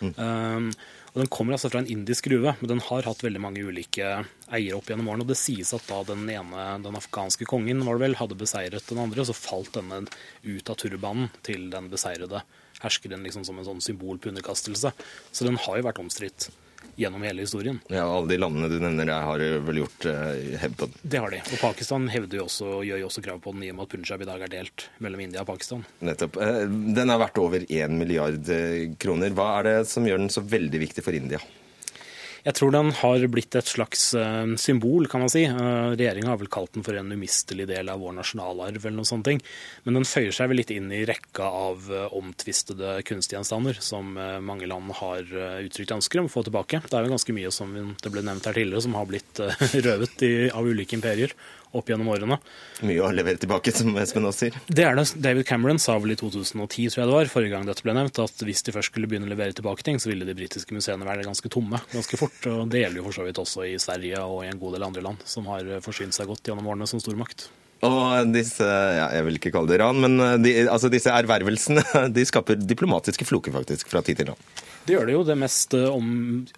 Mm. 0.04 0.14
Um, 0.20 0.72
og 1.10 1.22
Den 1.24 1.32
kommer 1.34 1.56
altså 1.56 1.72
fra 1.72 1.82
en 1.82 1.90
indisk 1.90 2.28
gruve, 2.30 2.54
men 2.60 2.70
den 2.70 2.84
har 2.86 3.08
hatt 3.08 3.24
veldig 3.24 3.42
mange 3.42 3.64
ulike 3.66 4.12
eiere 4.52 4.78
opp 4.78 4.92
gjennom 4.92 5.10
årene. 5.10 5.26
og 5.26 5.32
Det 5.32 5.40
sies 5.40 5.74
at 5.74 5.88
da 5.90 6.04
den 6.12 6.28
ene, 6.30 6.68
den 6.84 7.00
afghanske 7.00 7.48
kongen 7.50 7.82
var 7.88 7.98
det 7.98 8.06
vel, 8.06 8.18
hadde 8.20 8.38
beseiret 8.38 8.92
den 8.92 9.02
andre, 9.02 9.26
så 9.26 9.36
falt 9.38 9.74
denne 9.80 10.04
ut 10.44 10.70
av 10.70 10.78
turbanen 10.78 11.32
til 11.48 11.70
den 11.74 11.90
beseirede 11.90 12.44
herskeren 12.84 13.26
liksom 13.26 13.44
som 13.48 13.58
en 13.60 13.68
sånn 13.68 13.84
symbol 13.84 14.20
på 14.22 14.32
underkastelse. 14.32 14.94
Så 15.32 15.48
den 15.48 15.60
har 15.60 15.80
jo 15.80 15.88
vært 15.90 16.04
omstridt 16.04 16.50
gjennom 17.00 17.24
hele 17.24 17.42
historien. 17.42 17.80
Ja, 17.88 18.04
Alle 18.04 18.28
de 18.28 18.38
landene 18.40 18.70
du 18.72 18.78
nevner 18.80 19.08
der 19.08 19.26
har 19.28 19.44
vel 19.68 19.82
gjort 19.82 20.08
eh, 20.10 20.58
hevd 20.62 20.78
på 20.80 20.90
den? 20.90 20.98
Det 21.02 21.22
har 21.24 21.34
de. 21.34 21.42
Og 21.54 21.62
Pakistan 21.62 22.10
jo 22.12 22.44
også, 22.46 22.72
gjør 22.88 23.04
jo 23.04 23.10
også 23.10 23.24
krav 23.26 23.40
på 23.44 23.54
den 23.56 23.64
i 23.68 23.72
og 23.72 23.80
med 23.80 23.88
at 23.88 23.94
Punjab 23.96 24.26
i 24.26 24.30
dag 24.30 24.44
er 24.46 24.54
delt 24.54 24.90
mellom 25.00 25.24
India 25.24 25.44
og 25.46 25.50
Pakistan. 25.52 25.86
Nettopp. 26.04 26.40
Eh, 26.44 26.66
den 27.00 27.14
er 27.14 27.22
verdt 27.22 27.40
over 27.42 27.64
1 27.68 27.96
milliard 27.96 28.52
eh, 28.54 28.92
kroner. 29.00 29.32
Hva 29.36 29.52
er 29.60 29.70
det 29.70 29.78
som 29.92 30.08
gjør 30.08 30.24
den 30.24 30.34
så 30.34 30.44
veldig 30.44 30.84
viktig 30.88 31.06
for 31.06 31.16
India? 31.16 31.40
Jeg 32.46 32.56
tror 32.56 32.72
den 32.72 32.92
har 33.02 33.26
blitt 33.32 33.56
et 33.60 33.68
slags 33.70 34.10
uh, 34.16 34.48
symbol, 34.60 35.08
kan 35.12 35.24
man 35.24 35.32
si. 35.32 35.44
Uh, 35.48 35.92
Regjeringa 35.94 36.32
har 36.32 36.40
vel 36.42 36.52
kalt 36.52 36.74
den 36.78 36.86
for 36.86 36.98
en 36.98 37.12
umistelig 37.12 37.68
del 37.70 37.92
av 37.92 38.00
vår 38.04 38.16
nasjonalarv, 38.20 38.80
eller 38.80 38.98
noen 38.98 39.10
sånne 39.10 39.28
ting. 39.28 39.44
Men 39.86 40.00
den 40.00 40.08
føyer 40.08 40.36
seg 40.36 40.52
vel 40.52 40.62
litt 40.62 40.74
inn 40.74 40.92
i 40.96 41.04
rekka 41.10 41.50
av 41.50 41.90
uh, 41.92 42.08
omtvistede 42.16 43.00
kunstgjenstander 43.08 43.80
som 43.84 44.16
mange 44.44 44.68
land 44.70 44.92
har 45.00 45.28
uttrykt 45.64 45.92
ønsker 45.94 46.22
om 46.22 46.28
å 46.30 46.32
få 46.32 46.44
tilbake. 46.48 46.82
Det 46.86 46.96
er 46.98 47.06
jo 47.06 47.14
ganske 47.14 47.36
mye 47.36 47.52
som 47.54 47.74
det 48.00 48.12
ble 48.12 48.24
nevnt 48.26 48.48
her 48.48 48.58
tidligere, 48.58 48.84
som 48.86 48.98
har 48.98 49.08
blitt 49.10 49.42
røvet 49.88 50.24
av 50.56 50.68
ulike 50.68 50.98
imperier 50.98 51.34
opp 51.78 51.89
gjennom 51.91 52.09
årene. 52.11 52.39
Mye 52.86 53.03
å 53.05 53.11
levere 53.13 53.39
tilbake, 53.41 53.74
som 53.76 53.93
Espen 54.01 54.26
Aas 54.26 54.41
sier. 54.41 54.55
Det 54.67 54.86
er 54.86 54.97
det. 54.97 55.05
David 55.22 55.47
Cameron 55.49 55.82
sa 55.82 55.97
vel 56.01 56.15
i 56.15 56.20
2010, 56.20 56.89
tror 56.89 57.03
jeg 57.03 57.11
det 57.11 57.17
var, 57.17 57.32
forrige 57.32 57.53
gang 57.53 57.67
dette 57.70 57.86
ble 57.86 57.95
nevnt, 57.97 58.22
at 58.24 58.45
hvis 58.45 58.65
de 58.65 58.76
først 58.76 58.93
skulle 58.93 59.09
begynne 59.11 59.30
å 59.30 59.34
levere 59.34 59.55
tilbake 59.57 59.86
ting, 59.86 60.01
så 60.01 60.11
ville 60.11 60.28
de 60.28 60.38
britiske 60.38 60.76
museene 60.76 61.07
være 61.07 61.28
ganske 61.28 61.51
tomme 61.53 61.82
ganske 61.93 62.20
fort. 62.20 62.41
Og 62.49 62.67
det 62.72 62.84
gjelder 62.84 63.01
jo 63.01 63.07
for 63.09 63.20
så 63.20 63.28
vidt 63.28 63.41
også 63.41 63.67
i 63.70 63.78
Sverige 63.82 64.26
og 64.26 64.43
i 64.45 64.51
en 64.51 64.61
god 64.61 64.78
del 64.78 64.89
andre 64.89 65.05
land, 65.05 65.26
som 65.30 65.49
har 65.51 65.76
forsynt 65.86 66.17
seg 66.17 66.30
godt 66.30 66.49
gjennom 66.49 66.70
årene 66.74 66.89
som 66.89 67.01
stormakt. 67.03 67.49
Og 67.86 68.34
disse 68.34 68.66
ja, 68.66 69.06
jeg 69.16 69.28
vil 69.28 69.38
ikke 69.40 69.54
kalle 69.56 69.72
det 69.72 69.80
ran, 69.80 70.02
men 70.04 70.44
de, 70.44 70.56
altså 70.68 70.92
disse 70.92 71.14
ervervelsene 71.14 71.84
de 72.16 72.26
skaper 72.28 72.60
diplomatiske 72.60 73.28
floker 73.28 73.56
faktisk 73.56 73.92
fra 73.92 74.04
tid 74.04 74.20
til 74.20 74.34
annen. 74.34 74.66
Det 74.90 74.96
gjør 74.96 75.06
det 75.06 75.14
jo. 75.14 75.24
Det 75.28 75.36
mest, 75.38 75.74
eh, 75.78 75.86
om, 75.86 76.06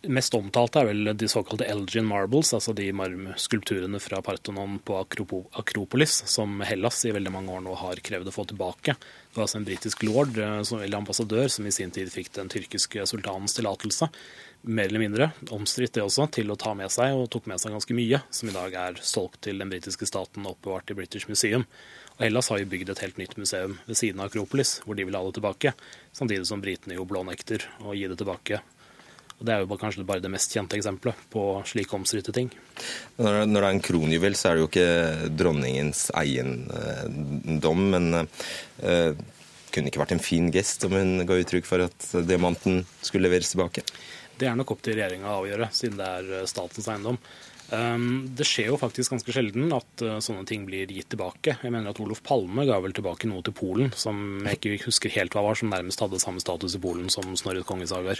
mest 0.07 0.35
omtalte 0.37 0.79
er 0.79 0.87
vel 0.87 1.09
de 1.19 1.27
såkalte 1.27 1.65
Elgin 1.67 2.05
Marbles, 2.07 2.53
altså 2.55 2.71
de 2.77 2.85
marmskulpturene 2.95 3.99
fra 3.99 4.21
Parthenon 4.23 4.77
på 4.87 4.95
Akropolis, 5.01 6.21
som 6.31 6.61
Hellas 6.63 7.01
i 7.03 7.11
veldig 7.11 7.33
mange 7.33 7.51
år 7.51 7.65
nå 7.65 7.75
har 7.81 7.99
krevd 7.99 8.31
å 8.31 8.35
få 8.35 8.45
tilbake. 8.47 8.95
Det 8.95 9.35
var 9.35 9.49
altså 9.49 9.59
en 9.59 9.67
britisk 9.67 10.05
lord, 10.07 10.39
eh, 10.39 10.61
eller 10.61 11.01
ambassadør, 11.01 11.51
som 11.51 11.67
i 11.67 11.75
sin 11.75 11.91
tid 11.91 12.07
fikk 12.13 12.31
den 12.37 12.47
tyrkiske 12.53 13.03
sultanens 13.09 13.57
tillatelse, 13.57 14.07
mer 14.61 14.89
eller 14.89 15.01
mindre, 15.01 15.29
omstridt 15.49 15.95
det 15.97 16.03
også, 16.03 16.27
til 16.37 16.51
å 16.53 16.57
ta 16.59 16.73
med 16.77 16.91
seg, 16.93 17.15
og 17.17 17.29
tok 17.33 17.47
med 17.49 17.61
seg 17.61 17.73
ganske 17.73 17.95
mye, 17.97 18.21
som 18.33 18.49
i 18.49 18.55
dag 18.55 18.75
er 18.77 18.99
solgt 19.05 19.41
til 19.47 19.61
den 19.61 19.71
britiske 19.71 20.07
staten 20.09 20.45
og 20.45 20.57
oppbevart 20.57 20.93
i 20.93 20.97
British 20.97 21.29
Museum. 21.31 21.65
Og 22.17 22.25
Hellas 22.27 22.51
har 22.53 22.61
jo 22.61 22.69
bygd 22.69 22.91
et 22.93 23.01
helt 23.01 23.17
nytt 23.21 23.33
museum 23.41 23.79
ved 23.87 23.97
siden 23.97 24.21
av 24.21 24.29
Akropolis, 24.29 24.77
hvor 24.85 24.97
de 24.97 25.07
vil 25.07 25.17
ha 25.17 25.23
det 25.25 25.33
tilbake. 25.39 25.73
Samtidig 26.13 26.45
som 26.49 26.61
britene 26.61 26.99
jo 26.99 27.07
blånekter 27.09 27.65
å 27.81 27.95
gi 27.97 28.05
det 28.11 28.19
tilbake. 28.21 28.61
Og 29.39 29.47
Det 29.47 29.53
er 29.55 29.63
jo 29.63 29.77
kanskje 29.81 30.05
bare 30.05 30.21
det 30.21 30.29
mest 30.29 30.53
kjente 30.53 30.77
eksempelet 30.77 31.17
på 31.33 31.43
slike 31.65 31.97
omstridte 31.97 32.33
ting. 32.35 32.51
Når 33.17 33.47
det 33.47 33.63
er 33.63 33.69
en 33.71 33.81
kronjuvel, 33.81 34.37
så 34.37 34.51
er 34.51 34.59
det 34.59 34.61
jo 34.61 34.69
ikke 34.69 35.29
dronningens 35.33 36.03
eiendom, 36.13 37.81
men 37.95 38.21
uh, 38.21 39.17
kunne 39.73 39.89
ikke 39.89 40.03
vært 40.03 40.13
en 40.13 40.21
fin 40.21 40.51
gest 40.53 40.85
om 40.85 40.93
hun 40.93 41.25
ga 41.25 41.39
uttrykk 41.41 41.65
for 41.65 41.87
at 41.87 42.05
diamanten 42.29 42.83
skulle 43.01 43.25
leveres 43.25 43.55
tilbake? 43.55 43.81
Det 44.41 44.49
er 44.49 44.57
nok 44.57 44.73
opp 44.73 44.81
til 44.81 44.97
regjeringa 44.97 45.29
å 45.29 45.39
avgjøre, 45.43 45.69
siden 45.77 45.99
det 46.01 46.11
er 46.17 46.35
eh, 46.39 46.49
statens 46.49 46.89
eiendom. 46.89 47.19
Ehm, 47.71 48.25
det 48.35 48.43
skjer 48.47 48.67
jo 48.67 48.77
faktisk 48.79 49.13
ganske 49.13 49.31
sjelden 49.31 49.71
at 49.71 50.01
eh, 50.03 50.17
sånne 50.23 50.43
ting 50.47 50.65
blir 50.67 50.89
gitt 50.91 51.07
tilbake. 51.13 51.55
Jeg 51.63 51.71
mener 51.71 51.93
at 51.93 52.01
Olof 52.03 52.19
Palme 52.25 52.65
ga 52.67 52.79
vel 52.83 52.95
tilbake 52.97 53.29
noe 53.31 53.45
til 53.47 53.55
Polen 53.55 53.93
som 53.95 54.41
jeg 54.43 54.59
ikke 54.59 54.89
husker 54.89 55.13
helt 55.15 55.37
hva 55.37 55.45
var, 55.45 55.59
som 55.59 55.71
nærmest 55.71 56.03
hadde 56.03 56.19
samme 56.19 56.43
status 56.43 56.75
i 56.75 56.81
Polen 56.83 57.07
som 57.13 57.31
Snorre 57.39 57.63
kongesagaer 57.67 58.19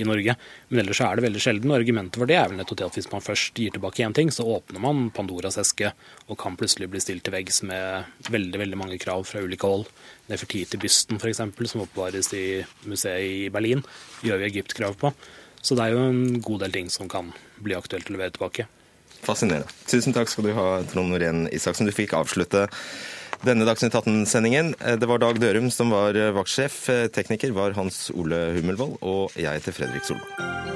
i 0.00 0.08
Norge. 0.08 0.38
Men 0.70 0.82
ellers 0.84 1.02
er 1.04 1.18
det 1.18 1.26
veldig 1.26 1.44
sjelden. 1.44 1.74
og 1.74 1.80
Argumentet 1.82 2.22
for 2.22 2.30
det 2.30 2.40
er 2.40 2.48
vel 2.48 2.60
nettopp 2.62 2.80
det 2.80 2.88
at 2.88 3.00
hvis 3.00 3.12
man 3.12 3.24
først 3.28 3.60
gir 3.60 3.76
tilbake 3.76 4.06
én 4.06 4.16
ting, 4.16 4.32
så 4.32 4.48
åpner 4.56 4.80
man 4.80 5.10
Pandoras 5.12 5.60
eske 5.60 5.92
og 6.26 6.40
kan 6.40 6.56
plutselig 6.56 6.88
bli 6.92 7.04
stilt 7.04 7.26
til 7.26 7.36
veggs 7.36 7.64
med 7.68 8.30
veldig 8.32 8.64
veldig 8.64 8.80
mange 8.80 9.00
krav 9.02 9.28
fra 9.28 9.44
ulike 9.44 9.68
hold. 9.68 9.90
Nefertiti-bysten 10.32 11.20
f.eks., 11.20 11.44
som 11.68 11.84
oppbevares 11.84 12.32
i 12.34 12.46
museet 12.88 13.26
i 13.28 13.50
Berlin, 13.52 13.84
gjør 14.24 14.40
vi 14.40 14.54
Egypt 14.54 14.72
krav 14.78 14.96
på. 15.04 15.12
Så 15.66 15.74
det 15.74 15.88
er 15.88 15.96
jo 15.96 16.04
en 16.06 16.40
god 16.44 16.62
del 16.62 16.74
ting 16.76 16.90
som 16.94 17.10
kan 17.10 17.32
bli 17.58 17.74
aktuelt 17.74 18.06
å 18.06 18.14
levere 18.14 18.34
tilbake. 18.36 18.68
Fascinerende. 19.26 19.66
Tusen 19.90 20.14
takk 20.14 20.30
skal 20.30 20.46
du 20.46 20.52
ha, 20.54 20.68
Trond 20.92 21.10
Norén 21.10 21.48
Isaksen. 21.50 21.88
Du 21.88 21.94
fikk 21.94 22.14
avslutte 22.14 22.68
denne 23.42 23.66
Dagsnytt 23.66 23.96
18-sendingen. 23.98 24.76
Det 24.78 25.10
var 25.10 25.24
Dag 25.24 25.42
Dørum 25.42 25.72
som 25.74 25.90
var 25.90 26.14
vaktsjef. 26.38 26.84
Tekniker 27.16 27.56
var 27.56 27.74
Hans 27.80 28.06
Ole 28.14 28.52
Hummelvold, 28.60 29.00
og 29.02 29.34
jeg 29.34 29.58
heter 29.58 29.74
Fredrik 29.74 30.06
Solvang. 30.06 30.75